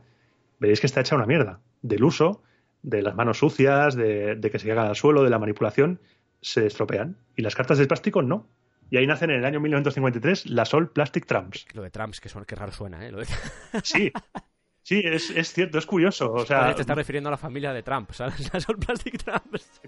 [0.59, 1.61] veréis que está hecha una mierda.
[1.81, 2.43] Del uso,
[2.83, 5.99] de las manos sucias, de, de que se llega al suelo, de la manipulación,
[6.41, 7.17] se estropean.
[7.35, 8.47] Y las cartas de plástico no.
[8.91, 11.65] Y ahí nacen en el año 1953 las All Plastic Tramps.
[11.73, 13.11] Lo de Trumps, que, son, que raro suena, ¿eh?
[13.11, 13.25] Lo de...
[13.83, 14.11] Sí,
[14.83, 16.31] sí, es, es cierto, es curioso.
[16.31, 18.49] O sea, te estás refiriendo a la familia de Trump, ¿sabes?
[18.53, 19.81] Las All Plastic Trumps.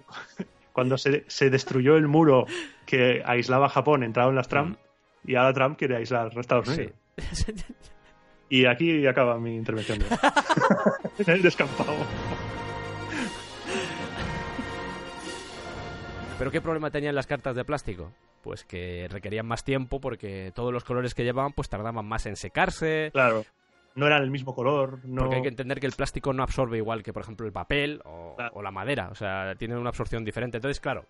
[0.73, 2.45] cuando se, se destruyó el muro
[2.85, 4.77] que aislaba a Japón, entraron las Trump,
[5.23, 6.93] y ahora Trump quiere aislar a Estados Unidos.
[7.33, 7.53] Sí.
[8.49, 9.99] Y aquí acaba mi intervención.
[9.99, 10.05] de-
[11.25, 11.93] en el descampado.
[16.37, 18.11] ¿Pero qué problema tenían las cartas de plástico?
[18.43, 22.35] Pues que requerían más tiempo porque todos los colores que llevaban pues tardaban más en
[22.35, 23.09] secarse.
[23.13, 23.45] Claro.
[23.95, 24.99] No eran el mismo color.
[25.05, 25.21] No...
[25.21, 28.01] Porque hay que entender que el plástico no absorbe igual que, por ejemplo, el papel
[28.03, 28.51] o, Claro.
[28.55, 29.07] o la madera.
[29.09, 30.57] O sea, tienen una absorción diferente.
[30.57, 31.05] Entonces, claro,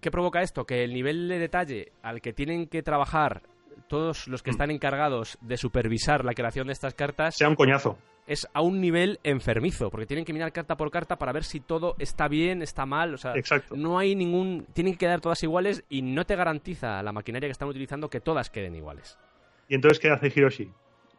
[0.00, 0.64] ¿qué provoca esto?
[0.66, 3.42] Que el nivel de detalle al que tienen que trabajar
[3.86, 4.54] todos los que Mm.
[4.54, 7.96] están encargados de supervisar la creación de estas cartas Sea un coñazo.
[8.26, 11.60] Es a un nivel enfermizo, porque tienen que mirar carta por carta para ver si
[11.60, 13.74] todo está bien, está mal, o sea, Exacto.
[13.76, 14.66] no hay ningún...
[14.72, 18.20] Tienen que quedar todas iguales y no te garantiza la maquinaria que están utilizando que
[18.20, 19.18] todas queden iguales.
[19.68, 20.70] ¿Y entonces qué hace Hiroshi?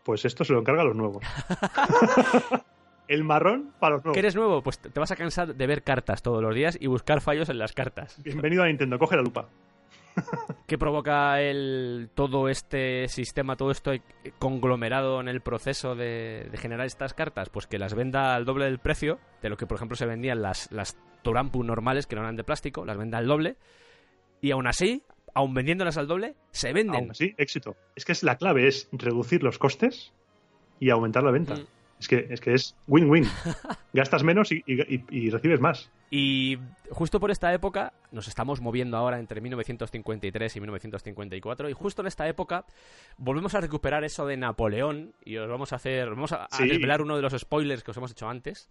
[0.04, 1.24] Pues esto se lo encarga a los nuevos.
[3.08, 4.18] el marrón para los ¿Que nuevos.
[4.18, 4.62] eres nuevo?
[4.62, 7.58] Pues te vas a cansar de ver cartas todos los días y buscar fallos en
[7.60, 8.22] las cartas.
[8.24, 9.48] Bienvenido a Nintendo, coge la lupa.
[10.68, 13.92] ¿Qué provoca el, todo este sistema, todo esto
[14.40, 17.50] conglomerado en el proceso de, de generar estas cartas?
[17.50, 20.42] Pues que las venda al doble del precio de lo que, por ejemplo, se vendían
[20.42, 23.58] las, las Torampu normales, que no eran de plástico, las venda al doble.
[24.42, 26.96] Y aún así, aún vendiéndolas al doble, se venden.
[26.96, 27.76] Aún así, éxito.
[27.96, 30.14] Es que es la clave es reducir los costes
[30.80, 31.56] y aumentar la venta.
[31.56, 31.66] Mm.
[32.02, 33.26] Es que es, que es win-win.
[33.94, 35.90] Gastas menos y, y- y recibes más.
[36.10, 36.58] Y
[36.90, 42.08] justo por esta época, nos estamos moviendo ahora entre 1953 y 1954, y justo en
[42.08, 42.66] esta época
[43.18, 46.68] volvemos a recuperar eso de Napoleón, y os vamos a hacer, vamos a, a Sí.
[46.68, 48.68] desvelar uno de los spoilers que os hemos hecho antes,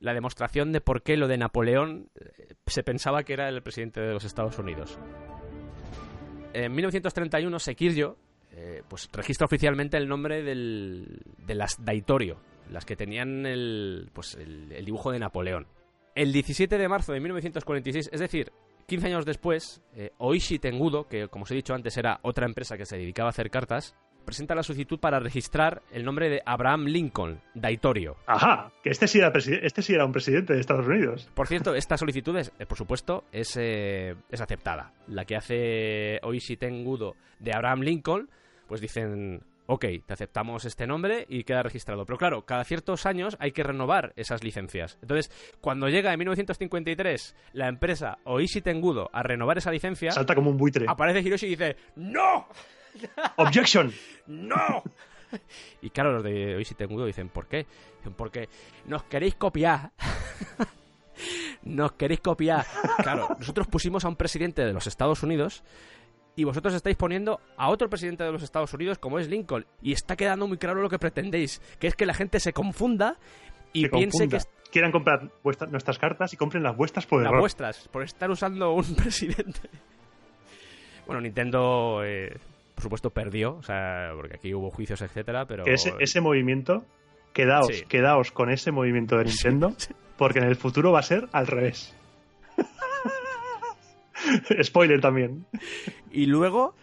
[0.00, 4.00] la demostración de por qué lo de Napoleón eh, se pensaba que era el presidente
[4.00, 4.98] de los Estados Unidos.
[6.52, 8.16] En 1931, Sekiryo
[8.56, 12.38] eh, pues registra oficialmente el nombre del, de las Daitorio,
[12.70, 15.66] las que tenían el, pues el, el dibujo de Napoleón.
[16.14, 18.52] El 17 de marzo de 1946, es decir,
[18.86, 22.76] 15 años después, eh, Oishi Tengudo, que como os he dicho antes era otra empresa
[22.76, 26.86] que se dedicaba a hacer cartas, presenta la solicitud para registrar el nombre de Abraham
[26.86, 28.16] Lincoln, Daitorio.
[28.26, 31.28] Ajá, que este sí era, este sí era un presidente de Estados Unidos.
[31.34, 34.92] Por cierto, esta solicitud, es, eh, por supuesto, es, eh, es aceptada.
[35.08, 38.30] La que hace Oishi Tengudo de Abraham Lincoln,
[38.66, 42.04] pues dicen, ok, te aceptamos este nombre y queda registrado.
[42.04, 44.98] Pero claro, cada ciertos años hay que renovar esas licencias.
[45.02, 45.30] Entonces,
[45.60, 50.56] cuando llega en 1953 la empresa Oishi Tengudo a renovar esa licencia, Salta como un
[50.56, 50.86] buitre.
[50.88, 52.46] aparece Hiroshi y dice, ¡No!
[53.36, 53.92] Objection.
[54.26, 54.82] ¡No!
[55.82, 57.66] Y claro, los de Oishi Tengudo dicen, ¿por qué?
[57.98, 58.48] Dicen, porque
[58.86, 59.90] nos queréis copiar.
[61.62, 62.64] nos queréis copiar.
[63.02, 65.64] Claro, nosotros pusimos a un presidente de los Estados Unidos
[66.36, 69.66] y vosotros estáis poniendo a otro presidente de los Estados Unidos como es Lincoln.
[69.82, 73.16] Y está quedando muy claro lo que pretendéis, que es que la gente se confunda
[73.72, 74.38] y piense confunda.
[74.38, 77.40] que Quieran comprar vuestra- nuestras cartas y compren las vuestras por las error.
[77.40, 79.60] vuestras, por estar usando un presidente.
[81.06, 82.36] Bueno, Nintendo, eh,
[82.74, 85.64] por supuesto, perdió, o sea, porque aquí hubo juicios, etcétera, pero...
[85.66, 86.84] Ese, ese movimiento,
[87.32, 87.84] quedaos, Sí.
[87.88, 89.74] quedaos con ese movimiento de Nintendo,
[90.16, 91.94] porque en el futuro va a ser al revés.
[94.62, 95.46] Spoiler también.
[96.10, 96.74] Y luego,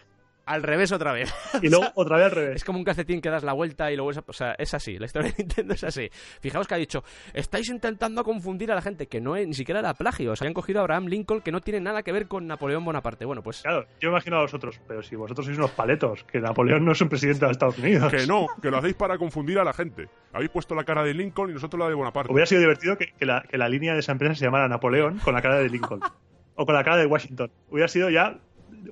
[0.44, 1.32] al revés otra vez.
[1.62, 2.56] Y luego otra vez al revés.
[2.56, 4.10] Es como un calcetín que das la vuelta y luego...
[4.10, 4.98] es- O sea, es así.
[4.98, 6.08] La historia de Nintendo es así.
[6.40, 9.80] Fijaos que ha dicho, estáis intentando confundir a la gente, que no es, ni siquiera
[9.80, 10.34] era plagio.
[10.34, 13.24] Se habían cogido a Abraham Lincoln, que no tiene nada que ver con Napoleón Bonaparte.
[13.24, 13.62] Bueno, pues...
[13.62, 17.00] Claro, yo imagino a vosotros, pero si vosotros sois unos paletos, que Napoleón no es
[17.00, 18.10] un presidente de Estados Unidos.
[18.12, 20.08] Que no, que lo hacéis para confundir a la gente.
[20.32, 22.32] Habéis puesto la cara de Lincoln y nosotros la de Bonaparte.
[22.32, 25.18] Hubiera sido divertido que, que la, que la línea de esa empresa se llamara Napoleón
[25.18, 26.00] con la cara de Lincoln.
[26.54, 27.50] o con la cara de Washington.
[27.70, 28.38] Hubiera sido ya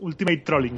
[0.00, 0.76] Ultimate Trolling.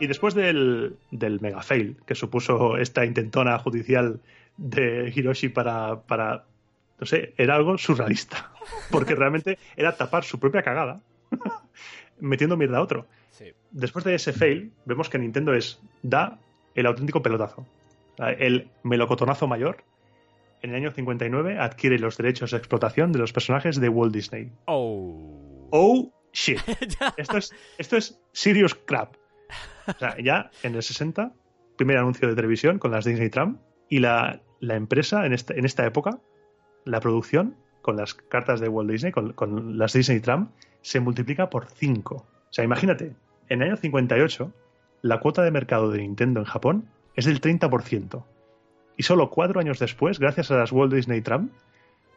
[0.00, 4.20] Y después del, del mega fail que supuso esta intentona judicial
[4.56, 6.44] de Hiroshi para, para,
[6.98, 8.50] no sé, era algo surrealista.
[8.90, 11.00] Porque realmente era tapar su propia cagada
[12.20, 13.06] metiendo mierda a otro.
[13.30, 13.52] Sí.
[13.70, 16.38] Después de ese fail, vemos que Nintendo es da
[16.74, 17.64] el auténtico pelotazo.
[18.18, 19.84] El melocotonazo mayor.
[20.62, 24.52] En el año 59 adquiere los derechos de explotación de los personajes de Walt Disney.
[24.66, 25.68] Oh...
[25.72, 26.60] Oh shit.
[27.16, 29.16] Esto es, esto es serious crap.
[29.88, 31.32] O sea, ya en el 60,
[31.76, 33.58] primer anuncio de televisión con las Disney Tram.
[33.88, 36.20] Y la, la empresa en esta, en esta época,
[36.84, 41.50] la producción con las cartas de Walt Disney, con, con las Disney Tram, se multiplica
[41.50, 42.14] por 5.
[42.14, 43.16] O sea, imagínate,
[43.48, 44.52] en el año 58,
[45.02, 48.24] la cuota de mercado de Nintendo en Japón es del 30%.
[48.96, 51.50] Y solo cuatro años después, gracias a las Walt Disney Tram,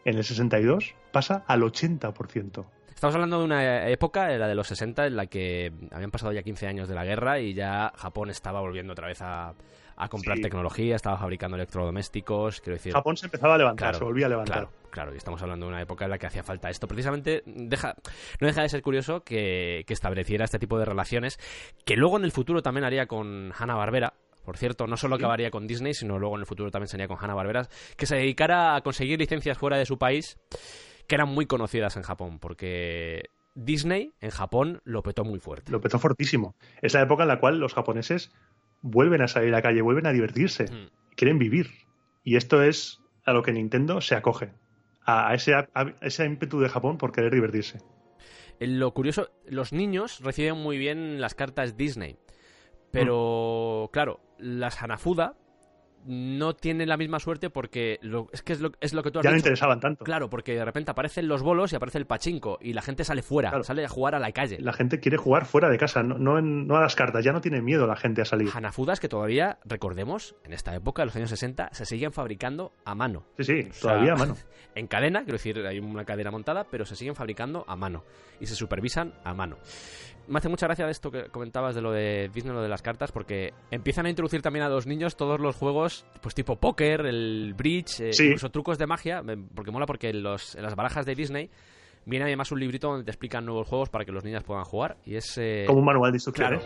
[0.04, 2.66] en el 62, pasa al 80%.
[2.94, 6.44] Estamos hablando de una época, la de los 60, en la que habían pasado ya
[6.44, 9.54] 15 años de la guerra y ya Japón estaba volviendo otra vez a,
[9.98, 10.44] a comprar Sí.
[10.44, 12.94] tecnología, estaba fabricando electrodomésticos, quiero decir...
[12.94, 14.56] Japón se empezaba a levantar, Claro, se volvía a levantar.
[14.56, 16.88] Claro, claro, y estamos hablando de una época en la que hacía falta esto.
[16.88, 17.96] Precisamente deja,
[18.40, 21.38] no deja de ser curioso que, que estableciera este tipo de relaciones,
[21.84, 24.14] que luego en el futuro también haría con Hanna-Barbera.
[24.46, 27.18] Por cierto, no solo acabaría con Disney, sino luego en el futuro también sería con
[27.20, 27.68] Hanna-Barbera,
[27.98, 30.38] que se dedicara a conseguir licencias fuera de su país,
[31.08, 35.72] que eran muy conocidas en Japón, porque Disney en Japón lo petó muy fuerte.
[35.72, 36.56] Lo petó fortísimo.
[36.82, 38.32] Es la época en la cual los japoneses
[38.82, 40.90] vuelven a salir a la calle, vuelven a divertirse, Mm.
[41.16, 41.72] quieren vivir.
[42.24, 44.52] Y esto es a lo que Nintendo se acoge.
[45.08, 45.68] A, a ese, a
[46.02, 47.80] ese ímpetu de Japón por querer divertirse.
[48.60, 52.18] Lo curioso, los niños reciben muy bien las cartas Disney.
[53.00, 55.36] Pero, claro, las Hanafuda
[56.08, 59.18] no tienen la misma suerte porque lo- es que es lo, es lo que tú
[59.18, 60.04] has Ya no interesaban tanto.
[60.06, 63.24] Claro, porque de repente aparecen los bolos y aparece el pachinko y la gente sale
[63.24, 63.64] fuera, Claro.
[63.64, 64.60] sale a jugar a la calle.
[64.62, 67.26] La gente quiere jugar fuera de casa, no, no, en- no a las cartas.
[67.26, 68.50] Ya no tiene miedo la gente a salir.
[68.54, 72.94] Hanafudas que todavía, recordemos, en esta época, en los años 60, se siguen fabricando a
[72.94, 73.24] mano.
[73.40, 74.36] Sí, sí, O sea, todavía a mano.
[74.76, 78.04] En cadena, quiero decir, hay una cadena montada, pero se siguen fabricando a mano
[78.42, 79.58] y se supervisan a mano.
[80.28, 82.82] Me hace mucha gracia de esto que comentabas de lo de Disney, lo de las
[82.82, 87.06] cartas, porque empiezan a introducir también a los niños todos los juegos, pues tipo póker,
[87.06, 88.24] el bridge, eh, Sí.
[88.26, 91.50] incluso trucos de magia, eh, porque mola porque en, los, en las barajas de Disney
[92.06, 94.98] viene además un librito donde te explican nuevos juegos para que los niños puedan jugar
[95.06, 95.38] y es...
[95.38, 96.64] eh, Como un manual de instrucciones.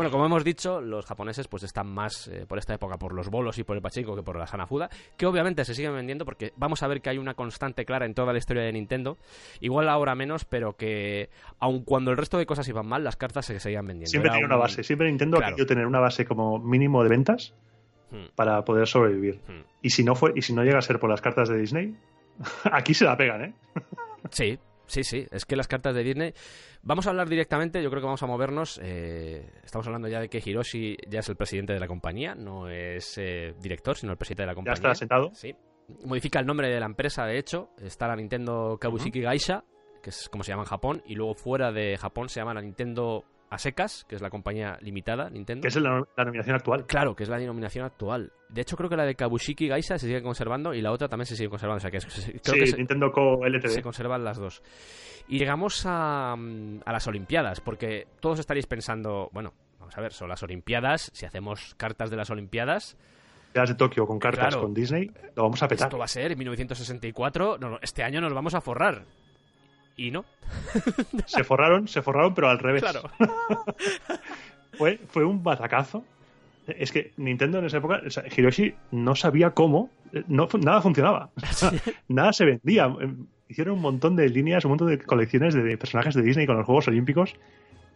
[0.00, 3.28] Bueno, como hemos dicho, los japoneses pues están más eh, por esta época por los
[3.28, 6.52] bolos y por el pachinko que por la Hanafuda, que obviamente se siguen vendiendo porque
[6.56, 9.18] vamos a ver que hay una constante clara en toda la historia de Nintendo,
[9.60, 11.28] igual ahora menos, pero que
[11.58, 14.08] aun cuando el resto de cosas iban mal, las cartas se seguían vendiendo.
[14.10, 14.82] Siempre Era tiene una un- base.
[14.82, 15.52] Siempre Nintendo Claro.
[15.52, 17.54] ha querido tener una base como mínimo de ventas
[18.10, 19.40] Hmm, para poder sobrevivir.
[19.46, 19.62] hmm.
[19.82, 21.94] Y si no fue, y si no llega a ser por las cartas de Disney,
[22.72, 23.54] aquí se la pegan, ¿eh?
[24.30, 24.58] Sí,
[24.90, 25.26] sí, sí.
[25.30, 26.34] Es que las cartas de Disney.
[26.82, 28.78] Vamos a hablar directamente, yo creo que vamos a movernos.
[28.82, 32.68] eh, estamos hablando ya de que Hiroshi ya es el presidente de la compañía, no
[32.68, 34.74] es eh, director, sino el presidente de la Ya compañía.
[34.74, 35.30] está sentado.
[35.34, 35.54] Sí.
[36.04, 37.70] Modifica el nombre de la empresa, de hecho.
[37.82, 39.64] Está la Nintendo Kabushiki Gaisha,
[40.02, 42.62] que es como se llama en Japón, y luego fuera de Japón se llama la
[42.62, 45.62] Nintendo a secas, que es la compañía limitada, Nintendo.
[45.62, 46.86] Que es la, la nominación actual.
[46.86, 48.32] Claro, que es la denominación actual.
[48.48, 51.26] De hecho, creo que la de Kabushiki Gaisha se sigue conservando y la otra también
[51.26, 51.78] se sigue conservando.
[51.78, 53.44] O sea, que es- creo sí, que se- Nintendo Co.
[53.44, 53.68] LTD.
[53.68, 54.62] se conservan las dos.
[55.28, 60.28] Y llegamos a, a las Olimpiadas, porque todos estaréis pensando, bueno, vamos a ver, son
[60.28, 62.96] las Olimpiadas, si hacemos cartas de las Olimpiadas,
[63.54, 64.62] Las de Tokio con cartas Claro.
[64.62, 65.86] con Disney, lo vamos a petar.
[65.88, 69.02] esto va a ser en 1964, no, no, este año nos vamos a forrar.
[69.96, 70.24] Y no,
[71.26, 72.82] Se forraron, se forraron, pero al revés.
[72.82, 73.02] claro.
[74.78, 76.04] Fue, fue un batacazo.
[76.66, 80.80] Es que Nintendo en esa época, o sea, Hiroshi no sabía cómo, eh, no, nada
[80.80, 81.30] funcionaba.
[82.08, 82.88] nada se vendía.
[83.48, 86.64] Hicieron un montón de líneas, un montón de colecciones de personajes de Disney con los
[86.64, 87.34] Juegos Olímpicos,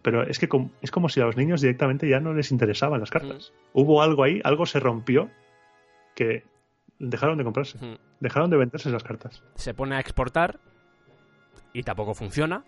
[0.02, 0.48] pero es que
[0.82, 3.52] es como si a los niños directamente ya no les interesaban las cartas.
[3.72, 5.30] Hubo algo ahí, algo se rompió
[6.14, 6.42] que
[6.98, 7.96] dejaron de comprarse, Ujú.
[8.20, 9.42] dejaron de venderse las cartas.
[9.54, 10.58] Se pone a exportar
[11.74, 12.64] y tampoco funciona.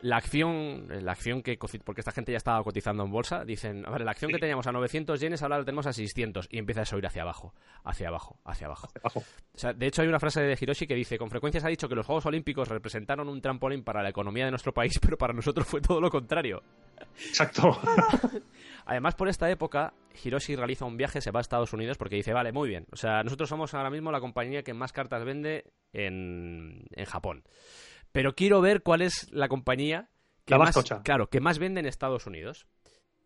[0.00, 3.90] La acción, la acción que, porque esta gente ya estaba cotizando en bolsa, dicen, a
[3.90, 4.34] ver, la acción Sí.
[4.36, 7.22] que teníamos a 900 yenes ahora la tenemos a 600 y empieza a ir hacia
[7.22, 7.52] abajo,
[7.82, 8.86] hacia abajo, hacia abajo.
[9.02, 9.24] Abajo.
[9.54, 11.70] O sea, de hecho, hay una frase de Hiroshi que dice: Con frecuencia se ha
[11.70, 15.18] dicho que los Juegos Olímpicos representaron un trampolín para la economía de nuestro país, pero
[15.18, 16.62] para nosotros fue todo lo contrario.
[17.16, 17.76] Exacto.
[18.86, 22.32] Además, por esta época, Hiroshi realiza un viaje, se va a Estados Unidos porque dice:
[22.32, 22.86] Vale, muy bien.
[22.92, 27.42] O sea, nosotros somos ahora mismo la compañía que más cartas vende en, en Japón.
[28.12, 30.10] Pero quiero ver cuál es la compañía
[30.44, 31.02] que La más más, tocha.
[31.02, 32.66] claro, que más vende en Estados Unidos.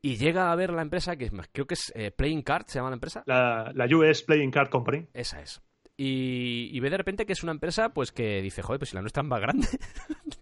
[0.00, 2.78] Y llega a ver la empresa que es- creo que es eh, Playing Card, se
[2.78, 3.22] llama la empresa.
[3.26, 5.06] la, la US Playing Card Company.
[5.14, 5.62] Esa es.
[5.96, 8.96] Y, y ve de repente que es una empresa pues que dice, joder, pues si
[8.96, 9.68] la nuestra es más grande.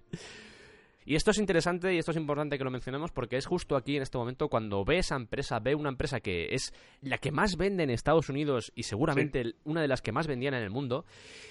[1.10, 3.96] y esto es interesante y esto es importante que lo mencionemos porque es justo aquí
[3.96, 6.72] en este momento cuando ve esa empresa, ve una empresa que es
[7.02, 10.54] la que más vende en Estados Unidos y seguramente una de las que más vendían
[10.54, 11.04] en el mundo.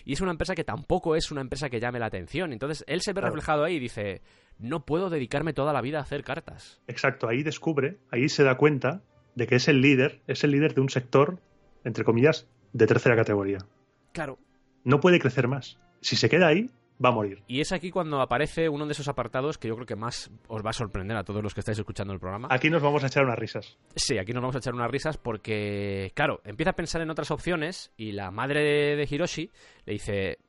[0.05, 2.53] Y es una empresa que tampoco es una empresa que llame la atención.
[2.53, 3.35] Entonces él se ve Claro.
[3.35, 4.21] reflejado ahí y dice,
[4.59, 6.81] no puedo dedicarme toda la vida a hacer cartas.
[6.87, 9.01] Exacto, ahí descubre, ahí se da cuenta
[9.35, 11.41] de que es el líder, es el líder de un sector,
[11.83, 13.57] entre comillas, de tercera categoría.
[14.13, 14.39] Claro,
[14.85, 15.81] No puede crecer más.
[15.99, 16.69] Si se queda ahí,
[17.03, 17.41] va a morir.
[17.47, 20.65] Y es aquí cuando aparece uno de esos apartados que yo creo que más os
[20.65, 22.47] va a sorprender a todos los que estáis escuchando el programa.
[22.51, 23.77] Aquí nos vamos a echar unas risas.
[23.95, 27.31] Sí, aquí nos vamos a echar unas risas porque, claro, empieza a pensar en otras
[27.31, 29.49] opciones y la madre de, Hiroshi
[29.85, 30.39] le dice,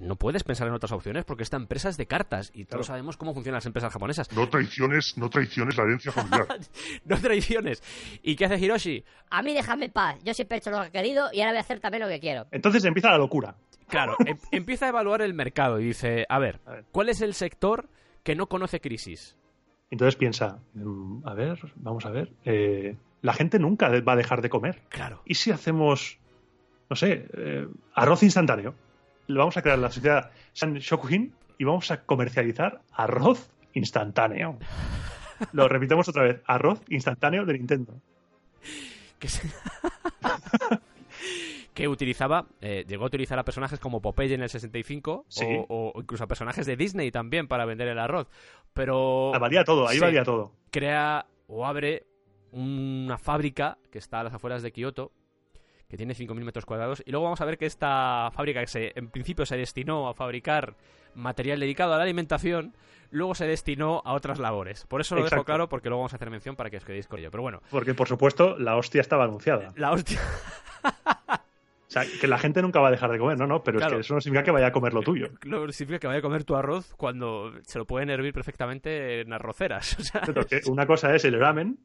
[0.00, 3.16] no puedes pensar en otras opciones porque esta empresa es de cartas y todos sabemos
[3.16, 4.30] cómo funcionan las empresas japonesas.
[4.32, 6.46] No traiciones, no traiciones la herencia familiar.
[7.04, 7.82] no traiciones.
[8.22, 9.04] ¿Y qué hace Hiroshi?
[9.30, 10.18] A mí déjame en paz.
[10.24, 12.08] Yo siempre he hecho lo que he querido y ahora voy a hacer también lo
[12.08, 12.46] que quiero.
[12.52, 13.56] Entonces empieza la locura.
[13.88, 16.84] Claro, em- empieza a evaluar el mercado y dice, a ver, A ver.
[16.92, 17.88] ¿cuál es el sector
[18.22, 19.36] que no conoce crisis?
[19.90, 24.42] Entonces piensa, mm, a ver, vamos a ver, eh, la gente nunca va a dejar
[24.42, 24.82] de comer.
[24.90, 25.22] Claro.
[25.24, 26.18] ¿Y si hacemos,
[26.90, 28.74] no sé, eh, arroz instantáneo?
[29.28, 34.58] Vamos a crear la sociedad San Shokuhin y vamos a comercializar arroz instantáneo.
[35.52, 37.94] Lo repitamos otra vez, arroz instantáneo de Nintendo.
[39.18, 39.48] que, se-
[41.78, 45.44] que utilizaba, eh, llegó a utilizar a personajes como Popeye en el 65 Sí.
[45.68, 48.28] o, o incluso a personajes de Disney también para vender el arroz.
[48.74, 50.00] Pero Ah, valía todo, ahí Sí.
[50.00, 50.52] valía todo.
[50.70, 52.04] crea o abre
[52.52, 55.12] una fábrica que está a las afueras de Kioto
[55.88, 58.92] que tiene 5.000 metros cuadrados y luego vamos a ver que esta fábrica que se,
[58.94, 60.76] en principio se destinó a fabricar
[61.14, 62.74] material dedicado a la alimentación
[63.10, 65.44] luego se destinó a otras labores por eso lo dejo Exacto.
[65.46, 67.62] claro porque luego vamos a hacer mención para que os quedéis con ello pero bueno
[67.70, 69.72] Porque, por supuesto, la hostia estaba anunciada.
[69.76, 70.20] la hostia
[71.88, 73.94] O sea, que la gente nunca va a dejar de comer, no, no, pero Claro.
[73.94, 75.28] es que eso no significa que vaya a comer lo tuyo.
[75.46, 79.32] No significa que vaya a comer tu arroz cuando se lo pueden hervir perfectamente en
[79.32, 79.96] arroceras.
[79.98, 81.78] O sea, Cierto, que una cosa es el ramen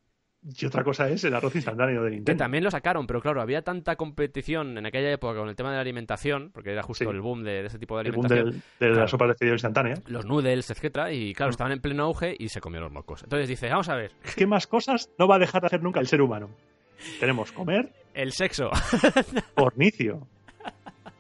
[0.44, 2.38] y otra cosa es el arroz instantáneo de que Nintendo.
[2.44, 5.76] también lo sacaron, pero claro, había tanta competición en aquella época con el tema de
[5.78, 7.10] la alimentación, porque era justo Sí.
[7.10, 8.62] el boom de, de ese tipo de El boom alimentación.
[8.80, 9.08] del- de, la Claro.
[9.08, 9.96] sopa de fideo instantánea.
[10.08, 11.52] Los noodles, etcétera, y claro, Mm.
[11.52, 13.24] estaban en pleno auge y se comió los mocos.
[13.24, 16.02] Entonces dice, vamos a ver, ¿Qué más cosas no va a dejar de hacer nunca
[16.02, 16.50] el ser humano?
[17.22, 18.70] Tenemos comer, el sexo.
[19.56, 20.28] ornicio.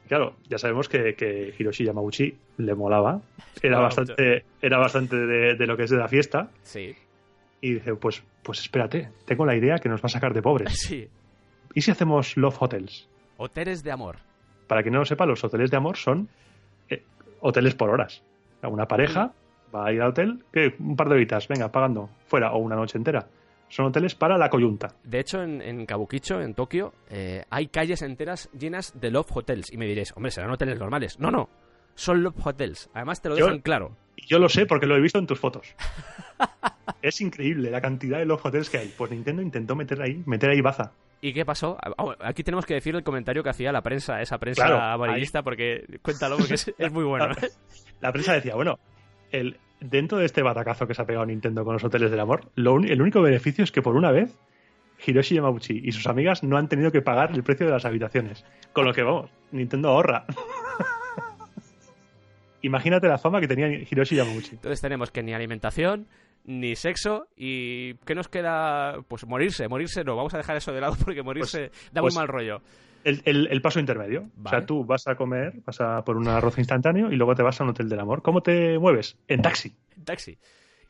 [0.07, 3.21] Claro, ya sabemos que, que Hiroshi Yamauchi le molaba.
[3.61, 6.49] Era bastante, era bastante de, de lo que es de la fiesta.
[6.63, 6.95] sí.
[7.61, 10.73] Y dice, pues, pues espérate, tengo la idea que nos va a sacar de pobres.
[10.87, 11.07] Sí.
[11.73, 13.07] ¿Y si hacemos Love Hotels?
[13.37, 14.17] Hoteles de amor.
[14.67, 16.27] Para quien no lo sepa, los hoteles de amor son
[16.89, 17.03] eh,
[17.39, 18.21] hoteles por horas.
[18.63, 19.31] Una pareja
[19.73, 22.75] va a ir al hotel, que un par de horitas, venga, pagando, fuera, o una
[22.75, 23.27] noche entera.
[23.69, 24.95] Son hoteles para la coyunta.
[25.03, 29.71] De hecho, en, en Kabukicho, en Tokio, eh, hay calles enteras llenas de Love Hotels.
[29.73, 31.19] Y me diréis, hombre, serán hoteles normales.
[31.19, 31.49] No, no.
[31.95, 32.89] Son Love Hotels.
[32.93, 33.95] Además, te lo Yo- dejan claro.
[34.27, 35.75] Yo lo sé porque lo he visto en tus fotos.
[37.01, 38.93] es increíble la cantidad de Love Hotels que hay.
[38.95, 40.91] Pues Nintendo intentó meter ahí, meter ahí baza.
[41.21, 41.77] ¿Y qué pasó?
[41.81, 44.81] Ah, ah, Aquí tenemos que decir el comentario que hacía la prensa, esa prensa Claro,
[44.81, 47.31] amarillista, porque cuéntalo, porque es, es muy bueno.
[47.31, 47.49] ¿eh?
[48.01, 48.77] La prensa decía, bueno,
[49.31, 52.49] el, dentro de este batacazo que se ha pegado Nintendo con los hoteles del amor,
[52.55, 54.35] lo uni- el único beneficio es que por una vez
[55.05, 58.45] Hiroshi Yamauchi y sus amigas no han tenido que pagar el precio de las habitaciones.
[58.73, 60.25] Con lo que, vamos, Nintendo ahorra.
[62.61, 64.51] Imagínate la fama que tenía Hiroshi Yamauchi.
[64.55, 66.07] Entonces tenemos que ni alimentación,
[66.45, 69.01] ni sexo, y ¿qué nos queda?
[69.07, 72.21] Pues morirse, morirse no, vamos a dejar eso de lado porque morirse da pues- muy
[72.21, 72.61] mal rollo.
[73.03, 74.29] El, el- el paso intermedio.
[74.43, 77.43] O sea, tú vas a comer, vas a por un arroz instantáneo y luego te
[77.43, 78.21] vas a un hotel del amor.
[78.21, 79.17] ¿Cómo te mueves?
[79.27, 79.75] En taxi.
[80.03, 80.37] Taxi.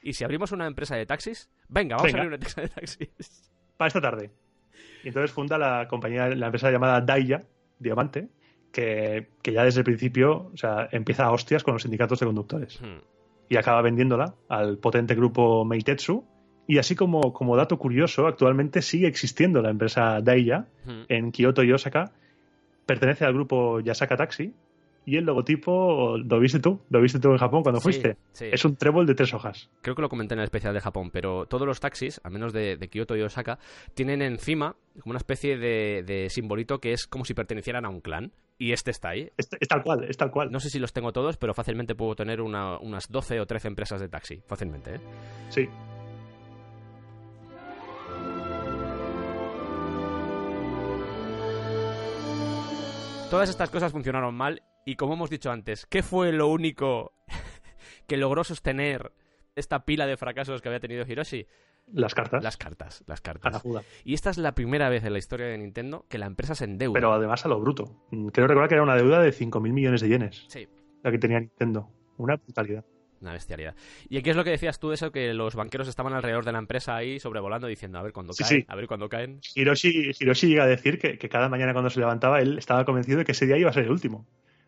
[0.02, 2.19] Y si abrimos una empresa de taxis, venga, vamos Venga.
[2.19, 3.52] a abrir una empresa de taxis.
[3.77, 4.31] para esta tarde.
[5.03, 7.41] Y entonces funda la compañía, la empresa llamada Daiya,
[7.80, 8.30] Diamante,
[8.72, 12.26] que, que ya desde el principio o sea, empieza a hostias con los sindicatos de
[12.26, 12.80] conductores.
[12.81, 12.99] Hmm.
[13.49, 16.26] Y acaba vendiéndola al potente grupo Meitetsu.
[16.68, 20.65] Y así como, como dato curioso, actualmente sigue existiendo la empresa Daiya
[21.10, 22.11] en Kioto y Osaka.
[22.85, 24.53] Pertenece al grupo Yasaka Taxi.
[25.06, 28.15] Y el logotipo lo viste tú, lo viste tú en Japón cuando Sí, fuiste.
[28.31, 28.45] sí.
[28.49, 29.69] Es un trébol de tres hojas.
[29.81, 32.53] Creo que lo comenté en el especial de Japón, pero todos los taxis, al menos
[32.53, 33.60] de, de Kioto y Osaka,
[33.95, 37.99] tienen encima como una especie de, de simbolito que es como si pertenecieran a un
[37.99, 38.31] clan.
[38.57, 39.30] Y este está ahí.
[39.35, 40.49] Es, es tal cual, es tal cual.
[40.52, 43.68] No sé si los tengo todos, pero fácilmente puedo tener una- unas 12 o 13
[43.68, 44.41] empresas de taxi.
[44.48, 44.99] Fácilmente, ¿eh?
[45.49, 45.68] Sí.
[53.34, 57.14] Todas estas cosas funcionaron mal y como hemos dicho antes, ¿qué fue lo único
[58.07, 59.11] que logró sostener
[59.55, 61.47] esta pila de fracasos que había tenido Hiroshi?
[61.91, 62.43] Las cartas.
[62.43, 63.61] Las cartas, las a la cartas.
[63.64, 63.81] juda.
[64.03, 66.65] Y esta es la primera vez en la historia de Nintendo que la empresa se
[66.65, 66.93] endeuda.
[66.93, 68.05] Pero además a lo bruto.
[68.11, 70.68] Mm, Creo recordar que era una deuda de 5.000 millones de yenes Sí,
[71.01, 71.89] la que tenía Nintendo.
[72.18, 72.85] Una brutalidad.
[73.24, 73.76] Una bestialidad.
[74.10, 75.12] ¿Y qué es lo que decías tú de eso?
[75.12, 78.44] Que los banqueros estaban alrededor de la empresa ahí sobrevolando diciendo, a ver cuándo Sí,
[78.44, 78.66] caen, sí.
[78.70, 79.40] a ver cuándo caen.
[79.56, 83.20] Hiroshi, Hiroshi llega a decir que, que cada mañana cuando se levantaba él estaba convencido
[83.20, 84.26] de que ese día iba a ser el último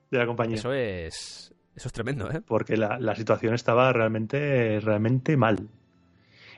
[0.10, 0.56] de la compañía.
[0.56, 1.54] Eso es...
[1.76, 2.42] Eso es tremendo, ¿eh?
[2.46, 5.68] Porque la, la situación estaba realmente, realmente mal.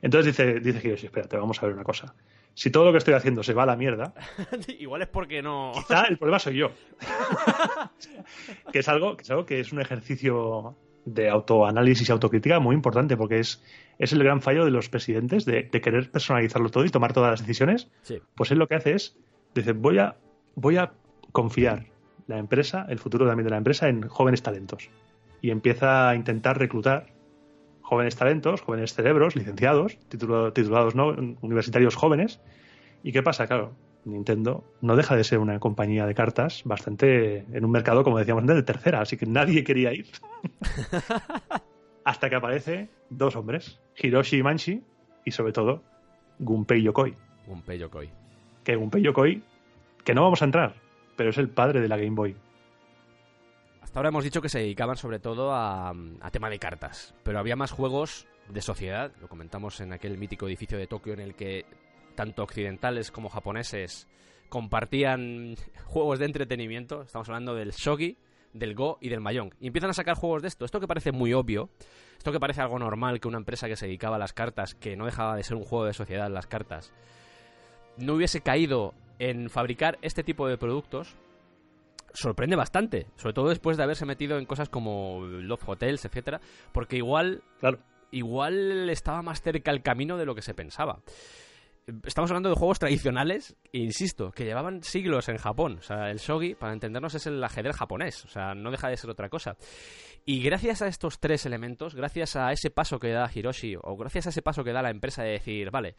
[0.04, 2.14] Entonces dice, dice Hiroshi, espérate, vamos a ver una cosa.
[2.54, 4.14] Si todo lo que estoy haciendo se va a la mierda,
[4.80, 5.72] Igual es porque no...
[5.76, 6.72] quizá el problema soy yo.
[8.72, 10.76] que, es algo, que es algo que es un ejercicio
[11.08, 13.64] de autoanálisis y autocrítica muy importante porque es,
[13.98, 17.32] es el gran fallo de los presidentes de, de querer personalizarlo todo y tomar todas
[17.32, 17.90] las decisiones.
[18.02, 18.20] Sí.
[18.36, 19.18] Pues él lo que hace es,
[19.56, 20.18] dice, voy a,
[20.56, 20.92] voy a
[21.32, 21.86] confiar
[22.28, 24.90] la empresa, el futuro también de la empresa, en jóvenes talentos.
[25.42, 27.14] Y empieza a intentar reclutar
[27.82, 32.42] jóvenes talentos, jóvenes cerebros, licenciados, titulados no, universitarios jóvenes.
[33.02, 33.48] ¿Y qué pasa?
[33.48, 33.76] Claro,
[34.08, 38.42] Nintendo no deja de ser una compañía de cartas bastante en un mercado, como decíamos
[38.42, 40.08] antes, de tercera, así que nadie quería ir.
[42.04, 44.84] Hasta que aparece dos hombres, Hiroshi Manshi
[45.26, 45.84] y sobre todo
[46.40, 47.14] Gunpei Yokoi.
[47.48, 48.10] Un Yokoi.
[48.64, 49.44] Que Gunpei Yokoi,
[50.04, 50.76] que no vamos a entrar,
[51.16, 52.36] pero es el padre de la Game Boy.
[53.82, 57.40] Hasta ahora hemos dicho que se dedicaban sobre todo a, a tema de cartas, pero
[57.40, 61.36] había más juegos de sociedad, lo comentamos en aquel mítico edificio de Tokio en el
[61.36, 61.66] que
[62.18, 64.10] tanto occidentales como japoneses
[64.50, 68.18] compartían juegos de entretenimiento, estamos hablando del shogi,
[68.54, 71.12] del go y del mahjong, y empiezan a sacar juegos de esto, esto que parece
[71.12, 71.70] muy obvio,
[72.18, 74.96] esto que parece algo normal que una empresa que se dedicaba a las cartas, que
[74.96, 76.92] no dejaba de ser un juego de sociedad las cartas,
[77.98, 81.16] no hubiese caído en fabricar este tipo de productos,
[82.14, 86.42] sorprende bastante, sobre todo después de haberse metido en cosas como Love Hotels, etcétera,
[86.72, 87.80] porque igual Claro.
[88.12, 91.00] igual estaba más cerca el camino de lo que se pensaba.
[92.04, 95.78] Estamos hablando de juegos tradicionales, e insisto, que llevaban siglos en Japón.
[95.80, 98.26] O sea, el shogi, para entendernos, es el ajedrez japonés.
[98.26, 99.56] O sea, no deja de ser otra cosa.
[100.26, 104.28] Y gracias a estos tres elementos, gracias a ese paso que da Hiroshi, o gracias
[104.28, 105.96] a ese paso que da la empresa de decir, vale,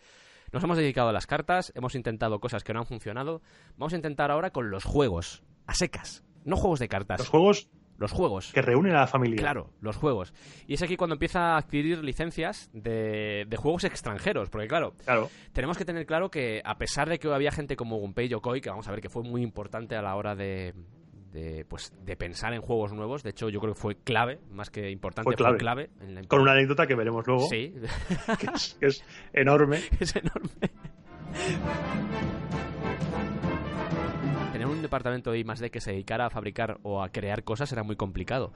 [0.53, 3.41] nos hemos dedicado a las cartas, hemos intentado cosas que no han funcionado,
[3.79, 6.23] vamos a intentar ahora con los juegos, a secas.
[6.45, 7.69] No juegos de cartas, Los juegos
[7.99, 8.53] los juegos.
[8.53, 9.37] que reúnen a la familia.
[9.39, 10.33] Claro, los juegos.
[10.67, 15.29] Y es aquí cuando empieza a adquirir licencias de, de juegos extranjeros, porque claro, Claro.
[15.53, 18.71] tenemos que tener claro que a pesar de que había gente como Gunpei Yokoi, que
[18.71, 20.75] vamos a ver que fue muy importante a la hora de,
[21.33, 23.23] de, pues, de pensar en juegos nuevos.
[23.23, 25.59] De hecho, yo creo que fue clave, más que importante, Fue fue clave.
[25.59, 25.91] clave.
[26.01, 27.75] en la Con una anécdota que veremos luego, Sí,
[28.39, 29.81] que, es, que es enorme.
[30.01, 30.51] es enorme.
[34.71, 37.97] Un departamento de I+D que se dedicara a fabricar o a crear cosas era muy
[37.97, 38.53] complicado.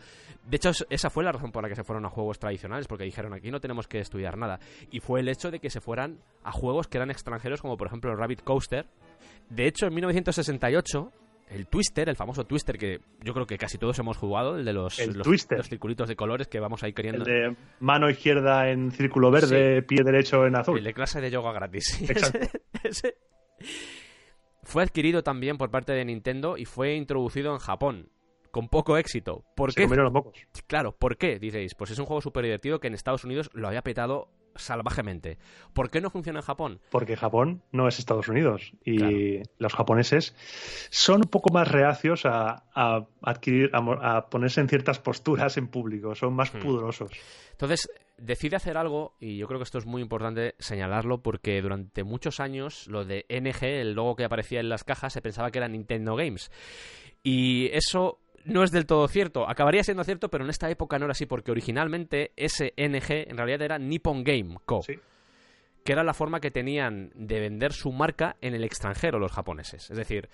[0.47, 2.86] De hecho, es- esa fue la razón por la que se fueron a juegos tradicionales,
[2.86, 4.60] porque dijeron aquí no tenemos que estudiar nada.
[4.90, 7.86] Y fue el hecho de que se fueran a juegos que eran extranjeros, como por
[7.86, 8.86] ejemplo Rabbit Coaster.
[9.51, 11.12] De hecho, en 1968,
[11.51, 14.72] el Twister, el famoso Twister que yo creo que casi todos hemos jugado, el de
[14.72, 17.24] los, El los, los circulitos de colores que vamos ahí El queriendo.
[17.24, 20.78] de mano izquierda en círculo verde, pie derecho en azul.
[20.78, 21.84] El de clase de yoga gratis.
[21.84, 22.05] sí.
[22.09, 22.39] Exacto.
[22.82, 23.14] Ese- ese.
[24.62, 28.09] Fue adquirido también por parte de Nintendo y fue introducido en Japón.
[28.51, 29.44] Con poco éxito.
[29.56, 29.97] ¿Por Se qué?
[29.97, 30.34] los mocos.
[30.66, 31.39] Claro, ¿por qué?
[31.39, 35.39] Diréis, pues es un juego súper divertido que en Estados Unidos lo había petado salvajemente.
[35.72, 36.78] ¿Por qué no funciona en Japón?
[36.90, 39.16] Porque Japón no es Estados Unidos y Claro.
[39.56, 40.34] los japoneses
[40.90, 46.14] son un poco más reacios a, a adquirir, a ponerse en ciertas posturas en público,
[46.14, 46.59] son más Hmm.
[46.60, 47.10] pudorosos.
[47.52, 47.89] Entonces,
[48.23, 52.40] decide hacer algo, y yo creo que esto es muy importante señalarlo, porque durante muchos
[52.40, 55.69] años lo de NG, el logo que aparecía en las cajas, se pensaba que era
[55.69, 56.51] Nintendo Games.
[57.23, 59.49] Y eso no es del todo cierto.
[59.49, 63.36] Acabaría siendo cierto, pero en esta época no era así, porque originalmente ese NG en
[63.36, 64.82] realidad era Nippon Game Co.
[64.82, 64.94] Sí.
[65.85, 69.90] que era la forma que tenían de vender su marca en el extranjero los japoneses.
[69.90, 70.28] Es decir,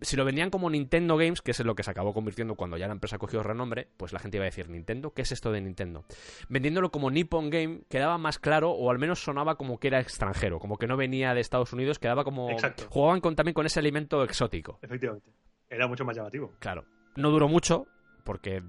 [0.00, 2.86] si lo vendían como Nintendo Games, que es lo que se acabó convirtiendo cuando ya
[2.86, 5.12] la empresa cogió renombre, pues la gente iba a decir, ¿Nintendo?
[5.12, 6.04] ¿Qué es esto de Nintendo?
[6.48, 10.58] Vendiéndolo como Nippon Game quedaba más claro, o al menos sonaba como que era extranjero,
[10.58, 12.50] como que no venía de Estados Unidos, quedaba como...
[12.50, 12.84] Exacto.
[12.90, 14.78] Jugaban con, también con ese elemento exótico.
[14.82, 15.30] Efectivamente.
[15.68, 16.54] Era mucho más llamativo.
[16.58, 16.84] Claro.
[17.16, 17.86] No duró mucho,
[18.24, 18.62] porque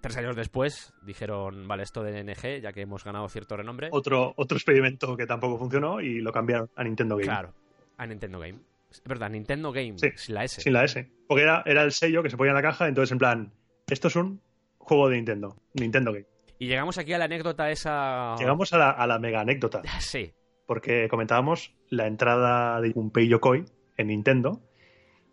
[0.00, 3.88] tres años después dijeron, vale, esto de NG, ya que hemos ganado cierto renombre...
[3.92, 7.26] Otro, otro experimento que tampoco funcionó y lo cambiaron a Nintendo Game.
[7.26, 7.52] Claro,
[7.96, 8.58] a Nintendo Game.
[9.02, 10.60] Es verdad, Nintendo Game, Sí, sin la S.
[10.60, 11.10] Sin la S.
[11.28, 13.52] Porque era, era el sello que se ponía en la caja, entonces en plan,
[13.88, 14.40] esto es un
[14.78, 15.56] juego de Nintendo.
[15.74, 16.26] Nintendo Game.
[16.58, 18.36] Y llegamos aquí a la anécdota esa...
[18.38, 19.82] Llegamos a la, a la mega anécdota.
[20.00, 20.32] Sí,
[20.66, 23.64] porque comentábamos la entrada de Gunpei Yokoi
[23.96, 24.60] en Nintendo.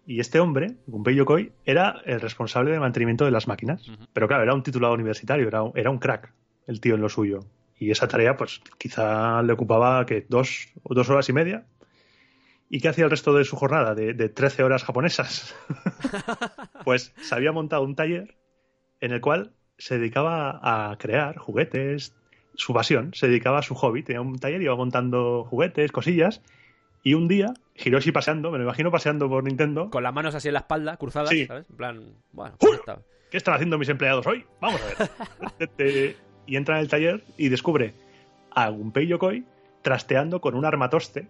[0.06, 3.90] Y este hombre, Gunpei Yokoi, era el responsable del mantenimiento de las máquinas.
[4.12, 6.34] Pero claro, era un titulado universitario, era un, era un crack
[6.68, 7.40] el tío en lo suyo.
[7.78, 11.66] Y esa tarea, pues quizá le ocupaba que dos, o dos horas y media.
[12.76, 13.94] ¿Y qué hacía el resto de su jornada?
[13.94, 15.56] De, de 13 horas japonesas.
[16.84, 18.36] pues se había montado un taller
[19.00, 22.16] en el cual se dedicaba a crear juguetes,
[22.56, 26.42] su pasión, se dedicaba a su hobby, tenía un taller, iba montando juguetes, cosillas,
[27.04, 30.48] y un día, Hiroshi paseando, me lo imagino paseando por Nintendo, con las manos así
[30.48, 31.46] en la espalda, cruzadas, Sí.
[31.46, 31.66] ¿sabes?
[31.70, 33.00] En plan, bueno, pues está.
[33.30, 34.46] ¿qué están haciendo mis empleados hoy?
[34.62, 35.04] Vamos a
[35.60, 35.68] ver.
[35.78, 36.18] Te-
[36.48, 37.94] y entra en el taller y descubre
[38.50, 39.44] a Gunpei Yokoi
[39.84, 41.28] trasteando con un armatoste,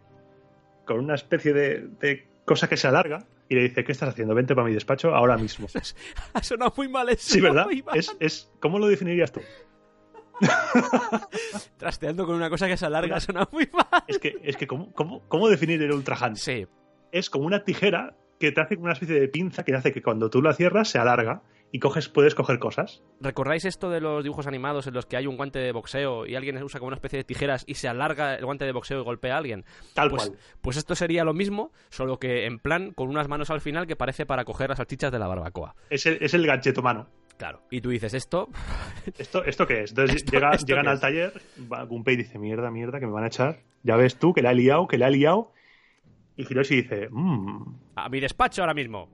[0.85, 4.34] con una especie de, de cosa que se alarga, y le dice, ¿qué estás haciendo?
[4.34, 5.68] Vente para mi despacho ahora mismo.
[6.34, 7.34] Ha sonado muy mal eso.
[7.34, 7.68] Sí, ¿verdad?
[7.93, 9.41] Es, es, ¿Cómo lo definirías tú?
[11.77, 14.03] Trasteando con una cosa que se alarga, ha sonado muy mal.
[14.07, 16.38] Es que, es que ¿cómo, cómo, cómo definir el Ultra Hand?
[16.38, 16.65] Sí,
[17.11, 20.30] es como una tijera que te hace una especie de pinza que hace que cuando
[20.30, 21.43] tú la cierras se alarga
[21.75, 23.01] y coges, puedes coger cosas.
[23.19, 26.35] ¿recordáis esto de los dibujos animados en los que hay un guante de boxeo y
[26.35, 29.03] alguien usa como una especie de tijeras y se alarga el guante de boxeo y
[29.03, 29.65] golpea a alguien?
[29.93, 30.39] Tal Pues, cual.
[30.61, 33.95] pues esto sería lo mismo, solo que en plan con unas manos al final que
[33.95, 35.75] parece para coger las salchichas de la barbacoa.
[35.89, 37.07] Es el, es el gadget humano.
[37.37, 37.63] Claro.
[37.71, 38.49] Y tú dices, esto,
[39.17, 39.89] ¿Esto, ¿Esto qué es?
[39.89, 41.01] Entonces Esto- llega- esto llegan al es?
[41.01, 41.33] taller,
[41.71, 43.59] va Gunpei dice, mierda, mierda, que me van a echar.
[43.81, 45.51] Ya ves tú, que la he liado, que la he liado.
[46.35, 47.61] Y Hiroshi dice, mmm.
[47.95, 49.10] a mi despacho ahora mismo.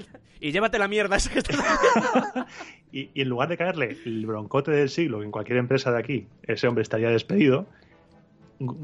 [0.40, 1.40] y llévate la mierda esa que.
[2.92, 6.26] Y, y en lugar de caerle el broncote del siglo en cualquier empresa de aquí,
[6.44, 7.66] ese hombre estaría despedido.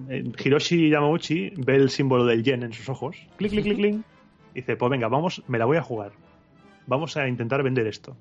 [0.09, 3.17] eh, Hiroshi Yamauchi ve el símbolo del yen en sus ojos.
[3.37, 3.95] Clic, clic, clic, clic.
[4.55, 6.13] y Dice, pues venga, vamos, me la voy a jugar.
[6.87, 8.17] Vamos a intentar vender esto.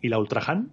[0.00, 0.70] Y la Ultrahan,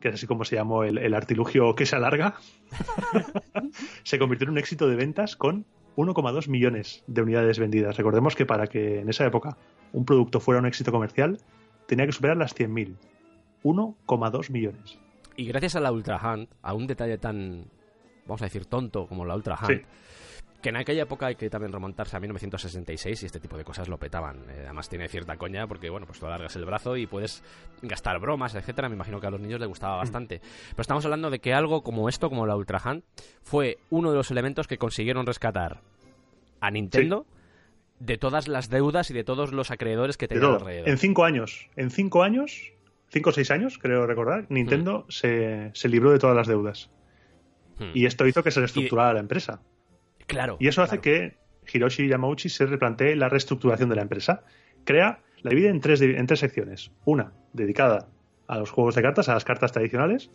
[0.00, 2.34] que es así como se llamó el, el artilugio que se alarga,
[4.02, 5.64] se convirtió en un éxito de ventas con
[5.96, 7.96] 1,2 millones de unidades vendidas.
[7.96, 9.56] Recordemos que para que en esa época
[9.92, 11.38] un producto fuera un éxito comercial,
[11.86, 12.96] tenía que superar las 100.000.
[13.62, 14.98] 1,2 millones.
[15.36, 17.66] Y gracias a la Ultra Hand, a un detalle tan,
[18.26, 19.82] vamos a decir, tonto como la Ultra Hand, Sí.
[20.60, 23.88] Que en aquella época hay que también remontarse a 1966 y este tipo de cosas
[23.88, 24.38] lo petaban.
[24.50, 27.42] Eh, además tiene cierta coña porque, bueno, pues tú alargas el brazo y puedes
[27.82, 28.88] gastar bromas, etcétera.
[28.88, 30.40] Me imagino que a los niños les gustaba bastante.
[30.70, 33.02] Pero estamos hablando de que algo como esto, como la Ultra Hand,
[33.42, 35.80] fue uno de los elementos que consiguieron rescatar
[36.60, 37.26] a Nintendo
[37.98, 40.88] de todas las deudas y de todos los acreedores que tenían alrededor.
[40.88, 42.72] En 5 años, en 5 años,
[43.08, 46.90] 5 o 6 años, creo recordar, Nintendo se, se libró de todas las deudas.
[47.78, 47.90] Hmm.
[47.94, 49.62] Y esto hizo que se reestructurara la empresa.
[50.30, 50.56] Claro.
[50.60, 51.02] Y eso hace claro.
[51.02, 51.36] que
[51.72, 54.44] Hiroshi Yamauchi se replantee la reestructuración de la empresa.
[54.84, 56.92] Crea, la divide en tres, en tres secciones.
[57.04, 58.08] Una dedicada
[58.46, 60.30] a los juegos de cartas, a las cartas tradicionales.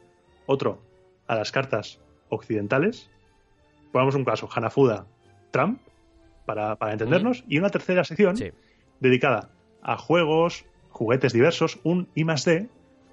[0.45, 0.81] Otro
[1.27, 1.99] a las cartas
[2.29, 3.09] occidentales.
[3.91, 5.07] Pongamos un caso, Hanafuda,
[5.51, 5.79] Trump,
[6.45, 7.43] para, para entendernos.
[7.47, 8.51] Y una tercera sección Sí.
[8.99, 9.49] dedicada
[9.81, 12.69] a juegos, juguetes diversos, un I más D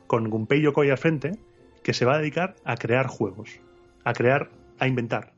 [0.07, 1.39] con Gunpei Yokoi al frente,
[1.83, 3.61] que se va a dedicar a crear juegos,
[4.05, 5.33] a crear, a inventar.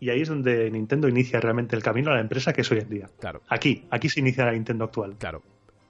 [0.00, 2.78] Y ahí es donde Nintendo inicia realmente el camino a la empresa que es hoy
[2.78, 3.10] en día.
[3.20, 5.16] Claro, Aquí, aquí se inicia la Nintendo actual.
[5.18, 5.42] claro.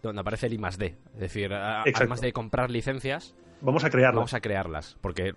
[0.02, 0.94] Donde aparece el I más D.
[1.14, 1.92] Es decir, Exacto.
[1.96, 4.18] además de comprar licencias, Vamos a crearlo.
[4.20, 4.98] vamos a crearlas.
[5.00, 5.32] Porque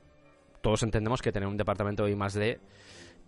[0.61, 2.59] todos entendemos que tener un departamento de I más D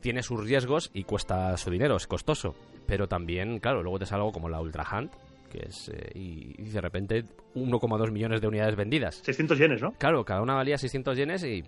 [0.02, 2.56] tiene sus riesgos y cuesta su dinero, es costoso.
[2.86, 5.14] Pero también, claro, luego te sale algo como la Ultra Hunt,
[5.50, 5.88] que es.
[5.94, 7.24] eh, y, y de repente
[7.56, 9.22] 1,2 millones de unidades vendidas.
[9.24, 9.94] 600 yenes, ¿no?
[9.94, 11.64] Claro, cada una valía 600 yenes y.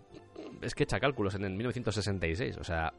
[0.62, 2.58] Es que echa cálculos en el 1966.
[2.58, 2.94] O sea,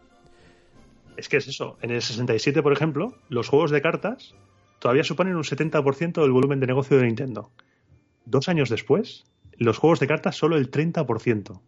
[1.17, 1.79] Es que es eso.
[1.83, 4.35] En el 67, por ejemplo, los juegos de cartas
[4.79, 7.51] todavía suponen un 70% del volumen de negocio de Nintendo.
[8.25, 9.25] Dos años después,
[9.57, 11.61] los juegos de cartas solo el 30%.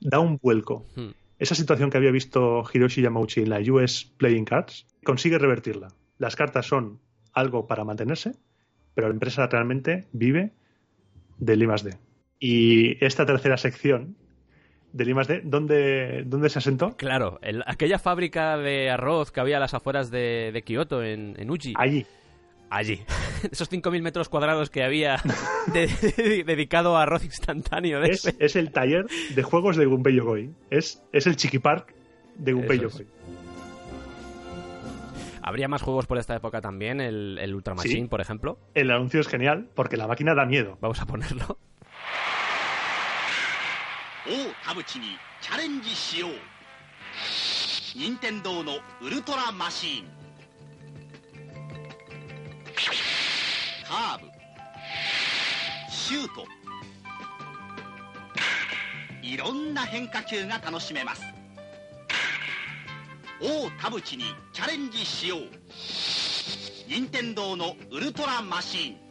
[0.00, 0.86] Da un vuelco.
[0.96, 5.88] hmm, Esa situación que había visto Hiroshi Yamauchi en la US Playing Cards consigue revertirla.
[6.18, 7.00] Las cartas son
[7.32, 8.32] algo para mantenerse,
[8.94, 10.52] pero la empresa realmente vive
[11.38, 11.96] del I+D.
[12.40, 14.16] Y esta tercera sección
[14.92, 16.96] del I+D, ¿dónde, dónde se asentó?
[16.96, 21.34] claro, el- aquella fábrica de arroz que había a las afueras de, de Kioto, en,
[21.38, 21.74] en Uji.
[21.76, 22.06] Allí.
[22.70, 23.00] Allí.
[23.50, 25.16] Esos 5.000 metros cuadrados que había
[25.72, 28.02] de- de- dedicado a arroz instantáneo.
[28.02, 28.36] Es, ese.
[28.44, 30.50] es el taller de juegos de Gunpei Yokoi.
[30.70, 31.94] Es, es el Chiqui Park
[32.36, 32.78] de Gunpei.
[32.78, 33.06] Yokoi.
[35.42, 38.08] Habría más juegos por esta época también, el, el Ultra Machine, Sí.
[38.08, 38.58] por ejemplo.
[38.74, 40.76] El anuncio es genial porque la máquina da miedo.
[40.82, 41.58] Vamos a ponerlo.
[44.28, 45.06] 王田淵に
[45.40, 46.32] チャレンジしよう。
[47.96, 50.04] 任天堂のウルトラマシーン。
[53.88, 54.26] カーブ。
[55.90, 56.44] シュート。
[59.22, 61.22] いろんな変化球が楽しめます。
[63.40, 65.40] 王田淵にチャレンジしよう。
[66.86, 69.07] 任天堂のウルトラマシーン。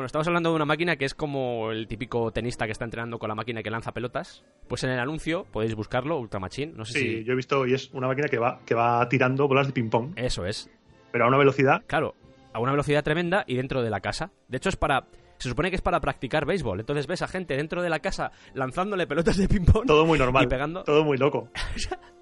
[0.00, 3.18] Bueno, estamos hablando de una máquina que es como el típico tenista que está entrenando
[3.18, 4.42] con la máquina que lanza pelotas.
[4.66, 6.72] Pues en el anuncio podéis buscarlo, Ultra Machine.
[6.74, 7.24] No sé Sí, si.
[7.24, 10.14] yo he visto y es una máquina que va, que va tirando bolas de ping-pong,
[10.16, 10.70] Eso es.
[11.12, 11.82] pero a una velocidad.
[11.86, 12.14] Claro,
[12.54, 14.30] a una velocidad tremenda y dentro de la casa.
[14.48, 15.04] De hecho, es para.
[15.36, 16.80] Se supone que es para practicar béisbol.
[16.80, 20.44] Entonces ves a gente dentro de la casa lanzándole pelotas de ping-pong Todo muy normal.
[20.44, 21.50] Y pegando- Todo muy loco.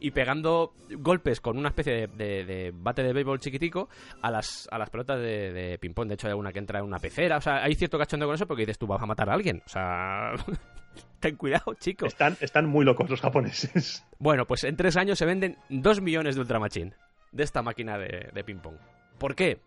[0.00, 3.88] y pegando golpes con una especie de, de- de bate de béisbol chiquitico
[4.22, 6.08] a las, a las pelotas de, de ping-pong.
[6.08, 7.36] De hecho, hay alguna que entra en una pecera.
[7.36, 9.62] O sea, hay cierto cachondeo con eso porque dices tú vas a matar a alguien.
[9.64, 10.32] O sea,
[11.20, 12.06] ten cuidado, chico.
[12.06, 14.04] Están, están muy locos los japoneses.
[14.18, 16.92] Bueno, pues en tres años se venden dos millones de Ultra Machine
[17.32, 18.76] de esta máquina de, de ping-pong.
[19.18, 19.60] ¿Por qué?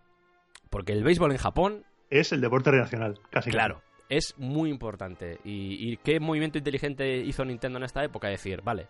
[0.70, 3.50] Porque el béisbol en Japón Es el deporte nacional, casi.
[3.52, 5.40] Claro, es muy importante.
[5.44, 8.28] Y, y qué movimiento inteligente hizo Nintendo en esta época?
[8.28, 8.88] Decir, vale,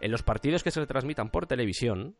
[0.00, 2.16] en los partidos que se transmitan por televisión,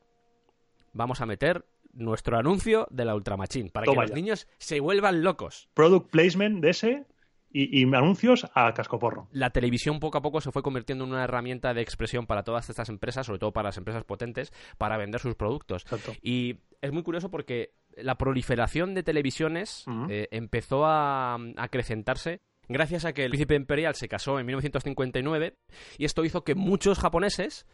[0.93, 4.81] vamos a meter nuestro anuncio de la Ultra Machine para Toma que los niños se
[4.81, 5.69] vuelvan locos.
[5.75, 7.07] Product placement de ese
[7.53, 9.29] y, y anuncios a cascoporro.
[9.33, 12.71] La televisión poco a poco se fue convirtiendo en una herramienta de expresión para todas
[12.71, 15.83] estas empresas, sobre todo para las empresas potentes, para vender sus productos.
[15.83, 16.13] Exacto.
[16.23, 22.41] Y es muy curioso porque la proliferación de televisiones eh, empezó a a acrecentarse
[22.71, 25.57] gracias a que el príncipe imperial se casó en 1959
[25.99, 27.67] y esto hizo que muchos japoneses,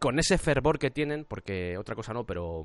[0.00, 2.64] con ese fervor que tienen, porque otra cosa no, pero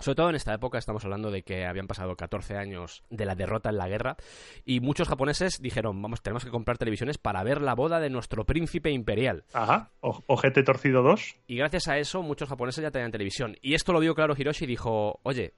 [0.00, 3.36] sobre todo en esta época estamos hablando de que habían pasado 14 años de la
[3.36, 4.16] derrota en la guerra
[4.64, 8.44] y muchos japoneses dijeron, vamos, tenemos que comprar televisiones para ver la boda de nuestro
[8.44, 9.44] príncipe imperial.
[9.52, 9.90] Ajá.
[10.00, 11.36] O- Ojete torcido 2.
[11.46, 13.56] Y gracias a eso muchos japoneses ya tenían televisión.
[13.62, 15.54] Y esto lo vio claro Hiroshi y dijo, oye,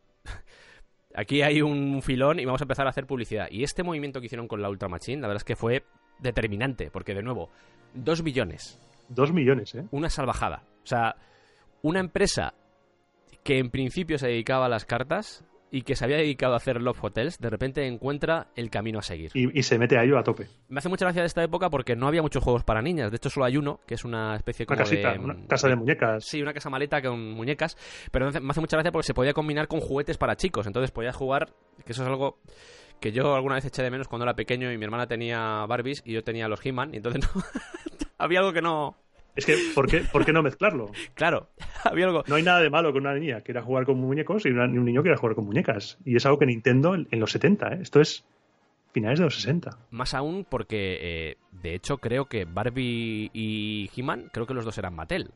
[1.16, 3.48] aquí hay un filón y vamos a empezar a hacer publicidad.
[3.50, 5.84] Y este movimiento que hicieron con la Ultra Machine, la verdad es que fue
[6.20, 7.50] determinante, porque de nuevo,
[7.94, 8.78] dos millones,
[9.08, 9.86] Dos millones, ¿eh?
[9.92, 10.64] una salvajada.
[10.82, 11.16] O sea,
[11.82, 12.54] una empresa
[13.44, 16.80] que en principio se dedicaba a las cartas y que se había dedicado a hacer
[16.80, 19.30] Love Hotels, de repente encuentra el camino a seguir.
[19.34, 20.46] Y, y se mete a ello a tope.
[20.68, 23.10] Me hace mucha gracia de esta época porque no había muchos juegos para niñas.
[23.10, 25.18] De hecho, solo hay uno, que es una especie Una como casita, de...
[25.18, 26.24] una casa de muñecas.
[26.24, 27.76] Sí, una casa maleta con muñecas,
[28.12, 31.16] pero me hace- mucha gracia porque se podía combinar con juguetes para chicos, entonces podías
[31.16, 31.52] jugar,
[31.84, 32.38] que eso es algo
[33.00, 36.02] que yo alguna vez eché de menos cuando era pequeño y mi hermana tenía Barbies
[36.06, 37.42] y yo tenía los He-Man, y entonces no...
[38.18, 38.96] había algo que no...
[39.36, 40.90] Es que, ¿por qué, ¿por qué no mezclarlo?
[41.14, 41.50] Claro,
[41.84, 42.24] había algo...
[42.26, 44.64] No hay nada de malo con una niña que quiera jugar con muñecos y una-
[44.64, 45.98] un niño quiera jugar con muñecas.
[46.04, 47.78] Y es algo que Nintendo en, en los 70, ¿eh?
[47.82, 48.24] Esto es
[48.92, 49.76] finales de los 60.
[49.90, 54.78] Más aún porque, eh, de hecho, creo que Barbie y He-Man, creo que los dos
[54.78, 55.30] eran Mattel.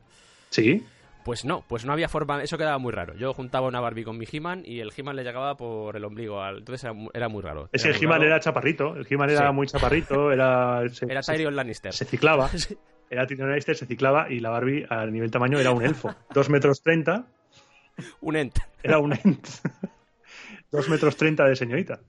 [0.49, 0.83] Sí,
[1.23, 3.13] Pues no, pues no había forma, eso quedaba muy raro.
[3.15, 6.41] Yo juntaba una Barbie con mi He-Man y el He-Man le llegaba por el ombligo,
[6.41, 6.57] al...
[6.57, 7.69] entonces era, era muy raro.
[7.71, 9.53] Es que el He-Man era chaparrito, el He-Man era Sí.
[9.53, 11.93] muy chaparrito, era, se, Era Tyrion Lannister.
[11.93, 12.75] se ciclaba, Sí.
[13.11, 16.15] era Tyrion se ciclaba y la Barbie a nivel tamaño era un elfo.
[16.33, 17.27] Dos metros treinta,
[18.21, 18.57] Un ent.
[18.81, 19.47] era un ent.
[20.71, 21.99] Dos metros treinta de señorita.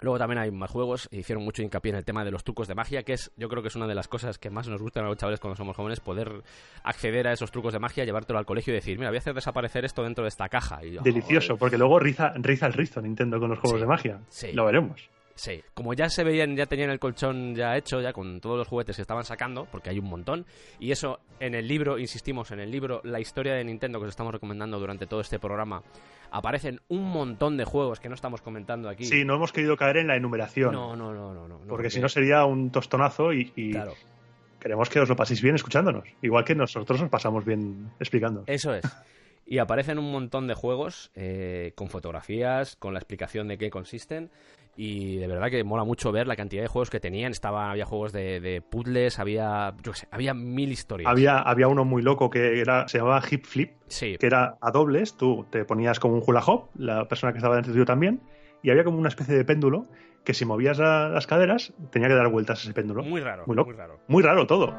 [0.00, 2.68] Luego también hay más juegos, e hicieron mucho hincapié en el tema de los trucos
[2.68, 4.80] de magia, que es, yo creo que es una de las cosas que más nos
[4.80, 6.42] gustan a los chavales cuando somos jóvenes, poder
[6.84, 9.34] acceder a esos trucos de magia, llevártelo al colegio y decir, mira, voy a hacer
[9.34, 10.84] desaparecer esto dentro de esta caja.
[10.84, 14.20] Y Delicioso, porque luego riza, riza el rizo Nintendo con los juegos Sí, de magia.
[14.28, 14.52] sí.
[14.52, 15.08] Lo veremos.
[15.36, 18.66] Sí, como ya se veían, ya tenían el colchón ya hecho, ya con todos los
[18.66, 20.46] juguetes que estaban sacando, porque hay un montón,
[20.80, 24.10] y eso en el libro, insistimos, en el libro La historia de Nintendo que os
[24.10, 25.82] estamos recomendando durante todo este programa,
[26.30, 29.04] aparecen un montón de juegos que no estamos comentando aquí.
[29.04, 30.72] Sí, no hemos querido caer en la enumeración.
[30.72, 31.58] no, no, no, no, no.
[31.68, 33.92] porque si no sería un tostonazo y, y Claro,
[34.58, 36.04] queremos que os lo paséis bien escuchándonos.
[36.22, 38.44] Igual que nosotros nos pasamos bien explicando.
[38.46, 38.84] eso es.
[39.48, 44.30] Y aparecen un montón de juegos eh, con fotografías, con la explicación de qué consisten.
[44.76, 47.32] Y de verdad que mola mucho ver la cantidad de juegos que tenían.
[47.32, 51.10] Estaba, había juegos de, de puzzles, había, yo qué sé, había mil historias.
[51.10, 54.70] Había, había uno muy loco que era, se llamaba Hip Flip, Sí, que era a
[54.70, 55.16] dobles.
[55.16, 58.20] Tú te ponías como un hula hop, la persona que estaba dentro tuyo también,
[58.62, 59.84] y había como una especie de péndulo
[60.24, 63.02] que si movías la- las caderas tenía que dar vueltas ese péndulo.
[63.02, 63.70] muy raro, Muy loco.
[63.70, 63.98] muy raro.
[64.08, 64.74] Muy raro todo.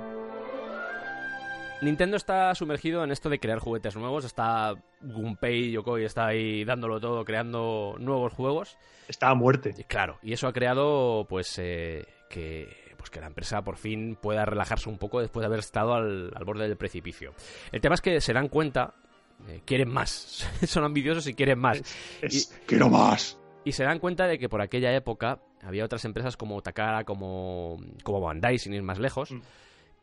[1.82, 4.26] Nintendo está sumergido en esto de crear juguetes nuevos.
[4.26, 8.78] Está Gunpei Yokoi está ahí dándolo todo, creando nuevos juegos.
[9.08, 9.76] Está a muerte.
[9.78, 12.68] Y claro, y eso ha creado pues eh, que
[12.98, 16.32] pues que la empresa por fin pueda relajarse un poco después de haber estado al,
[16.36, 17.34] al borde del precipicio.
[17.72, 18.96] El tema es que se dan cuenta,
[19.48, 21.80] eh, quieren más, son ambiciosos y quieren más.
[22.22, 23.38] Es, ¡Quiero más!
[23.66, 27.80] Y se dan cuenta de que por aquella época había otras empresas como Takara, como,
[28.04, 29.42] como Bandai, sin ir más lejos, Mm.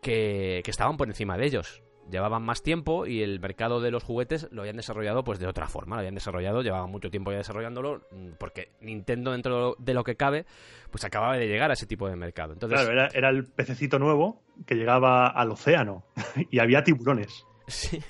[0.05, 1.83] Que, que estaban por encima de ellos.
[2.11, 5.67] Llevaban más tiempo y el mercado de los juguetes lo habían desarrollado pues de otra
[5.69, 5.97] forma.
[5.97, 10.15] Lo habían desarrollado, llevaban mucho tiempo ya desarrollándolo, mm, porque Nintendo, dentro de lo que
[10.15, 10.45] cabe,
[10.91, 12.53] pues acababa de llegar a ese tipo de mercado.
[12.53, 16.05] Entonces, Claro, era, era el pececito nuevo que llegaba al océano
[16.51, 17.47] y había tiburones.
[17.67, 18.01] sí.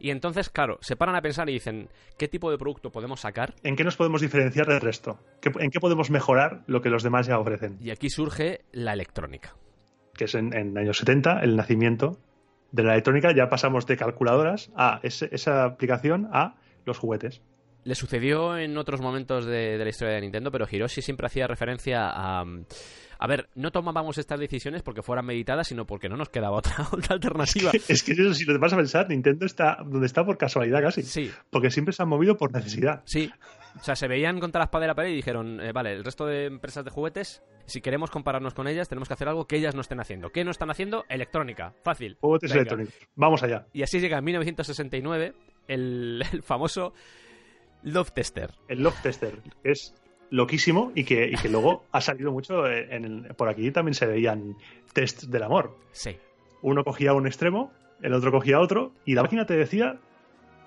[0.00, 1.88] Y entonces, claro, se paran a pensar y dicen,
[2.18, 3.54] ¿qué tipo de producto podemos sacar?
[3.62, 5.20] ¿En qué nos podemos diferenciar del resto?
[5.40, 7.78] ¿Qué- ¿En qué podemos mejorar lo que los demás ya ofrecen?
[7.80, 9.54] Y aquí surge la electrónica.
[10.14, 12.18] Que es en, en años 70 el nacimiento
[12.70, 13.34] de la electrónica.
[13.34, 17.40] Ya pasamos de calculadoras a esa aplicación a los juguetes.
[17.84, 22.08] Le sucedió en otros momentos de la historia de Nintendo, pero Hiroshi siempre hacía referencia
[22.08, 22.44] a...
[23.22, 26.88] A ver, no tomábamos estas decisiones porque fueran meditadas, sino porque no nos quedaba otra,
[26.90, 27.70] otra alternativa.
[27.88, 31.02] Es que eso, si lo vas a pensar, Nintendo está donde está por casualidad casi.
[31.02, 33.02] Sí, Porque siempre se han movido por necesidad.
[33.04, 33.30] sí.
[33.80, 36.04] O sea, se veían contra la espada de la pared y dijeron, eh, vale, el
[36.04, 39.56] resto de empresas de juguetes, si queremos compararnos con ellas, tenemos que hacer algo que
[39.56, 40.28] ellas no estén haciendo.
[40.28, 41.06] ¿Qué no están haciendo?
[41.08, 41.72] Electrónica.
[41.82, 42.18] Fácil.
[42.20, 42.60] Juguetes Venga.
[42.60, 42.94] electrónicos.
[43.14, 43.64] Vamos allá.
[43.72, 45.34] Y así llega en 1969
[45.68, 46.92] el, el famoso
[47.82, 48.50] Love Tester.
[48.68, 49.94] El Love Tester, que es
[50.32, 54.06] loquísimo y que, y que luego ha salido mucho en el- por aquí también se
[54.06, 54.56] veían
[54.94, 55.76] tests del amor.
[55.92, 56.16] Sí.
[56.62, 59.98] Uno cogía un extremo, el otro cogía otro y la máquina te decía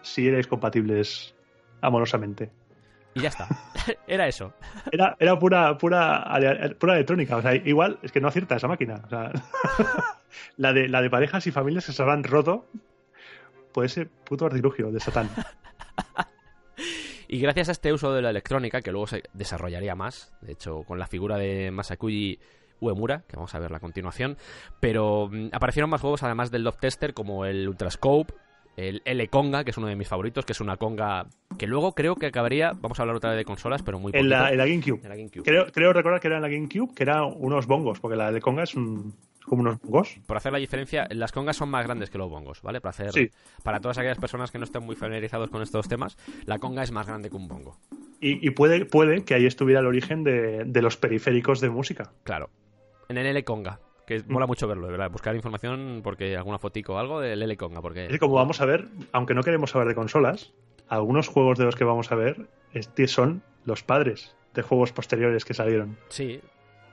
[0.03, 1.33] si erais compatibles
[1.81, 2.51] amorosamente.
[3.15, 3.47] Y ya está.
[4.07, 4.53] Era eso.
[4.91, 6.37] Era, era pura, pura,
[6.77, 7.37] pura electrónica.
[7.37, 9.01] O sea, igual es que no acierta esa máquina.
[9.05, 9.31] O sea,
[10.57, 12.65] la, de, la de parejas y familias que se habrán roto
[13.73, 15.29] por ese puto artilugio de Satán.
[17.27, 20.83] Y gracias a este uso de la electrónica, que luego se desarrollaría más, de hecho,
[20.83, 22.39] con la figura de Masakuji
[22.81, 24.37] Uemura, que vamos a ver a continuación,
[24.79, 28.33] pero mm, aparecieron más juegos además del Love Tester, como el Ultrascope,
[28.77, 31.27] el L-Conga, que es uno de mis favoritos, que es una conga
[31.57, 34.29] que luego creo que acabaría, vamos a hablar otra vez de consolas, pero muy En
[34.29, 34.99] la, en la GameCube.
[35.01, 35.43] En la GameCube.
[35.43, 38.41] Creo, creo recordar que era en la GameCube, que eran unos bongos, porque la de
[38.41, 39.15] Conga es un,
[39.45, 40.17] como unos bongos.
[40.27, 42.81] Por hacer la diferencia, las congas son más grandes que los bongos, ¿vale?
[42.81, 43.29] Para hacer Sí.
[43.63, 46.91] para todas aquellas personas que no estén muy familiarizados con estos temas, la conga es
[46.91, 47.77] más grande que un bongo.
[48.19, 52.11] Y, y puede, puede que ahí estuviera el origen de, de los periféricos de música.
[52.23, 52.49] Claro.
[53.09, 53.79] En el L-Conga.
[54.07, 54.31] Que Mm.
[54.33, 55.09] mola mucho verlo, de verdad.
[55.11, 57.77] Buscar información porque alguna fotico o algo del L-Conga.
[57.77, 60.53] Es Porque que como vamos a ver, aunque no queremos saber de consolas,
[60.87, 65.43] algunos juegos de los que vamos a ver este son los padres de juegos posteriores
[65.43, 66.39] que salieron, sí,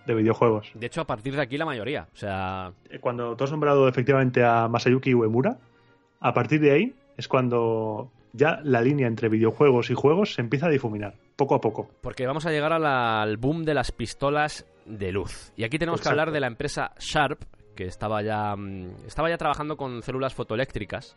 [0.06, 0.70] de videojuegos.
[0.74, 2.08] de hecho a partir de aquí la mayoría.
[2.12, 5.58] O sea, Eh, Cuando tú has nombrado efectivamente a Masayuki Uemura,
[6.20, 10.66] a partir de ahí es cuando ya la línea entre videojuegos y juegos se empieza
[10.66, 11.88] a difuminar, poco a poco.
[12.00, 15.52] porque vamos a llegar a la- al boom de las pistolas de luz.
[15.56, 17.42] Y aquí tenemos que hablar de la empresa Sharp,
[17.76, 21.16] que estaba ya, mm, estaba ya trabajando con células fotoeléctricas.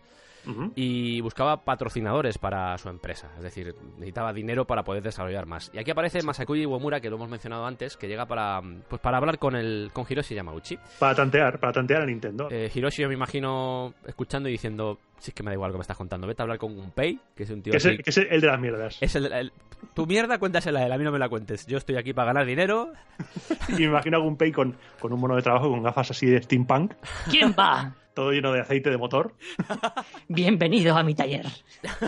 [0.75, 3.29] Y buscaba patrocinadores para su empresa.
[3.37, 5.71] Es decir, necesitaba dinero para poder desarrollar más.
[5.73, 9.17] Y aquí aparece Masakuji Uemura, que lo hemos mencionado antes, que llega para, pues, para
[9.17, 10.77] hablar con, el, con Hiroshi Yamauchi.
[10.99, 12.47] Para tantear, para tantear a Nintendo.
[12.51, 15.73] Eh, Hiroshi yo me imagino escuchando y diciendo, si es que me da igual lo
[15.73, 17.85] que me estás contando, vete a hablar con Gunpei, que es un tío que, es
[17.85, 18.97] el, que es el de las mierdas.
[19.01, 19.51] es el- el-
[19.93, 21.65] tu mierda cuéntasela a él, a mí no me la cuentes.
[21.67, 22.91] Yo estoy aquí para ganar dinero.
[23.69, 26.41] Y me imagino a Gunpei con, con un mono de trabajo, con gafas así de
[26.41, 26.93] steampunk,
[27.29, 27.93] ¿Quién va?
[28.15, 29.35] Todo lleno de aceite de motor,
[30.27, 31.45] Bienvenido a mi taller.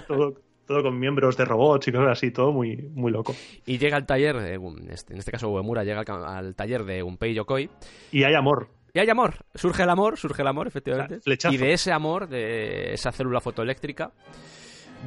[0.08, 3.36] todo, todo con miembros de robots y cosas así, todo muy, muy loco.
[3.66, 7.36] Y llega al taller, en este, en este caso Uemura llega al, taller de Gunpei
[7.36, 7.70] Yokoi.
[8.12, 8.70] Y hay amor.
[8.94, 11.20] Y hay amor, surge el amor, surge el amor, O efectivamente.
[11.20, 11.54] flechazo.
[11.54, 14.14] y de ese amor, de esa célula fotoeléctrica,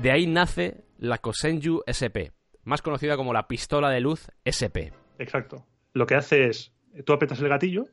[0.00, 2.30] de ahí nace la Kosenju SP,
[2.64, 4.92] más conocida como la pistola de luz SP.
[5.18, 5.64] Exacto.
[5.94, 6.72] Lo que hace es,
[7.04, 7.86] tú apretas el gatillo,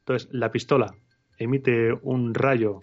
[0.00, 0.96] entonces la pistola
[1.38, 2.80] emite un rayo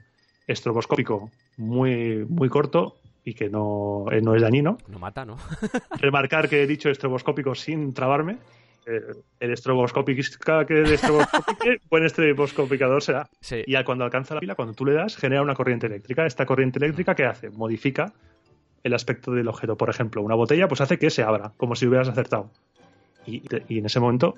[0.47, 4.77] estroboscópico muy, muy corto y que no, eh, no es dañino.
[4.87, 5.37] No mata, ¿no?
[5.99, 8.37] Remarcar que he dicho estroboscópico sin trabarme.
[8.87, 8.99] Eh,
[9.39, 13.29] el estroboscópica que el estroboscópique, buen estroboscopicador será.
[13.39, 13.61] Sí.
[13.65, 16.25] Y cuando alcanza la pila, cuando tú le das, genera una corriente eléctrica.
[16.25, 17.49] Esta corriente eléctrica, ¿qué hace?
[17.51, 18.11] Modifica
[18.83, 19.77] el aspecto del objeto.
[19.77, 22.49] Por ejemplo, una botella, pues hace que se abra, como si hubieras acertado.
[23.27, 24.33] Y, te- y en ese momento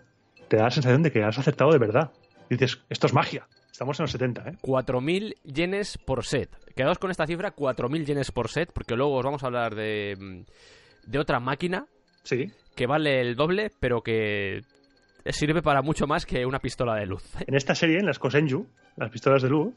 [0.49, 2.11] te da la sensación de que has acertado de verdad.
[2.49, 3.48] Y dices, esto es magia.
[3.74, 4.58] Estamos en los 70, ¿eh?
[4.62, 6.50] 4.000 yenes por set.
[6.76, 10.16] Quedaos con esta cifra, 4.000 yenes por set, porque luego os vamos a hablar de,
[10.18, 11.88] mm, de otra máquina
[12.24, 12.52] Sí.
[12.76, 14.62] que vale el doble, pero que
[15.26, 17.24] sirve para mucho más que una pistola de luz.
[17.48, 19.74] En esta serie, en las Kosenju, las pistolas de luz,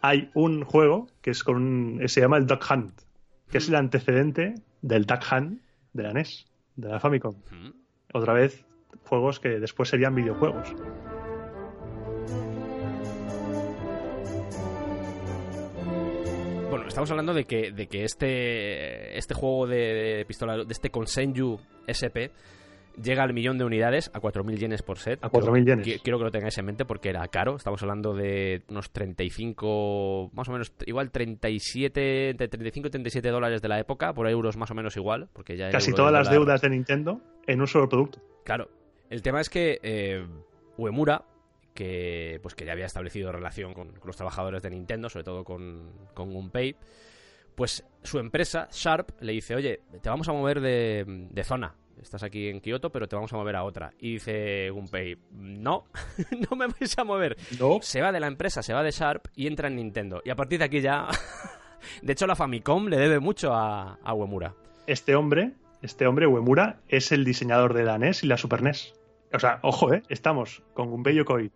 [0.00, 2.98] hay un juego que es con se llama el Duck Hunt,
[3.50, 5.60] que es el antecedente del Duck Hunt
[5.92, 6.46] de la NES,
[6.76, 7.34] de la Famicom.
[7.50, 7.70] Mm.
[8.14, 8.64] Otra vez,
[9.04, 10.74] juegos que después serían videojuegos.
[16.88, 19.76] Estamos hablando de que, de que este, este juego de,
[20.18, 22.30] de pistola, de este Konsenju SP,
[23.02, 25.22] llega al millón de unidades a 4.000 yenes por set.
[25.22, 25.86] A 4.000 yenes.
[25.86, 27.54] Qui- Quiero que lo tengáis en mente porque era caro.
[27.56, 33.62] Estamos hablando de unos 35, más o menos, igual 37, entre 35 y 37 dólares
[33.62, 36.60] de la época, por euros más o menos igual, porque ya Casi todas las deudas
[36.60, 38.20] de Nintendo en un solo producto.
[38.44, 38.68] Claro.
[39.10, 40.26] El tema es que eh,
[40.76, 41.24] Uemura,
[41.78, 45.44] que pues que ya había establecido relación con, con los trabajadores de Nintendo, sobre todo
[45.44, 46.74] con, con Gunpei,
[47.54, 51.76] pues su empresa, Sharp, le dice, oye, te vamos a mover de, de zona.
[52.02, 53.92] Estás aquí en Kioto, pero te vamos a mover a otra.
[54.00, 55.84] Y dice Gunpei, no,
[56.50, 57.36] no me vais a mover.
[57.60, 57.78] No.
[57.80, 60.20] Se va de la empresa, se va de Sharp y entra en Nintendo.
[60.24, 61.06] Y a partir de aquí ya...
[62.02, 64.56] de hecho, la Famicom le debe mucho a, a Uemura.
[64.88, 68.94] Este hombre, este hombre, Uemura, es el diseñador de la NES y la Super NES.
[69.32, 70.02] O sea, ojo, ¿eh?
[70.08, 71.52] Estamos con Gunpei Yokoi,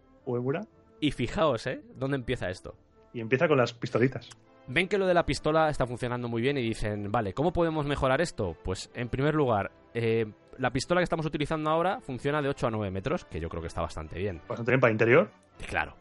[1.01, 1.82] Y fijaos, ¿eh?
[1.97, 2.77] ¿Dónde empieza esto?
[3.12, 4.28] y empieza con las pistolitas.
[4.66, 7.85] Ven que lo de la pistola está funcionando muy bien y dicen, vale, ¿cómo podemos
[7.85, 8.57] mejorar esto?
[8.62, 10.27] Pues en primer lugar, eh,
[10.59, 13.61] la pistola que estamos utilizando ahora funciona de 8 a 9 metros, que yo creo
[13.61, 14.40] que está bastante bien.
[14.49, 15.31] Bastante bien para interior.
[15.69, 15.97] Claro,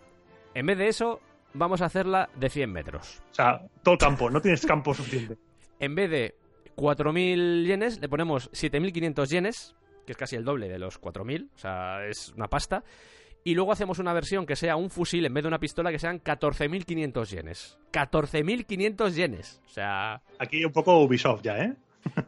[0.54, 1.20] en vez de eso,
[1.54, 3.22] vamos a hacerla de 100 metros.
[3.32, 5.38] O sea, todo el campo, no tienes campo suficiente.
[5.80, 6.36] En vez de
[6.76, 9.76] 4.000 yenes, le ponemos 7.500 yenes,
[10.06, 12.84] que es casi el doble de los 4.000, o sea, es una pasta.
[13.44, 15.98] Y luego hacemos una versión que sea un fusil en vez de una pistola que
[16.00, 17.78] sean 14.500 yenes.
[17.92, 19.62] 14.500 yenes.
[19.66, 21.76] O sea, Aquí un poco Ubisoft ya, ¿eh?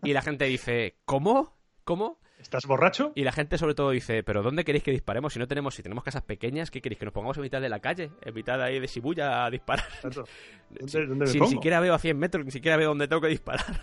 [0.03, 1.55] y la gente dice, ¿cómo?
[1.83, 2.19] ¿Cómo?
[2.39, 3.13] ¿Estás borracho?
[3.15, 5.31] Y la gente sobre todo dice, ¿pero dónde queréis que disparemos?
[5.33, 6.99] Si no tenemos, si tenemos casas pequeñas, ¿qué queréis?
[6.99, 8.11] ¿Que nos pongamos en mitad de la calle?
[8.21, 9.85] En mitad ahí de Shibuya a disparar.
[10.03, 11.51] ¿Dónde, dónde me si ni pongo?
[11.51, 13.81] siquiera veo a 100 metros, ni siquiera veo dónde tengo que disparar.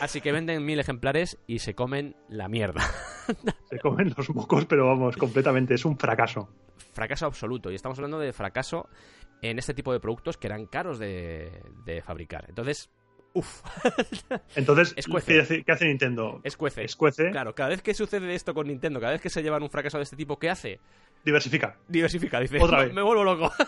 [0.00, 2.82] Así que venden mil ejemplares y se comen la mierda.
[3.70, 5.74] Se comen los mocos, pero vamos, completamente.
[5.74, 6.48] Es un fracaso.
[6.92, 7.70] fracaso absoluto.
[7.70, 8.88] Y estamos hablando de fracaso
[9.42, 12.46] en este tipo de productos que eran caros de, de fabricar.
[12.48, 12.90] Entonces,
[13.34, 13.62] uff,
[14.56, 14.94] Entonces.
[15.26, 16.40] ¿qué hace, qué hace Nintendo?
[16.44, 16.84] escuece.
[16.84, 19.70] Escuece, Claro, cada vez que sucede esto con Nintendo, cada vez que se llevan un
[19.70, 20.80] fracaso de este tipo, ¿qué hace?
[21.24, 21.76] diversifica.
[21.88, 22.58] Diversifica, dice.
[22.60, 22.94] Otra "Me- vez.
[22.94, 23.50] Me vuelvo loco.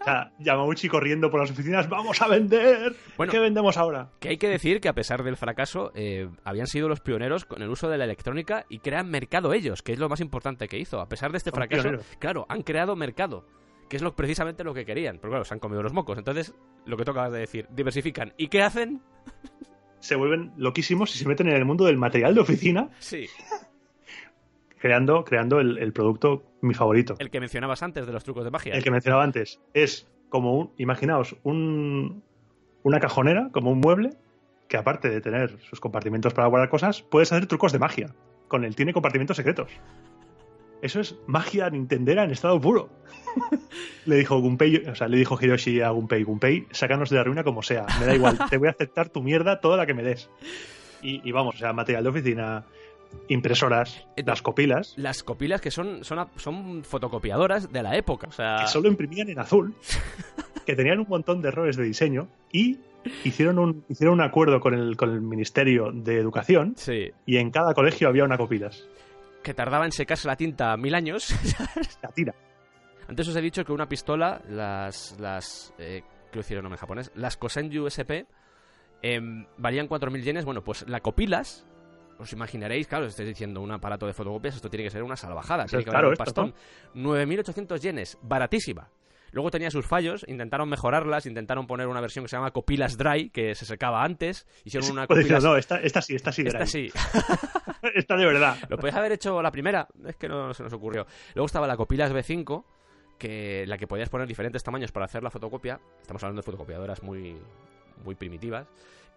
[0.00, 2.96] O sea, Yamauchi corriendo por las oficinas, ¡vamos a vender!
[3.18, 3.30] Bueno.
[3.30, 4.08] ¿Qué vendemos ahora?
[4.18, 7.60] Que hay que decir que a pesar del fracaso, eh, habían sido los pioneros con
[7.60, 10.78] el uso de la electrónica y crean mercado ellos, que es lo más importante que
[10.78, 11.00] hizo.
[11.02, 12.06] A pesar de este Son fracaso, pioneros.
[12.18, 13.44] claro, han creado mercado,
[13.90, 15.18] que es lo, precisamente lo que querían.
[15.18, 16.16] Pero claro, se han comido los mocos.
[16.16, 16.54] Entonces,
[16.86, 18.32] lo que toca de decir, diversifican.
[18.38, 19.02] ¿Y qué hacen?
[19.98, 23.26] Se vuelven loquísimos y se meten en el mundo del material de oficina, Sí,
[24.78, 27.16] creando, creando el, el producto, mi favorito.
[27.18, 28.72] el que mencionabas antes de los trucos de magia.
[28.74, 29.60] El que mencionaba antes.
[29.74, 32.22] Es como un, imaginaos, un,
[32.82, 34.10] una cajonera, como un mueble,
[34.68, 38.14] que aparte de tener sus compartimentos para guardar cosas, puedes hacer trucos de magia.
[38.48, 39.70] Con él tiene compartimentos secretos.
[40.82, 42.88] Eso es magia nintendera en estado puro.
[44.06, 47.44] le dijo Gunpei, o sea, le dijo Hiroshi a Gunpei, Gunpei, sácanos de la ruina
[47.44, 47.86] como sea.
[47.98, 50.30] Me da igual, te voy a aceptar tu mierda toda la que me des.
[51.02, 52.64] Y, y vamos, o sea, material de oficina,
[53.28, 58.28] impresoras, las copilas, Las copilas que son, son, son fotocopiadoras de la época.
[58.28, 59.74] O sea, que solo imprimían en azul,
[60.66, 62.78] que tenían un montón de errores de diseño y
[63.24, 67.50] hicieron un, hicieron un acuerdo con el, con el Ministerio de Educación sí, y en
[67.50, 68.86] cada colegio había una copilas.
[69.42, 71.34] Que tardaba en secarse la tinta mil años.
[72.02, 72.34] La tira.
[73.08, 75.18] Antes os he dicho que una pistola, las.
[75.18, 76.02] las eh,
[76.32, 78.24] el nombre en japonés, las Kosen USP
[79.02, 80.44] em, valían 4.000 yenes.
[80.44, 81.66] Bueno, pues la copilas.
[82.18, 85.16] Os imaginaréis, claro, os estoy diciendo un aparato de fotocopias, esto tiene que ser una
[85.64, 86.54] esto, pastón.
[86.94, 88.90] 9.800 yenes, baratísima.
[89.32, 93.30] Luego tenía sus fallos, intentaron mejorarlas, intentaron poner una versión que se llama Copilas Dry,
[93.30, 95.42] que se secaba antes, hicieron una Copilas...
[95.42, 96.90] no, esta, esta sí, esta sí, Esta sí,
[97.94, 98.56] Esta de verdad.
[98.68, 101.06] lo podías haber hecho la primera, es que no se nos ocurrió.
[101.34, 102.64] Luego estaba la Copilas B5,
[103.18, 105.80] que la que podías poner diferentes tamaños para hacer la fotocopia.
[106.00, 107.36] Estamos hablando de fotocopiadoras muy,
[108.04, 108.66] muy primitivas.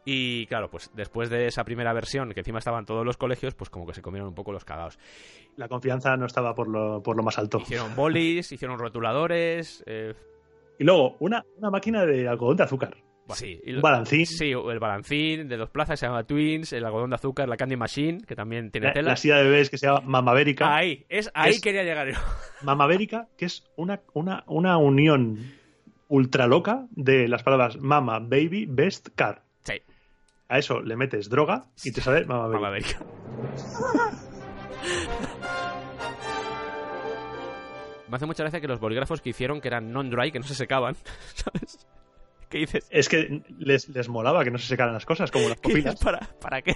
[0.06, 3.70] Y claro, pues después de esa primera versión, que encima estaban todos los colegios, pues
[3.70, 5.00] como que se comieron un poco los cagados.
[5.56, 7.60] La confianza no estaba por lo, por lo más alto.
[7.62, 10.14] Hicieron bolis, hicieron rotuladores, eh,
[10.80, 12.98] Y luego, una, una máquina de algodón de azúcar.
[13.30, 13.62] sí.
[13.66, 14.26] lo- balancín.
[14.26, 17.78] Sí, el balancín de dos plazas se llama Twins, el algodón de azúcar, la Candy
[17.78, 19.10] Machine, que también tiene La, tela.
[19.12, 20.76] la silla de bebés que se llama Mamavérica.
[20.76, 22.20] Ahí, es, ahí Es- quería llegar yo.
[22.64, 25.38] Mamavérica, que es una, una, una unión
[26.10, 29.43] ultra loca de las palabras mama, baby, best, car.
[30.50, 33.00] A eso le metes droga y te sale América.
[38.14, 40.54] Me hace mucha gracia que los bolígrafos que hicieron, que eran non-dry, que no se
[40.54, 40.96] secaban,
[41.34, 41.88] ¿sabes?
[42.48, 42.88] ¿Qué dices?
[42.92, 45.96] Es que les, les molaba que no se secaran las cosas, como las copilas.
[45.96, 46.76] ¿Para, ¿Para qué?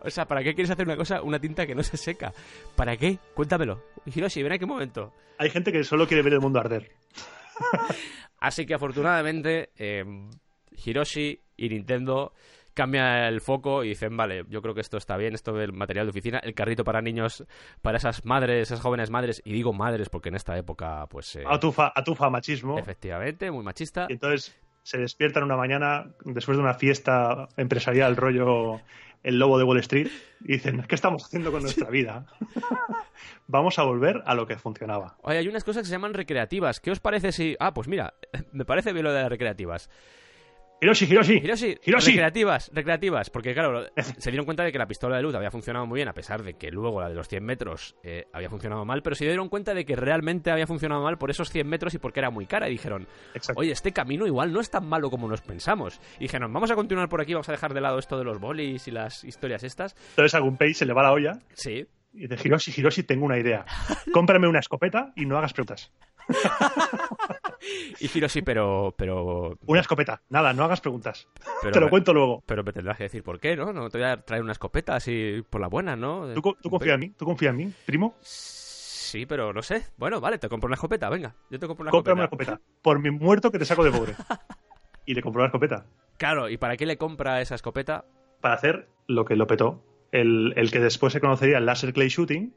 [0.00, 2.32] O sea, ¿para qué quieres hacer una cosa, una tinta que no se seca?
[2.76, 3.18] ¿Para qué?
[3.34, 3.82] Cuéntamelo.
[4.06, 5.12] Hiroshi, ven a qué momento.
[5.38, 6.92] Hay gente que solo quiere ver el mundo arder.
[8.38, 10.04] Así que afortunadamente, eh,
[10.84, 12.32] Hiroshi y Nintendo
[12.74, 16.06] cambian el foco y dicen, vale, yo creo que esto está bien, esto del material
[16.06, 17.44] de oficina, el carrito para niños,
[17.82, 21.42] para esas madres, esas jóvenes madres, y digo madres porque en esta época, pues, eh,
[21.44, 22.78] Atufa, atufa machismo.
[22.78, 24.06] efectivamente, muy machista.
[24.08, 28.80] Y entonces se despiertan una mañana después de una fiesta empresarial rollo
[29.22, 30.08] el lobo de Wall Street
[30.40, 32.26] y dicen, ¿qué estamos haciendo con nuestra vida?
[33.46, 35.16] Vamos a volver a lo que funcionaba.
[35.22, 36.80] Oye, hay unas cosas que se llaman recreativas.
[36.80, 37.56] ¿Qué os parece si...?
[37.58, 38.14] Ah, pues mira,
[38.52, 39.90] me parece bien lo de las recreativas.
[40.80, 41.40] Hiroshi, Hiroshi.
[41.42, 42.10] Hiroshi, Hiroshi.
[42.12, 43.86] recreativas, recreativas, porque claro,
[44.18, 46.44] se dieron cuenta de que la pistola de luz había funcionado muy bien, a pesar
[46.44, 49.48] de que luego la de los 100 metros eh, había funcionado mal, pero se dieron
[49.48, 52.46] cuenta de que realmente había funcionado mal por esos 100 metros y porque era muy
[52.46, 53.60] cara, y dijeron, Exacto.
[53.60, 56.00] oye, este camino igual no es tan malo como nos pensamos.
[56.18, 58.38] Y dijeron, vamos a continuar por aquí, vamos a dejar de lado esto de los
[58.38, 59.96] bolis y las historias estas.
[60.10, 63.38] Entonces a Gunpei se le va la olla Sí, y dice, Hiroshi, Hiroshi, tengo una
[63.38, 63.64] idea.
[64.12, 65.92] Cómprame una escopeta y no hagas preguntas.
[68.00, 68.94] y Hiroshi, pero...
[68.96, 70.22] pero, Una escopeta.
[70.28, 71.28] Nada, no hagas preguntas.
[71.62, 72.42] pero Te lo cuento luego.
[72.46, 73.72] Pero me tendrás que decir por qué, ¿no?
[73.72, 76.32] No te voy a traer una escopeta así por la buena, ¿no?
[76.34, 77.10] ¿Tú, tú confía en mí?
[77.10, 78.14] ¿Tú confía en mí, primo?
[78.20, 79.86] Sí, pero no sé.
[79.96, 81.34] Bueno, vale, te compro una escopeta, venga.
[81.50, 82.52] Yo te compro una Cómprame una escopeta.
[82.52, 82.78] escopeta.
[82.82, 84.14] Por mi muerto que te saco de pobre.
[85.06, 85.86] Y le compró una escopeta.
[86.18, 88.04] Claro, ¿y para qué le compra esa escopeta?
[88.42, 89.82] Para hacer lo que lo petó.
[90.12, 92.52] El, el que después se conocería el laser clay shooting,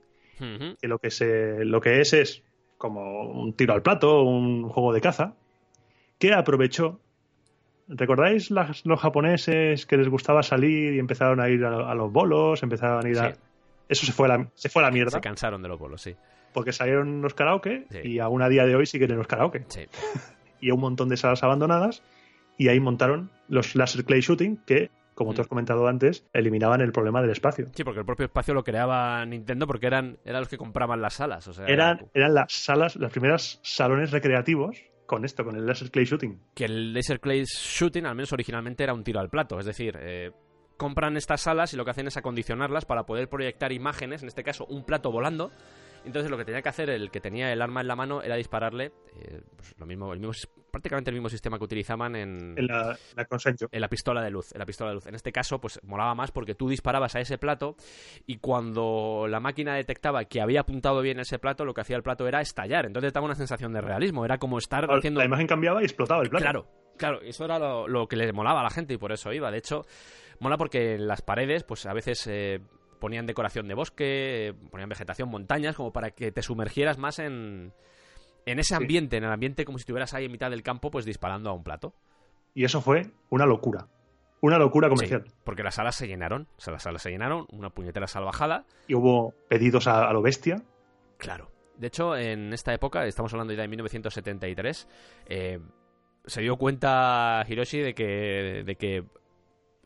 [0.81, 2.43] que lo que se lo que es es
[2.81, 5.35] como un tiro al plato, un juego de caza,
[6.17, 6.99] que aprovechó.
[7.87, 12.11] ¿Recordáis las- los japoneses que les gustaba salir y empezaron a ir a, a los
[12.11, 13.33] bolos, empezaron a ir a...
[13.87, 16.01] Eso se fue a la, se fue a la mierda, Se cansaron de los bolos,
[16.01, 16.15] sí.
[16.53, 17.99] porque salieron los karaoke Sí.
[18.03, 19.65] y aún a día de hoy siguen en los karaoke.
[19.67, 19.81] Sí.
[20.63, 22.03] Y un montón de salas abandonadas
[22.57, 24.91] y ahí montaron los laser clay shooting que,
[25.23, 27.67] como tú has comentado antes, eliminaban el problema del espacio.
[27.73, 31.13] Sí, porque el propio espacio lo creaba Nintendo porque eran, eran los que compraban las
[31.15, 31.47] salas.
[31.47, 35.91] O sea, Eran, eran las salas, las primeras salones recreativos con esto, con el laser
[35.91, 36.39] clay shooting.
[36.55, 39.59] que el Laser Clay Shooting, al menos originalmente, era un tiro al plato.
[39.59, 40.31] Es decir, eh,
[40.77, 44.43] compran estas salas y lo que hacen es acondicionarlas para poder proyectar imágenes, en este
[44.43, 45.51] caso un plato volando.
[46.05, 48.35] Entonces lo que tenía que hacer el que tenía el arma en la mano era
[48.35, 50.33] dispararle eh, pues, lo mismo, el mismo,
[50.71, 53.27] prácticamente el mismo sistema que utilizaban en, En la, la
[53.71, 55.05] en la pistola de luz, en la pistola de luz.
[55.07, 57.75] En este caso, pues molaba más porque tú disparabas a ese plato
[58.25, 62.03] y cuando la máquina detectaba que había apuntado bien ese plato, lo que hacía el
[62.03, 62.85] plato era estallar.
[62.85, 64.25] Entonces daba una sensación de realismo.
[64.25, 66.43] Era como estar haciendo La imagen cambiaba y explotaba el plato.
[66.43, 66.67] Claro,
[66.97, 69.51] claro, eso era lo, lo que le molaba a la gente y por eso iba.
[69.51, 69.85] De hecho,
[70.39, 72.61] mola porque en las paredes, pues a veces eh,
[73.01, 77.73] ponían decoración de bosque, ponían vegetación, montañas, como para que te sumergieras más en,
[78.45, 81.03] en ese ambiente, en el ambiente como si estuvieras ahí en mitad del campo, pues
[81.03, 81.93] disparando a un plato.
[82.53, 83.87] Y eso fue una locura.
[84.39, 85.23] Una locura comercial.
[85.25, 86.47] Sí, porque las salas se llenaron.
[86.57, 88.65] O sea, las salas se llenaron, una puñetera salvajada.
[88.87, 90.63] Y hubo pedidos a, a lo bestia.
[91.17, 91.51] Claro.
[91.77, 94.87] De hecho, en esta época, estamos hablando ya de 1973,
[95.25, 95.59] eh,
[96.25, 99.03] se dio cuenta Hiroshi de que, de que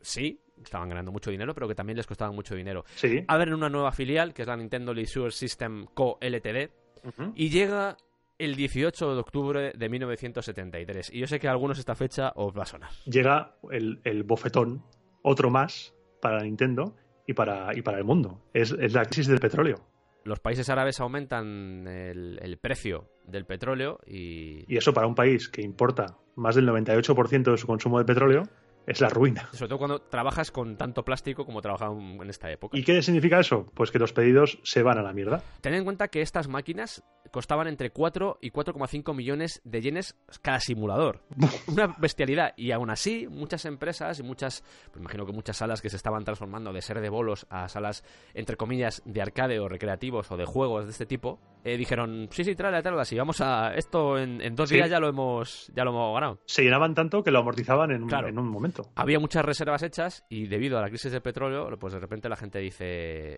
[0.02, 2.84] sí, estaban ganando mucho dinero, pero que también les costaba mucho dinero.
[2.94, 3.24] Sí.
[3.28, 6.18] Abren una nueva filial, que es la Nintendo Leisure System Co.
[6.20, 6.70] Ltd.
[7.04, 7.32] Ujú.
[7.34, 7.96] Y llega
[8.38, 11.12] el 18 de octubre de 1973.
[11.12, 12.90] Y yo sé que a algunos esta fecha os va a sonar.
[13.06, 14.82] Llega el, el bofetón,
[15.22, 16.96] otro más para Nintendo
[17.26, 18.42] y para, y para el mundo.
[18.52, 19.76] Es, es la crisis del petróleo.
[20.24, 25.48] Los países árabes aumentan el, el precio del petróleo y, Y eso para un país
[25.48, 28.42] que importa más del 98% de su consumo de petróleo
[28.86, 29.48] es la ruina.
[29.52, 32.76] sobre todo cuando trabajas con tanto plástico como trabajaban en esta época.
[32.78, 33.66] ¿Y qué significa eso?
[33.74, 35.42] Pues que los pedidos se van a la mierda.
[35.60, 37.02] Tened en cuenta que estas máquinas
[37.32, 41.22] costaban entre 4 y 4,5 millones de yenes cada simulador.
[41.66, 42.52] Una bestialidad.
[42.56, 46.24] Y aún así, muchas empresas y muchas, pues imagino que muchas salas que se estaban
[46.24, 48.04] transformando de ser de bolos a salas,
[48.34, 52.44] entre comillas, de arcade o recreativos o de juegos de este tipo, eh, dijeron, sí,
[52.44, 54.76] sí, tráela, tráela, si vamos a esto en, en dos Sí.
[54.76, 56.38] días ya lo hemos ya lo hemos ganado.
[56.46, 58.28] Se llenaban tanto que lo amortizaban en, un- Claro.
[58.28, 58.75] en un momento.
[58.94, 62.36] Había muchas reservas hechas y debido a la crisis del petróleo, pues de repente la
[62.36, 62.84] gente dice,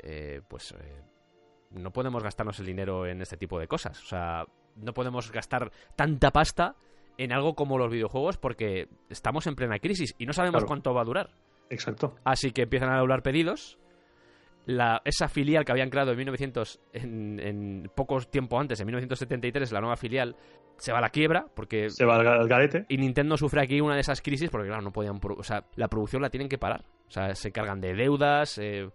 [0.03, 1.03] eh, pues eh,
[1.71, 4.03] no podemos gastarnos el dinero en este tipo de cosas.
[4.03, 4.45] O sea,
[4.77, 6.77] no podemos gastar tanta pasta
[7.17, 10.67] en algo como los videojuegos porque estamos en plena crisis y no sabemos Claro.
[10.69, 11.31] cuánto va a durar.
[11.71, 12.15] Exacto.
[12.25, 13.79] Así que empiezan a doblar pedidos.
[14.67, 19.73] La, esa filial que habían creado en 1900, en, en poco tiempo antes, en 1973,
[19.73, 20.37] la nueva filial,
[20.79, 22.87] se va a la quiebra porque Se va al, garete.
[22.89, 25.21] y Nintendo sufre aquí una de esas crisis porque, claro, no podían.
[25.23, 26.85] O sea, la producción la tienen que parar.
[27.09, 28.59] O sea, se cargan de deudas.
[28.59, 28.89] eh,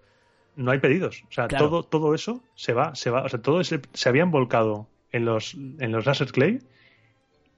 [0.55, 1.23] No hay pedidos.
[1.30, 1.68] O sea, Claro.
[1.69, 3.23] todo, todo eso se va, se va.
[3.23, 6.60] O sea, todo ese, se habían volcado en los, en los Laser Clay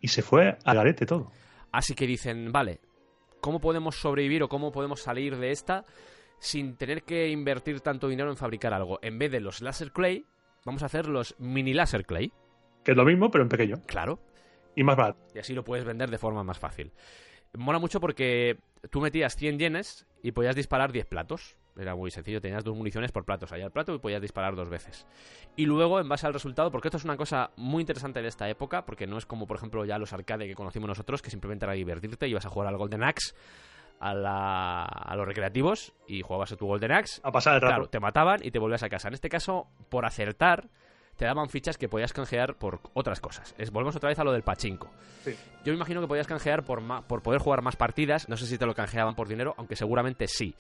[0.02, 1.32] y se fue al garete todo.
[1.72, 2.80] Así que dicen, vale,
[3.42, 5.84] ¿cómo podemos sobrevivir o cómo podemos salir de esta
[6.40, 9.00] sin tener que invertir tanto dinero en fabricar algo?
[9.02, 10.26] En vez de los Laser Clay,
[10.66, 12.32] vamos a hacer los mini Laser Clay.
[12.86, 13.82] Que es lo mismo, pero en pequeño.
[13.86, 14.20] Claro.
[14.76, 15.20] Y más barato.
[15.34, 16.94] Y así lo puedes vender de forma más fácil.
[17.58, 18.58] Mola mucho porque
[18.92, 21.58] tú metías 100 yenes y podías disparar 10 platos.
[21.78, 24.70] Era muy sencillo, tenías dos municiones por plato, salía el plato y podías disparar dos
[24.70, 25.06] veces.
[25.58, 28.48] Y luego, en base al resultado, porque esto es una cosa muy interesante de esta
[28.50, 31.66] época, porque no es como, por ejemplo, ya los arcade que conocimos nosotros, que simplemente
[31.66, 33.34] era divertirte, ibas a jugar al Golden Axe,
[34.00, 37.74] a, la- a los recreativos, y jugabas a tu Golden Axe, A pasar el rato.
[37.74, 39.10] Claro, te mataban y te volvías a casa.
[39.10, 40.70] En este caso, por acertar,
[41.16, 43.56] te daban fichas que podías canjear por otras cosas.
[43.58, 44.90] Es, volvemos otra vez a lo del pachinko.
[45.24, 45.32] Sí.
[45.64, 48.28] Yo me imagino que podías canjear por, ma- por poder jugar más partidas.
[48.30, 50.56] No sé si te lo canjeaban por dinero, aunque seguramente sí.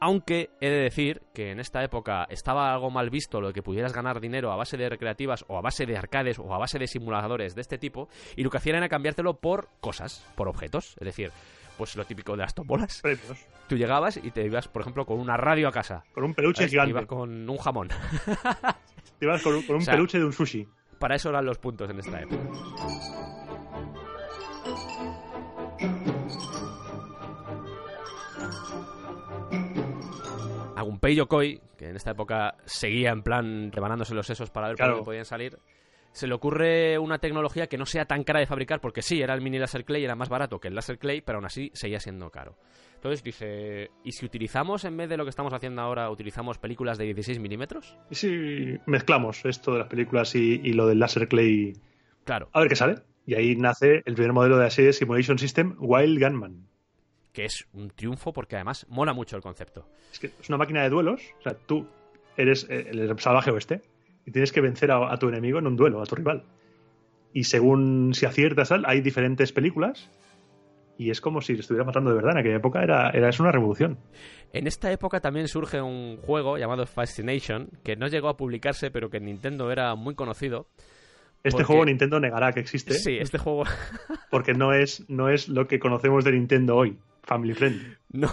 [0.00, 3.62] Aunque he de decir que en esta época estaba algo mal visto lo de que
[3.62, 6.78] pudieras ganar dinero a base de recreativas o a base de arcades o a base
[6.78, 8.08] de simuladores de este tipo.
[8.36, 10.96] Y lo que hacían era cambiártelo por cosas, por objetos.
[11.00, 11.30] Es decir,
[11.76, 13.00] pues lo típico de las tombolas.
[13.02, 13.46] Premios.
[13.68, 16.02] Tú llegabas y te ibas, por ejemplo, con una radio a casa.
[16.12, 16.70] Con un peluche ¿Sabes?
[16.72, 16.90] gigante.
[16.90, 17.88] Ibas con un jamón.
[19.18, 20.68] Te ibas con un, con un O sea, peluche de un sushi.
[20.98, 22.42] Para eso eran los puntos en esta época.
[30.76, 34.74] A Gunpei Yokoi, que en esta época seguía en plan rebanándose los sesos para ver
[34.76, 34.92] por Claro.
[34.94, 35.58] dónde podían salir,
[36.12, 39.34] se le ocurre una tecnología que no sea tan cara de fabricar, porque sí, era
[39.34, 42.00] el mini laser clay, era más barato que el laser clay, pero aún así seguía
[42.00, 42.56] siendo caro.
[42.94, 46.98] Entonces dice, ¿y si utilizamos, en vez de lo que estamos haciendo ahora, utilizamos películas
[46.98, 47.96] de 16 milímetros?
[48.10, 51.74] Y si mezclamos esto de las películas y, y lo del Laser Clay,
[52.24, 52.96] Claro, a ver qué sale.
[53.24, 56.66] Y ahí nace el primer modelo de la serie Simulation System, Wild Gunman.
[57.32, 59.88] que es un triunfo porque además mola mucho el concepto.
[60.12, 61.22] Es que es una máquina de duelos.
[61.38, 61.86] O sea, tú
[62.36, 63.82] eres eh, el salvaje oeste
[64.28, 66.44] y tienes que vencer a, a tu enemigo en un duelo, a tu rival.
[67.32, 70.10] Y según si aciertas, hay diferentes películas.
[70.98, 72.32] Y es como si le estuviera matando de verdad.
[72.32, 73.98] En aquella época era, era es una revolución.
[74.52, 79.08] En esta época también surge un juego llamado Fascination, que no llegó a publicarse, pero
[79.08, 80.66] que en Nintendo era muy conocido.
[81.44, 82.94] Este Porque- juego Nintendo negará que existe.
[82.94, 83.62] Sí, este juego
[84.30, 86.98] Porque no es, no es lo que conocemos de Nintendo hoy.
[87.22, 87.94] Family friendly.
[88.12, 88.28] no.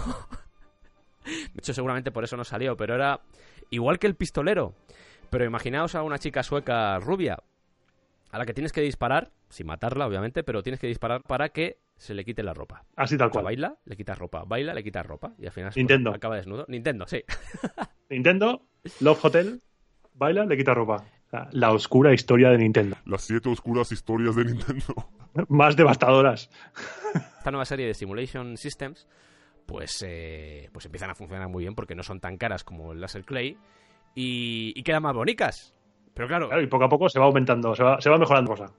[1.24, 3.20] De hecho, seguramente por eso no salió, pero era
[3.70, 4.74] igual que el pistolero.
[5.30, 7.38] Pero imaginaos a una chica sueca rubia
[8.30, 11.78] a la que tienes que disparar, sin matarla, obviamente, pero tienes que disparar para que
[11.96, 12.84] se le quite la ropa.
[12.96, 13.44] Así tal O sea, cual.
[13.44, 16.10] baila, le quitas ropa, baila, le quitas ropa y al final pues, Nintendo.
[16.12, 16.64] acaba desnudo.
[16.68, 17.22] Nintendo, sí.
[18.10, 18.62] Nintendo,
[19.00, 19.62] Love Hotel,
[20.14, 21.04] baila, le quita ropa.
[21.52, 22.96] La oscura historia de Nintendo.
[23.04, 25.10] Las siete oscuras historias de Nintendo.
[25.48, 26.48] Más devastadoras.
[27.38, 29.06] esta nueva serie de Simulation Systems,
[29.66, 33.00] pues, eh, pues empiezan a funcionar muy bien porque no son tan caras como el
[33.00, 33.58] Laser Clay
[34.16, 35.72] y, y quedan más bonitas.
[36.14, 38.50] Pero claro, Claro, y poco a poco se va aumentando, se va, se va mejorando
[38.50, 38.72] cosa.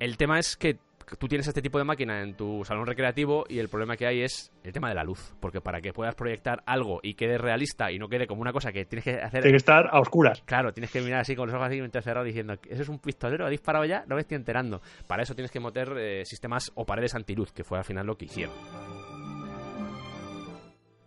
[0.00, 0.78] el tema es que
[1.18, 4.22] tú tienes este tipo de máquina en tu salón recreativo y el problema que hay
[4.22, 5.34] es el tema de la luz.
[5.40, 8.72] Porque para que puedas proyectar algo y quede realista y no quede como una cosa
[8.72, 9.42] que tienes que hacer.
[9.42, 10.42] Tiene que estar a oscuras.
[10.44, 13.46] Claro, tienes que mirar así con los ojos así cerrados diciendo, ¿eso es un pistolero?
[13.46, 14.04] ¿Ha disparado ya?
[14.06, 14.80] No me estoy enterando.
[15.06, 18.16] Para eso tienes que meter eh, sistemas o paredes antiluz, que fue al final lo
[18.16, 18.54] que hicieron.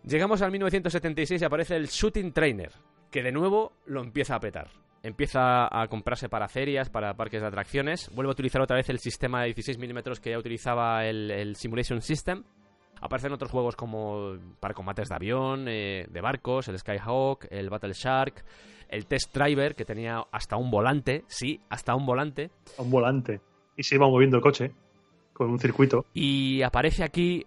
[0.04, 2.72] Llegamos al 1976 y aparece el Shooting Trainer,
[3.12, 4.70] que de nuevo lo empieza a petar.
[5.04, 8.10] Empieza a comprarse para ferias, para parques de atracciones.
[8.14, 11.56] Vuelve a utilizar otra vez el sistema de 16 milímetros que ya utilizaba el, el
[11.56, 12.42] Simulation System.
[13.00, 17.92] Aparecen otros juegos como para combates de avión, eh, de barcos, el Skyhawk, el Battle
[17.92, 18.44] Shark,
[18.88, 22.50] el Test Driver, que tenía hasta un volante, sí, hasta un volante.
[22.78, 23.40] Un volante.
[23.76, 24.70] Y se iba moviendo el coche
[25.32, 26.06] con un circuito.
[26.14, 27.44] Y aparece aquí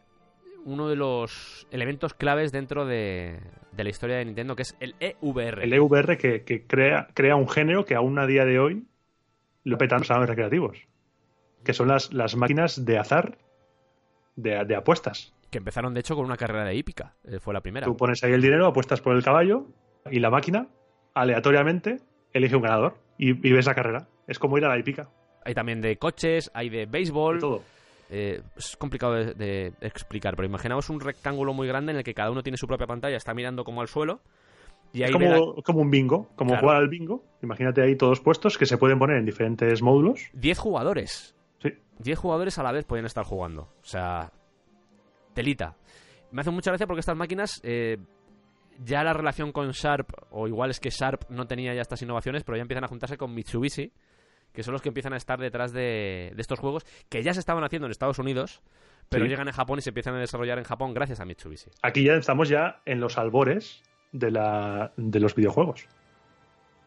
[0.65, 3.39] uno de los elementos claves dentro de,
[3.71, 5.63] de la historia de Nintendo, que es el EVR.
[5.63, 8.85] El EVR que, que crea, crea un género que aún a día de hoy
[9.63, 10.77] lo petan los salones recreativos.
[11.63, 13.37] Que son las, las máquinas de azar
[14.35, 15.33] de, de apuestas.
[15.49, 17.15] Que empezaron, de hecho, con una carrera de hípica.
[17.23, 17.85] eh, fue la primera.
[17.85, 19.67] Tú pones ahí el dinero, apuestas por el caballo
[20.11, 20.67] y la máquina,
[21.13, 21.99] aleatoriamente,
[22.33, 24.07] elige un ganador y, y ves la carrera.
[24.27, 25.09] Es como ir a la hípica.
[25.43, 27.35] Hay también de coches, hay de béisbol.
[27.35, 27.63] de todo.
[28.09, 32.13] Eh, es complicado de, de explicar, pero imaginaos un rectángulo muy grande en el que
[32.13, 34.21] cada uno tiene su propia pantalla, está mirando como al suelo.
[34.93, 36.61] Y ahí Es la- como, como un bingo, como Claro.
[36.61, 37.23] jugar al bingo.
[37.41, 40.29] Imagínate ahí todos puestos que se pueden poner en diferentes módulos.
[40.33, 41.35] 10 jugadores.
[41.61, 41.69] Sí.
[41.99, 43.63] 10 jugadores a la vez pueden estar jugando.
[43.81, 44.31] O sea,
[45.33, 45.75] telita.
[46.31, 47.97] Me hace mucha gracia porque estas máquinas, eh,
[48.83, 52.43] ya la relación con Sharp, o igual es que Sharp no tenía ya estas innovaciones,
[52.43, 53.91] pero ya empiezan a juntarse con Mitsubishi,
[54.55, 57.39] que son los que empiezan a estar detrás de, de estos juegos, que ya se
[57.39, 58.61] estaban haciendo en Estados Unidos,
[59.09, 59.29] pero Sí.
[59.29, 61.69] llegan a Japón y se empiezan a desarrollar en Japón gracias a Mitsubishi.
[61.83, 65.87] Aquí ya estamos ya en los albores de, la, de los videojuegos.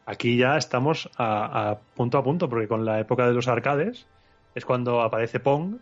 [0.07, 4.07] Aquí ya estamos a, a punto a punto, porque con la época de los arcades
[4.55, 5.77] es cuando aparece Pong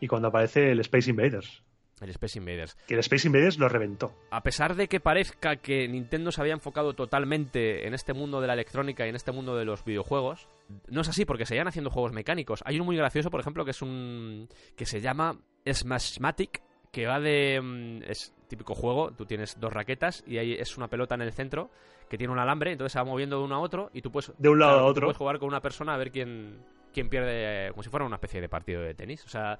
[0.00, 1.60] y cuando aparece el Space Invaders.
[2.04, 2.76] El Space Invaders.
[2.86, 4.14] Que el Space Invaders lo reventó.
[4.30, 8.46] a pesar de que parezca que Nintendo se había enfocado totalmente en este mundo de
[8.46, 10.48] la electrónica y en este mundo de los videojuegos,
[10.88, 12.62] no es así porque seguían haciendo juegos mecánicos.
[12.66, 15.38] Hay uno muy gracioso, por ejemplo, que es un que se llama
[15.70, 16.62] Smashmatic,
[16.92, 20.88] que va de mm, es típico juego, tú tienes dos raquetas y ahí es una
[20.88, 21.70] pelota en el centro
[22.08, 24.32] que tiene un alambre, entonces se va moviendo de uno a otro y tú puedes
[24.38, 25.06] De un lado claro, a otro.
[25.06, 26.58] puedes jugar con una persona a ver quién
[26.94, 29.58] quién pierde como si fuera una especie de partido de tenis, o sea,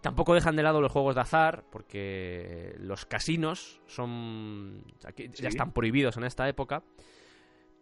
[0.00, 4.82] Tampoco dejan de lado los juegos de azar, porque los casinos son.
[5.04, 5.42] aquí Sí.
[5.42, 6.82] ya están prohibidos en esta época.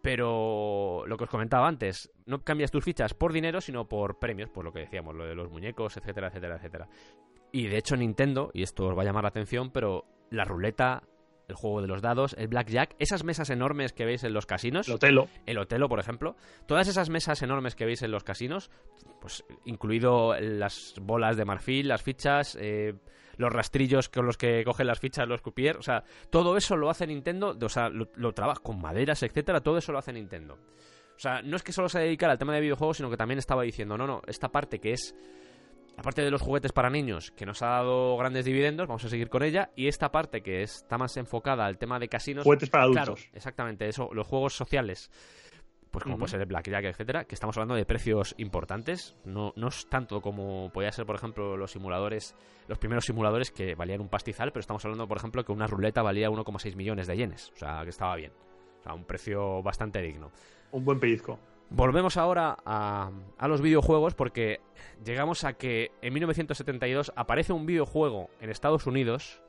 [0.02, 4.48] Pero lo que os comentaba antes, no cambias tus fichas por dinero, sino por premios,
[4.48, 6.88] por lo que decíamos, lo de los muñecos, etcétera, etcétera, etcétera.
[7.50, 11.02] Y de hecho, Nintendo, y esto os va a llamar la atención, pero la ruleta,
[11.48, 14.86] el juego de los dados, el blackjack, esas mesas enormes que veis en los casinos,
[14.86, 15.28] El Otelo.
[15.46, 18.70] el Otelo, por ejemplo, todas esas mesas enormes que veis en los casinos,
[19.20, 22.94] pues incluido las bolas de marfil, las fichas, eh,
[23.36, 26.90] los rastrillos con los que cogen las fichas los croupiers, o sea, todo eso lo
[26.90, 30.58] hace Nintendo, o sea, lo, lo trabaja con maderas, etcétera, todo eso lo hace Nintendo.
[31.16, 33.38] O sea, no es que solo se dedicara al tema de videojuegos, sino que también
[33.38, 35.16] estaba diciendo, no, no, esta parte que es
[35.98, 39.28] aparte de los juguetes para niños, que nos ha dado grandes dividendos, vamos a seguir
[39.28, 42.84] con ella, y esta parte que está más enfocada al tema de casinos, Juguetes para
[42.84, 43.04] adultos.
[43.04, 45.10] Claro, exactamente, eso, los juegos sociales,
[45.90, 46.20] pues como Ujú.
[46.20, 50.20] puede ser el Blackjack, etcétera, que estamos hablando de precios importantes, no, no es tanto
[50.20, 52.36] como podía ser, por ejemplo, los simuladores,
[52.68, 56.02] los primeros simuladores que valían un pastizal, pero estamos hablando, por ejemplo, que una ruleta
[56.02, 58.32] valía 1,6 millones de yenes, o sea, que estaba bien,
[58.78, 60.30] o sea, un precio bastante digno.
[60.70, 61.40] Un buen pellizco.
[61.70, 64.60] Volvemos ahora a, a los videojuegos porque
[65.04, 69.42] llegamos a que en 1972 aparece un videojuego en Estados Unidos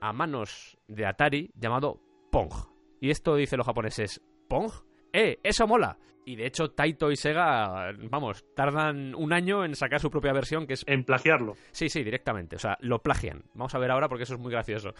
[0.00, 2.00] a manos de Atari llamado
[2.30, 2.52] Pong.
[3.00, 4.70] Y esto dice los japoneses, ¿Pong?
[5.12, 5.38] ¡Eh!
[5.42, 5.98] ¡Eso mola!
[6.24, 10.66] Y de hecho Taito y Sega, vamos, tardan un año en sacar su propia versión
[10.66, 10.84] que es...
[10.86, 11.56] En plagiarlo.
[11.72, 12.54] Sí, sí, directamente.
[12.54, 13.42] O sea, lo plagian.
[13.54, 14.92] Vamos a ver ahora porque eso es muy gracioso.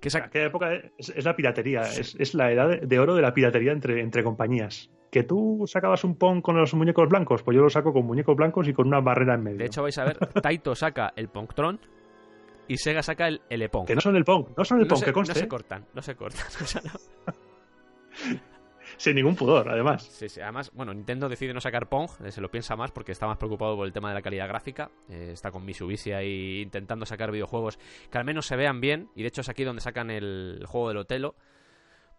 [0.00, 2.98] Que En saca- aquella época es, es la piratería, es, es la edad de, de
[2.98, 4.88] oro de la piratería entre, entre compañías.
[5.12, 8.34] Que tú sacabas un Pong con los muñecos blancos, pues yo lo saco con muñecos
[8.34, 9.58] blancos y con una barrera en medio.
[9.58, 11.78] De hecho vais a ver, Taito saca el Pongtron
[12.66, 13.86] y Sega saca el, el Epong.
[13.86, 15.34] que no son el Pong, no son el no Pong, se, que conste.
[15.34, 15.48] no se ¿eh?
[15.48, 16.46] cortan, no se cortan.
[16.62, 17.34] O sea, no.
[18.96, 20.02] Sin ningún pudor, además.
[20.04, 23.12] Sí, sí, Además, bueno, Nintendo decide no sacar Pong, eh, se lo piensa más porque
[23.12, 24.90] está más preocupado por el tema de la calidad gráfica.
[25.10, 27.78] Eh, está con Mitsubishi ahí intentando sacar videojuegos
[28.10, 29.08] que al menos se vean bien.
[29.14, 31.34] Y de hecho es aquí donde sacan el juego del Otelo.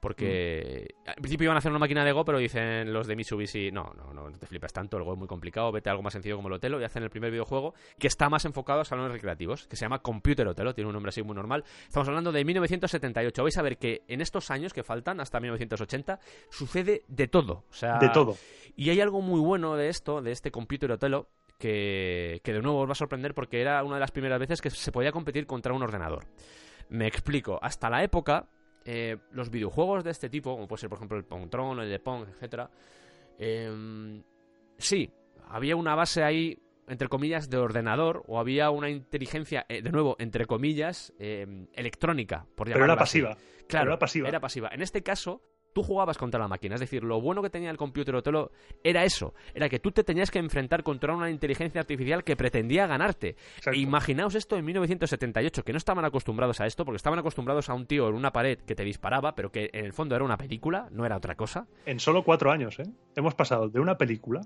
[0.04, 1.10] Porque Mm.
[1.10, 3.94] al principio iban a hacer una máquina de Go, pero dicen los de Mitsubishi, no,
[3.96, 6.12] no, no, no te flipes tanto, el Go es muy complicado, vete a algo más
[6.14, 9.14] sencillo como el Otelo y hacen el primer videojuego que está más enfocado a salones
[9.14, 11.64] recreativos, que se llama Computer Otelo, tiene un nombre así muy normal.
[11.88, 13.42] Estamos hablando de 1978.
[13.44, 16.20] Vais a ver que en estos años que faltan, hasta 1980,
[16.50, 17.64] sucede de todo.
[17.70, 18.36] O sea, De todo.
[18.76, 22.82] y hay algo muy bueno de esto, de este Computer Otelo, que, que de nuevo
[22.82, 25.46] os va a sorprender porque era una de las primeras veces que se podía competir
[25.46, 26.26] contra un ordenador.
[26.90, 27.58] Me explico.
[27.62, 28.48] Hasta la época,
[28.86, 32.00] eh, los videojuegos de este tipo, como puede ser por ejemplo el Pongtron, el de
[32.00, 32.70] Pong, etcétera,
[33.38, 34.22] eh,
[34.78, 35.12] sí,
[35.48, 40.16] había una base ahí entre comillas, de ordenador o había una inteligencia, eh, de nuevo,
[40.20, 43.22] entre comillas, eh, electrónica, por Pero era así.
[43.22, 43.38] pasiva.
[43.68, 44.28] Claro, era pasiva.
[44.28, 44.70] Era pasiva.
[44.74, 45.42] En este caso,
[45.74, 46.76] tú jugabas contra la máquina.
[46.76, 48.52] Es decir, lo bueno que tenía el computer Otelo
[48.84, 49.34] era eso.
[49.54, 53.36] Era que tú te tenías que enfrentar contra una inteligencia artificial que pretendía ganarte.
[53.66, 57.74] E imaginaos esto en 1978, que no estaban acostumbrados a esto, porque estaban acostumbrados a
[57.74, 60.38] un tío en una pared que te disparaba, pero que en el fondo era una
[60.38, 61.68] película, no era otra cosa.
[61.86, 62.90] En solo cuatro años, ¿eh?
[63.16, 64.42] Hemos pasado de una película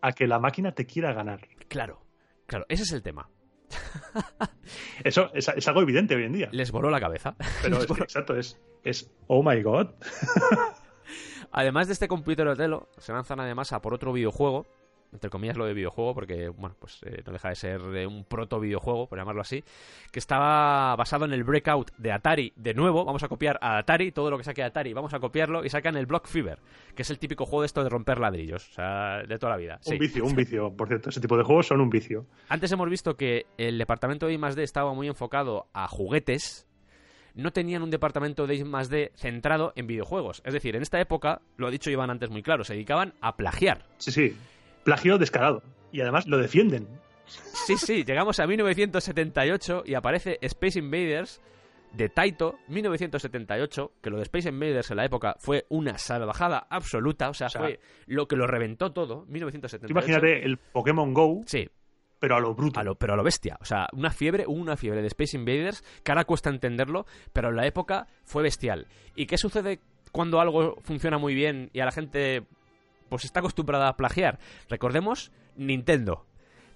[0.00, 1.48] a que la máquina te quiera ganar.
[1.68, 2.00] Claro,
[2.46, 3.28] claro, ese es el tema.
[5.04, 6.48] Eso es, es algo evidente hoy en día.
[6.52, 7.36] Les voló la cabeza.
[7.62, 9.88] Pero es exacto, es, es oh my god.
[11.52, 14.66] Además de este computer Otelo, se lanzan además a por otro videojuego,
[15.12, 18.24] entre comillas lo de videojuego, porque bueno, pues eh, no deja de ser eh, un
[18.24, 19.64] proto videojuego, por llamarlo así,
[20.12, 22.52] que estaba basado en el Breakout de Atari.
[22.56, 25.64] De nuevo, vamos a copiar a Atari, todo lo que saque Atari, vamos a copiarlo
[25.64, 26.58] y sacan el Block Fever,
[26.94, 29.58] que es el típico juego de esto de romper ladrillos, o sea, de toda la
[29.58, 29.78] vida.
[29.80, 29.92] Sí.
[29.94, 30.76] Un vicio, un vicio.
[30.76, 32.26] Por cierto, ese tipo de juegos son un vicio.
[32.48, 36.66] Antes hemos visto que el departamento de I+D estaba muy enfocado a juguetes,
[37.34, 40.42] no tenían un departamento de I+D centrado en videojuegos.
[40.44, 43.36] Es decir, en esta época, lo ha dicho Iván antes muy claro, se dedicaban a
[43.36, 43.86] plagiar.
[43.98, 44.36] Sí, sí.
[44.84, 45.62] Plagio descarado.
[45.92, 46.86] Y además lo defienden.
[47.26, 51.40] Sí, sí, llegamos a 1978 y aparece Space Invaders
[51.92, 57.28] de Taito, 1978, que lo de Space Invaders en la época fue una salvajada absoluta,
[57.30, 59.90] o sea, O sea, fue lo que lo reventó todo, Tú 1978.
[59.90, 61.68] imagínate el Pokémon Go, Sí,
[62.18, 62.80] pero a lo bruto.
[62.80, 63.56] a lo, pero a lo bestia.
[63.60, 67.56] O sea, una fiebre, una fiebre de Space Invaders que ahora cuesta entenderlo, pero en
[67.56, 68.86] la época fue bestial.
[69.14, 69.80] ¿Y qué sucede
[70.12, 72.44] cuando algo funciona muy bien y a la gente
[73.08, 74.38] pues está acostumbrada a plagiar?
[74.68, 76.26] Recordemos Nintendo.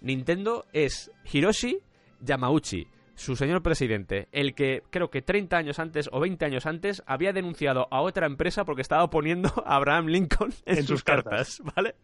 [0.00, 1.78] Nintendo es Hiroshi
[2.20, 7.02] Yamauchi, su señor presidente, el que creo que 30 años antes o 20 años antes
[7.06, 11.04] había denunciado a otra empresa porque estaba poniendo a Abraham Lincoln en, En sus sus
[11.04, 11.58] cartas.
[11.58, 11.94] cartas, ¿vale?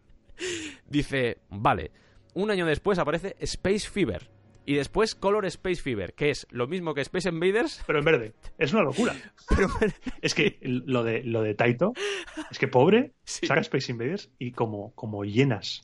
[0.87, 1.91] Dice, vale,
[2.33, 4.29] un año después aparece Space Fever.
[4.69, 8.33] Y después Color Space Fever, que es lo mismo que Space Invaders, Pero en verde.
[8.59, 9.15] Es una locura.
[9.49, 9.67] pero
[10.21, 11.93] Es que lo de, lo de Taito,
[12.51, 13.47] es que pobre, Sí.
[13.47, 15.81] saca Space Invaders y como, como llenas.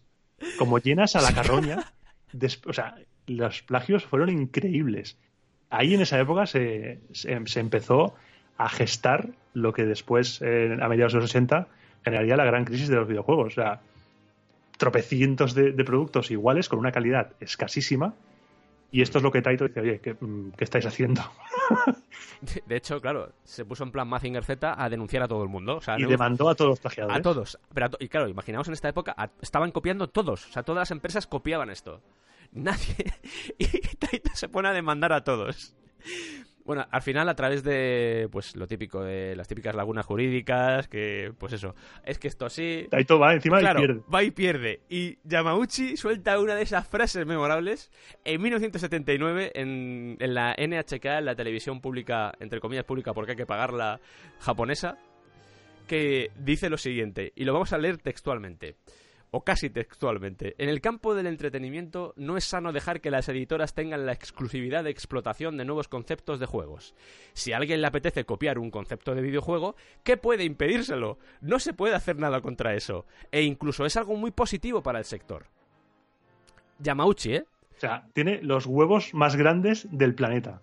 [0.59, 1.93] Como llenas a la carroña.
[2.31, 2.93] des- o sea,
[3.25, 5.17] los plagios fueron increíbles.
[5.71, 8.13] Ahí en esa época se, se, se empezó
[8.57, 11.67] a gestar lo que después, eh, a mediados de los 80,
[12.03, 13.53] generaría la gran crisis de los videojuegos.
[13.53, 13.81] O sea,
[14.77, 18.13] tropecientos de, de productos iguales con una calidad escasísima.
[18.91, 21.21] Y esto es lo que Taito dice, oye, ¿qué, mm, ¿qué estáis haciendo?
[22.41, 25.49] de, de hecho, claro, se puso en plan Mazinger Z a denunciar a todo el
[25.49, 25.77] mundo.
[25.77, 27.17] O sea, Y no- demandó a todos los plagiadores.
[27.17, 27.59] a todos.
[27.73, 30.47] Pero a to- y claro, imaginaos en esta época, a- estaban copiando todos.
[30.47, 32.01] O sea, todas las empresas copiaban esto.
[32.51, 32.95] Nadie.
[33.59, 33.67] Y
[33.97, 35.75] Taito se pone a demandar a todos.
[36.65, 41.31] Bueno, al final, a través de, pues, lo típico, de las típicas lagunas jurídicas, que,
[41.37, 44.01] pues eso, es que esto sí, Taito va encima claro, y pierde.
[44.11, 44.79] va y pierde.
[44.89, 47.91] Y Yamauchi suelta una de esas frases memorables
[48.23, 53.37] en 1979 en, en la NHK, en la televisión pública, entre comillas pública porque hay
[53.37, 53.99] que pagarla
[54.39, 54.97] japonesa,
[55.87, 58.75] que dice lo siguiente, y lo vamos a leer textualmente.
[59.37, 60.55] O casi textualmente.
[60.59, 64.85] En el campo del entretenimiento no es sano dejar que las editoras tengan la exclusividad
[64.85, 66.95] de explotación de nuevos conceptos de juegos.
[67.33, 71.19] Si a alguien le apetece copiar un concepto de videojuego, ¿qué puede impedírselo?
[71.41, 73.07] No se puede hacer nada contra eso.
[73.29, 75.47] E incluso es algo muy positivo para el sector.
[76.79, 77.45] Yamauchi, ¿eh?
[77.75, 80.61] O sea, tiene los huevos más grandes del planeta.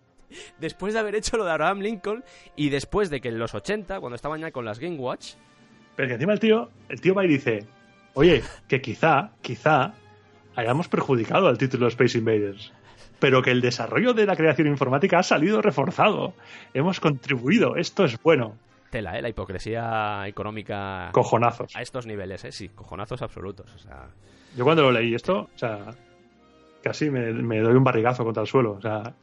[0.61, 2.25] Después de haber hecho lo de Abraham Lincoln
[2.57, 5.35] y después de que en los 80, cuando estaban ya con las Game Watch,
[5.95, 7.67] Pero que encima el tío, el tío va y dice,
[8.15, 9.95] oye, que quizá, quizá
[10.57, 12.73] hayamos perjudicado al título Space Invaders.
[13.19, 16.35] Pero que el desarrollo de la creación informática ha salido reforzado.
[16.75, 17.77] Hemos contribuido.
[17.77, 18.57] Esto es bueno.
[18.91, 19.23] tela, ¿eh?
[19.23, 21.75] La hipocresía económica Cojonazos.
[21.77, 22.51] a estos niveles, ¿eh?
[22.53, 23.73] Sí, cojonazos absolutos.
[23.77, 24.09] O sea,
[24.57, 25.87] Yo cuando lo leí esto, o sea,
[26.83, 28.73] casi me, me doy un barrigazo contra el suelo.
[28.73, 29.15] O sea,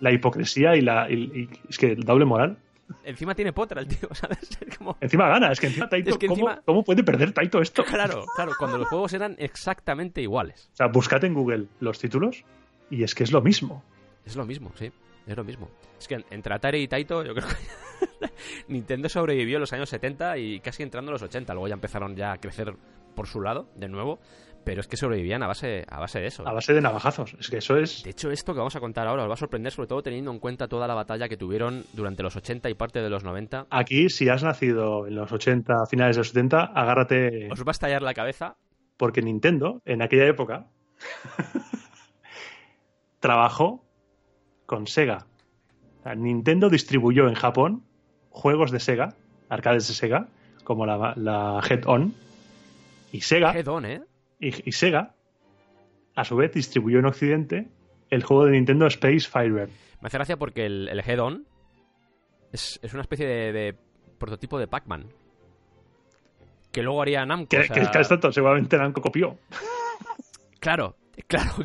[0.00, 1.10] la hipocresía y la.
[1.10, 2.58] y- y- es que el doble moral.
[3.04, 4.38] Encima tiene potra el tío, ¿sabes?
[4.60, 4.96] Es como...
[5.00, 5.52] Encima gana.
[5.52, 6.10] Es que encima Taito.
[6.10, 7.84] Es que ¿cómo, encima- cómo puede perder Taito esto?
[7.88, 10.68] Claro, claro, cuando los juegos eran exactamente iguales.
[10.72, 12.44] O sea, buscad en Google los títulos
[12.90, 13.82] y es que es lo mismo.
[14.24, 14.90] Es lo mismo, sí,
[15.26, 15.70] es lo mismo.
[15.98, 18.28] Es que entre Atari y Taito, yo creo que
[18.68, 21.52] Nintendo sobrevivió en los años 70 y casi entrando en los 80.
[21.54, 22.74] Luego ya empezaron ya a crecer
[23.14, 24.18] por su lado, de nuevo.
[24.66, 26.42] Pero es que sobrevivían a base, a base de eso.
[26.42, 26.46] ¿eh?
[26.48, 27.36] A base de navajazos.
[27.38, 28.02] Es que eso es.
[28.02, 30.32] De hecho, esto que vamos a contar ahora os va a sorprender, sobre todo teniendo
[30.32, 33.68] en cuenta toda la batalla que tuvieron durante los 80 y parte de los 90.
[33.70, 37.70] Aquí, si has nacido en los 80, finales de los 70, agárrate, Os va a
[37.70, 38.56] estallar la cabeza.
[38.96, 40.66] porque Nintendo, en aquella época,
[43.20, 43.84] trabajó
[44.66, 45.26] con Sega.
[46.16, 47.84] Nintendo distribuyó en Japón
[48.30, 49.14] juegos de Sega,
[49.48, 50.26] arcades de Sega,
[50.64, 52.14] como la, la Head On.
[53.12, 54.02] Y Sega, Head on, ¿eh?
[54.40, 55.14] Y, y Sega,
[56.14, 57.68] a su vez, distribuyó en Occidente
[58.10, 59.70] el juego de Nintendo Space Firebird.
[60.00, 61.46] Me hace gracia porque el, el Head on
[62.52, 63.76] es, es una especie de, de
[64.18, 65.08] prototipo de Pac-Man.
[66.72, 67.48] Que luego haría Namco.
[67.48, 69.38] Que, o sea, que, que es tonto, seguramente Namco copió.
[70.60, 70.96] Claro,
[71.26, 71.52] claro.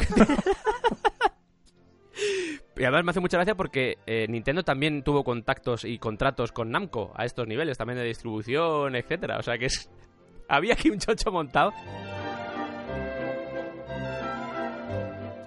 [2.77, 6.72] y además me hace mucha gracia porque eh, Nintendo también tuvo contactos y contratos con
[6.72, 9.38] Namco a estos niveles, también de distribución, etcétera.
[9.38, 9.89] O sea que es...
[10.48, 11.73] había aquí un chocho montado.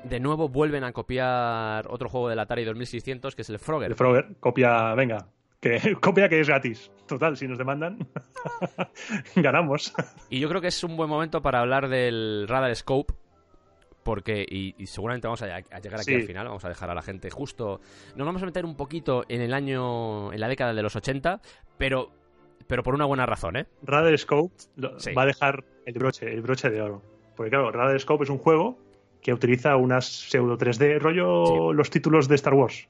[0.04, 3.90] De nuevo vuelven a copiar otro juego del Atari 2600 que es el Frogger.
[3.90, 5.28] El Frogger, copia, venga,
[5.60, 6.90] que copia que es gratis.
[7.06, 7.98] Total, si nos demandan,
[9.36, 9.92] ganamos.
[10.30, 13.14] Y yo creo que es un buen momento para hablar del Radar Scope.
[14.02, 16.14] Porque, y, y seguramente vamos a, a llegar aquí Sí.
[16.16, 17.80] al final, vamos a dejar a la gente justo.
[18.16, 21.40] Nos vamos a meter un poquito en el año, en la década de los 80,
[21.78, 22.10] pero,
[22.66, 23.66] pero por una buena razón, ¿eh?
[23.82, 25.14] Radar Scope lo- Sí.
[25.14, 27.00] va a dejar el broche, el broche de oro.
[27.34, 28.76] Porque claro, Radar Scope es un juego
[29.24, 32.86] que utiliza unas pseudo 3D, rollo los títulos de Star Wars.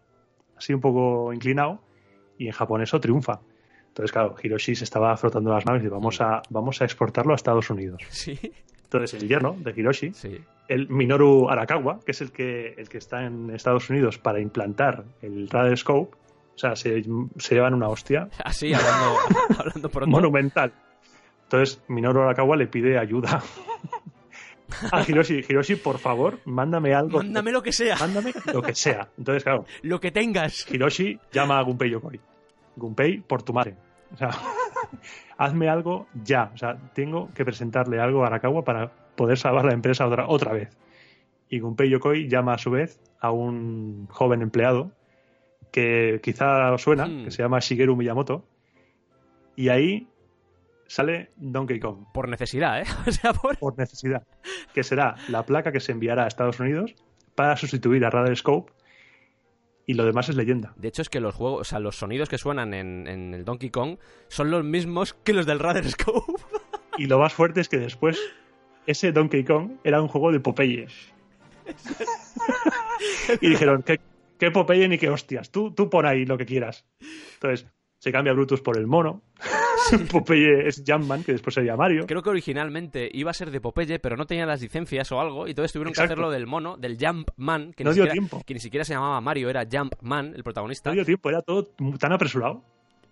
[0.56, 1.80] Así un poco inclinado.
[2.36, 3.40] Y en Japón eso triunfa.
[3.86, 7.32] Entonces, claro, Hiroshi se estaba frotando las manos y dice, vamos a, vamos a exportarlo
[7.32, 8.02] a Estados Unidos.
[8.08, 8.36] Sí,
[8.82, 10.40] Entonces, el yerno de Hiroshi, sí.
[10.66, 15.04] el Minoru Arakawa, que es el que, el que está en Estados Unidos para implantar
[15.22, 17.04] el Radar Scope, o sea, se,
[17.38, 19.16] se llevan una hostia Así, hablando,
[19.60, 20.10] hablando pronto.
[20.10, 20.72] monumental.
[21.44, 23.40] Entonces, Minoru Arakawa le pide ayuda
[24.92, 25.44] a Hiroshi.
[25.48, 27.18] Hiroshi, por favor, mándame algo.
[27.18, 29.08] Mándame lo que sea, Mándame lo que sea.
[29.18, 30.66] Entonces, claro, lo que tengas.
[30.70, 32.20] Hiroshi llama a Gunpei Yokoi.
[32.76, 33.76] Gunpei, por tu madre.
[34.12, 34.30] O sea,
[35.38, 36.50] hazme algo ya.
[36.54, 40.52] O sea, tengo que presentarle algo a Arakawa para poder salvar la empresa otra, otra
[40.52, 40.76] vez.
[41.48, 44.92] Y Gunpei Yokoi llama a su vez a un joven empleado
[45.70, 47.24] que quizá suena, Hmm.
[47.24, 48.44] que se llama Shigeru Miyamoto.
[49.56, 50.08] Y ahí
[50.86, 52.84] sale Donkey Kong, Por necesidad, ¿eh?
[53.06, 53.58] O sea, por...
[53.58, 54.26] por necesidad,
[54.72, 56.94] que será la placa que se enviará a Estados Unidos
[57.34, 58.72] para sustituir a Radar Scope.
[59.86, 60.72] Y lo demás es leyenda.
[60.76, 63.44] De hecho, es que los juegos, o sea, los sonidos que suenan en, en el
[63.44, 63.98] Donkey Kong
[64.28, 66.42] son los mismos que los del Radar Scope.
[66.96, 68.20] Y lo más fuerte es que después
[68.86, 70.86] ese Donkey Kong era un juego de Popeye.
[73.40, 74.00] y dijeron, ¿qué,
[74.38, 75.50] qué Popeye ni qué hostias?
[75.50, 76.86] Tú, tú pon ahí lo que quieras.
[77.34, 77.66] Entonces,
[77.98, 79.22] se cambia Brutus por el mono.
[80.10, 82.06] Popeye es Jumpman, que después sería Mario.
[82.06, 85.46] Creo que originalmente iba a ser de Popeye, pero no tenía las licencias o algo,
[85.46, 88.42] y entonces tuvieron que hacerlo del mono, del Jumpman, que, No ni dio siquiera, tiempo.
[88.46, 90.90] que ni siquiera se llamaba Mario, era Jumpman, el protagonista.
[90.90, 91.64] No dio tiempo, era todo
[91.98, 92.62] tan apresurado.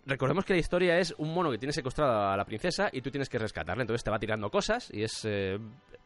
[0.04, 3.10] Recordemos que la historia es un mono que tiene secuestrada a la princesa y tú
[3.12, 5.20] tienes que rescatarle, entonces te va tirando cosas y es...
[5.24, 5.58] eh,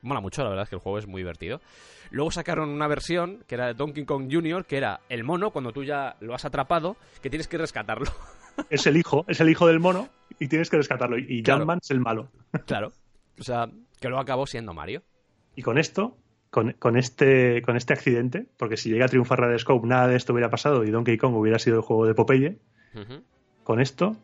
[0.03, 1.63] mola mucho, la verdad es que el juego es muy divertido.
[2.11, 5.73] Luego sacaron una versión que era de Donkey Kong Jr., que era el mono, cuando
[5.73, 8.07] tú ya lo has atrapado, que tienes que rescatarlo.
[8.70, 10.09] Es el hijo, es el hijo del mono
[10.39, 11.19] y tienes que rescatarlo.
[11.19, 11.61] Y Claro.
[11.61, 12.28] Jumpman es el malo.
[12.66, 12.93] claro.
[13.39, 13.69] O sea,
[14.01, 15.03] que luego acabó siendo Mario.
[15.55, 16.16] Y con esto,
[16.51, 20.16] con, con este, con este accidente, porque si llega a triunfar Radar Scope, nada de
[20.16, 22.59] esto hubiera pasado y Donkey Kong hubiera sido el juego de Popeye,
[23.65, 24.16] con esto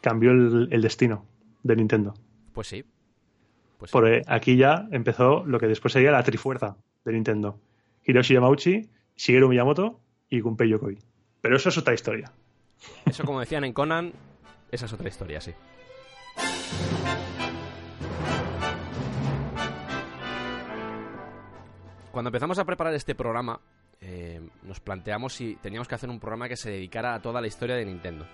[0.00, 1.26] cambió el, el destino
[1.62, 2.14] de Nintendo.
[2.52, 2.84] Pues sí.
[3.78, 3.92] Pues sí.
[3.92, 7.58] Porque aquí ya empezó lo que después sería la trifuerza de Nintendo.
[8.04, 10.98] Hiroshi Yamauchi, Shigeru Miyamoto y Gunpei Yokoi.
[11.40, 12.32] Pero eso es otra historia.
[13.04, 14.12] Eso, como decían en Conan,
[14.70, 15.52] esa es otra historia, sí.
[22.12, 23.60] Cuando empezamos a preparar este programa,
[24.00, 27.46] eh, nos planteamos si teníamos que hacer un programa que se dedicara a toda la
[27.46, 28.26] historia de Nintendo.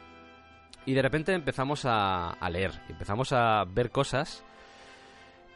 [0.86, 4.44] Y de repente empezamos a, a leer, empezamos a ver cosas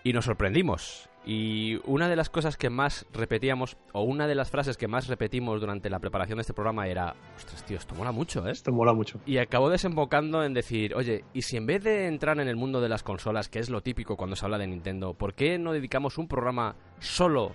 [0.03, 1.10] y nos sorprendimos.
[1.25, 5.07] Y una de las cosas que más repetíamos, o una de las frases que más
[5.07, 8.53] repetimos durante la preparación de este programa era, ostras, tío, esto mola mucho, ¿eh?
[8.53, 9.21] Esto mola mucho.
[9.27, 12.81] Y acabó desembocando en decir, oye, ¿y si en vez de entrar en el mundo
[12.81, 15.73] de las consolas, que es lo típico cuando se habla de Nintendo, ¿por qué no
[15.73, 17.53] dedicamos un programa solo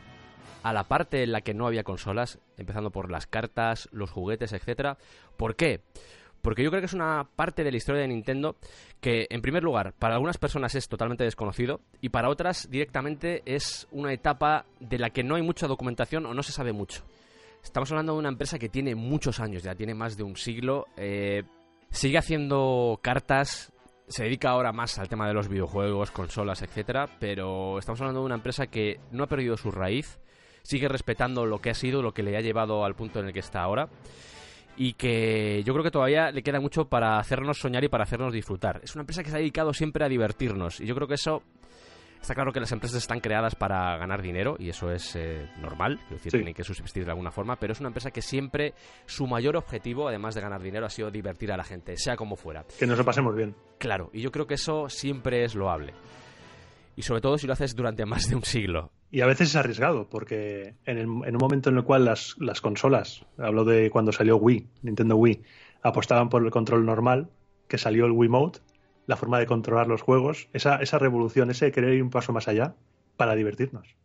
[0.62, 4.54] a la parte en la que no había consolas, empezando por las cartas, los juguetes,
[4.54, 4.98] etcétera?
[5.38, 5.82] ¿Por qué?
[5.82, 5.86] Porque
[6.64, 8.56] yo creo que es una parte de la historia de Nintendo
[9.02, 13.88] que, en primer lugar, para algunas personas es totalmente desconocido y para otras directamente es
[13.92, 17.04] una etapa de la que no hay mucha documentación o no se sabe mucho.
[17.64, 20.86] Estamos hablando de una empresa que tiene muchos años, ya tiene más de un siglo.
[20.98, 21.44] eh,
[21.90, 23.72] sigue haciendo cartas,
[24.08, 28.26] se dedica ahora más al tema de los videojuegos, consolas, etcétera, pero estamos hablando de
[28.28, 30.20] una empresa que no ha perdido su raíz,
[30.62, 33.34] sigue respetando lo que ha sido, lo que le ha llevado al punto en el
[33.34, 33.90] que está ahora.
[34.78, 38.34] Y que yo creo que todavía le queda mucho para hacernos soñar y para hacernos
[38.34, 38.82] disfrutar.
[38.84, 40.82] Es una empresa que se ha dedicado siempre a divertirnos.
[40.82, 41.44] Y yo creo que eso
[42.22, 46.00] Está claro que las empresas están creadas para ganar dinero y eso es eh, normal,
[46.06, 46.38] es decir, Sí.
[46.40, 48.74] tienen que subsistir de alguna forma, pero es una empresa que siempre
[49.06, 52.36] su mayor objetivo, además de ganar dinero, ha sido divertir a la gente, sea como
[52.36, 52.66] fuera.
[52.80, 53.54] Que nos lo pasemos bien.
[53.78, 55.94] Claro, y yo creo que eso siempre es loable.
[56.96, 58.90] Y sobre todo si lo haces durante más de un siglo.
[59.16, 62.36] Y a veces es arriesgado, porque en, el- en un momento en el cual las,
[62.38, 65.42] las consolas, hablo de cuando salió Wii, Nintendo Wii,
[65.84, 67.30] apostaban por el control normal,
[67.70, 68.60] que salió el Wii Mode,
[69.08, 72.50] la forma de controlar los juegos, esa, esa revolución, ese querer ir un paso más
[72.50, 72.76] allá
[73.16, 73.96] para divertirnos.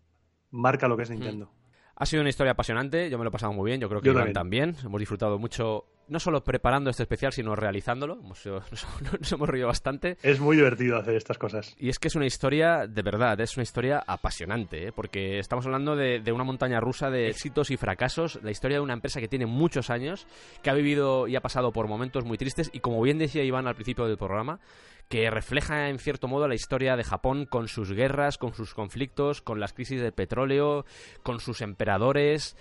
[0.53, 1.51] Marca lo que es Nintendo.
[1.97, 4.07] Ha sido una historia apasionante, yo me lo he pasado muy bien, yo creo que
[4.07, 4.77] Yo Iván también.
[4.85, 8.17] Hemos disfrutado mucho, no solo preparando este especial, sino realizándolo.
[8.23, 10.19] Nos hemos reído bastante.
[10.23, 11.75] Es muy divertido hacer estas cosas.
[11.79, 14.93] Y es que es una historia, de verdad, es una historia apasionante, ¿eh?
[14.93, 18.83] porque estamos hablando de, de una montaña rusa de éxitos y fracasos, la historia de
[18.83, 20.27] una empresa que tiene muchos años,
[20.63, 23.69] que ha vivido y ha pasado por momentos muy tristes, y como bien decía Iván
[23.69, 24.59] al principio del programa,
[25.09, 29.43] que refleja en cierto modo la historia de Japón con sus guerras, con sus conflictos,
[29.43, 30.85] con las crisis del petróleo,
[31.23, 32.57] con sus emperadores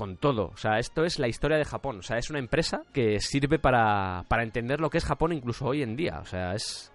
[0.00, 0.50] con todo.
[0.54, 1.98] O sea, esto es la historia de Japón.
[1.98, 5.66] O sea, es una empresa que sirve para, para entender lo que es Japón incluso
[5.66, 6.20] hoy en día.
[6.22, 6.90] O sea, es,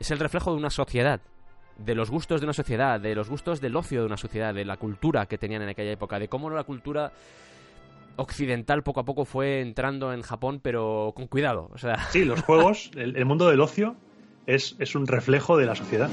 [0.00, 1.20] es el reflejo de una sociedad,
[1.76, 4.64] de los gustos de una sociedad, de los gustos del ocio de una sociedad, de
[4.64, 7.12] la cultura que tenían en aquella época, de cómo la cultura
[8.16, 11.68] occidental poco a poco fue entrando en Japón, pero con cuidado.
[11.74, 13.96] O sea, Sí, los juegos, el, el mundo del ocio
[14.46, 16.08] es, es un reflejo de la sociedad.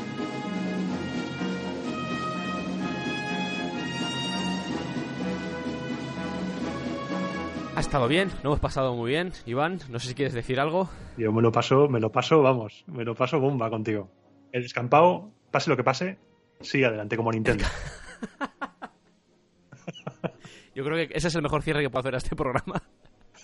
[7.82, 9.32] Ha estado bien, lo hemos pasado muy bien.
[9.48, 10.88] Iván, no sé si quieres decir algo.
[11.18, 14.08] Yo me lo paso, me lo paso, vamos, me lo paso bomba contigo.
[14.52, 16.20] El descampado, pase lo que pase,
[16.60, 17.66] sigue adelante como Nintendo.
[20.76, 22.84] Yo creo que ese es el mejor cierre que puedo hacer a este programa.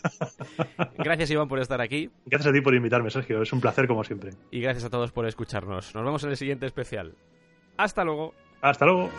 [1.00, 2.12] Gracias, Iván, por estar aquí.
[2.28, 3.42] Gracias a ti por invitarme, Sergio.
[3.42, 4.34] Es un placer como siempre.
[4.52, 5.96] Y gracias a todos por escucharnos.
[5.96, 7.16] Nos vemos en el siguiente especial.
[7.76, 8.36] Hasta luego.
[8.62, 9.10] Hasta luego.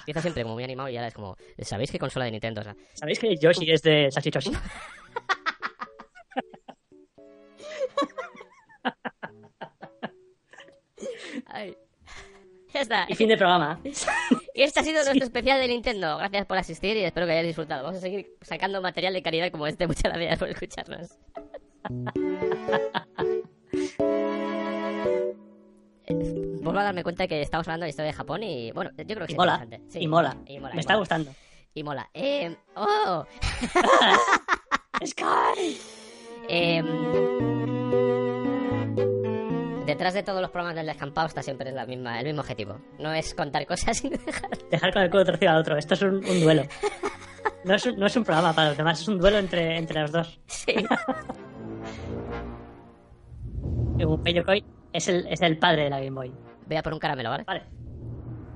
[0.00, 2.60] Empieza siempre como muy animado y ahora es como, ¿sabéis qué consola de Nintendo?
[2.60, 4.52] O sea, ¿Sabéis que Yoshi es de Salchichoshi?
[11.46, 11.76] ay.
[12.72, 13.06] Ya está.
[13.08, 13.80] Y fin de programa.
[14.54, 16.18] Y este ha sido nuestro especial de Nintendo.
[16.18, 17.84] Gracias por asistir y espero que hayáis disfrutado.
[17.84, 19.86] Vamos a seguir sacando material de calidad como este.
[19.86, 21.18] Muchas gracias por escucharnos.
[26.62, 29.26] Vuelvo a darme cuenta que estamos hablando de historia de Japón y bueno, yo creo
[29.26, 29.54] que Y es mola.
[29.62, 29.92] interesante.
[29.92, 30.36] Sí, Y mola.
[30.46, 30.74] Y mola.
[30.74, 30.98] Me y está mola.
[31.00, 31.34] gustando.
[31.74, 32.10] Y mola.
[32.14, 33.24] Eh, oh,
[35.06, 35.78] Sky.
[36.48, 36.82] eh,
[39.86, 42.78] detrás de todos los programas del descampado está siempre la misma, el mismo objetivo.
[42.98, 45.76] No es contar cosas sino dejar Dejar con el culo torcido al otro.
[45.76, 46.62] Esto es un, un duelo.
[47.64, 50.00] No es un, no es un programa para los demás, es un duelo entre, entre
[50.00, 50.40] los dos.
[50.48, 50.74] Sí.
[53.98, 56.32] Gunpei Yokoi es el, es el padre de la Game Boy.
[56.66, 57.44] Voy a por un caramelo, ¿vale?
[57.46, 57.62] Vale.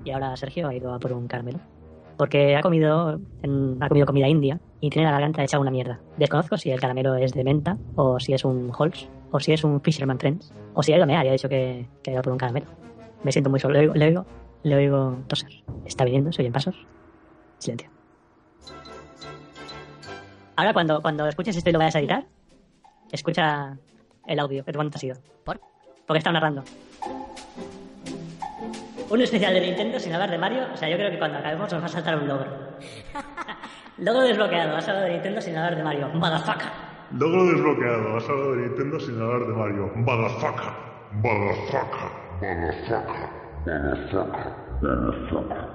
[0.05, 1.59] Y ahora Sergio ha ido a por un caramelo.
[2.17, 6.01] Porque ha comido, en- ha comido comida india y tiene la garganta hecha una mierda.
[6.17, 9.65] Desconozco si el caramelo es de menta, o si es un Halls, o si es
[9.65, 12.13] un Fisherman Friends, o si ha ido a mear y ha dicho que, que ha
[12.15, 12.67] ido a por un caramelo.
[13.23, 13.75] Me siento muy solo.
[13.75, 14.27] Le oigo, le oigo,
[14.63, 15.51] le oigo toser.
[15.85, 16.33] ¿Está viniendo?
[16.33, 16.87] ¿Se oyen pasos?
[17.59, 17.91] Silencio.
[20.57, 22.27] Ahora cuando, cuando escuches esto y lo vayas a editar,
[23.13, 23.77] escucha
[24.27, 25.17] el audio, que cuánto ha sido.
[25.45, 25.61] ¿Por?
[26.07, 26.63] Porque está narrando.
[29.09, 30.67] Un especial de Nintendo sin hablar de Mario.
[30.73, 32.47] O sea, yo creo que cuando acabemos nos va a saltar un logro.
[33.99, 34.77] logro desbloqueado.
[34.77, 36.09] Has hablado de Nintendo sin hablar de Mario.
[36.09, 36.69] Motherfucker.
[37.13, 38.17] Logro desbloqueado.
[38.17, 39.93] Has hablado de Nintendo sin hablar de Mario.
[39.95, 40.73] Motherfucker.
[41.13, 42.11] Motherfucker.
[42.41, 43.31] Motherfucker.
[43.65, 44.53] Motherfucker.
[44.83, 45.67] Motherfucker.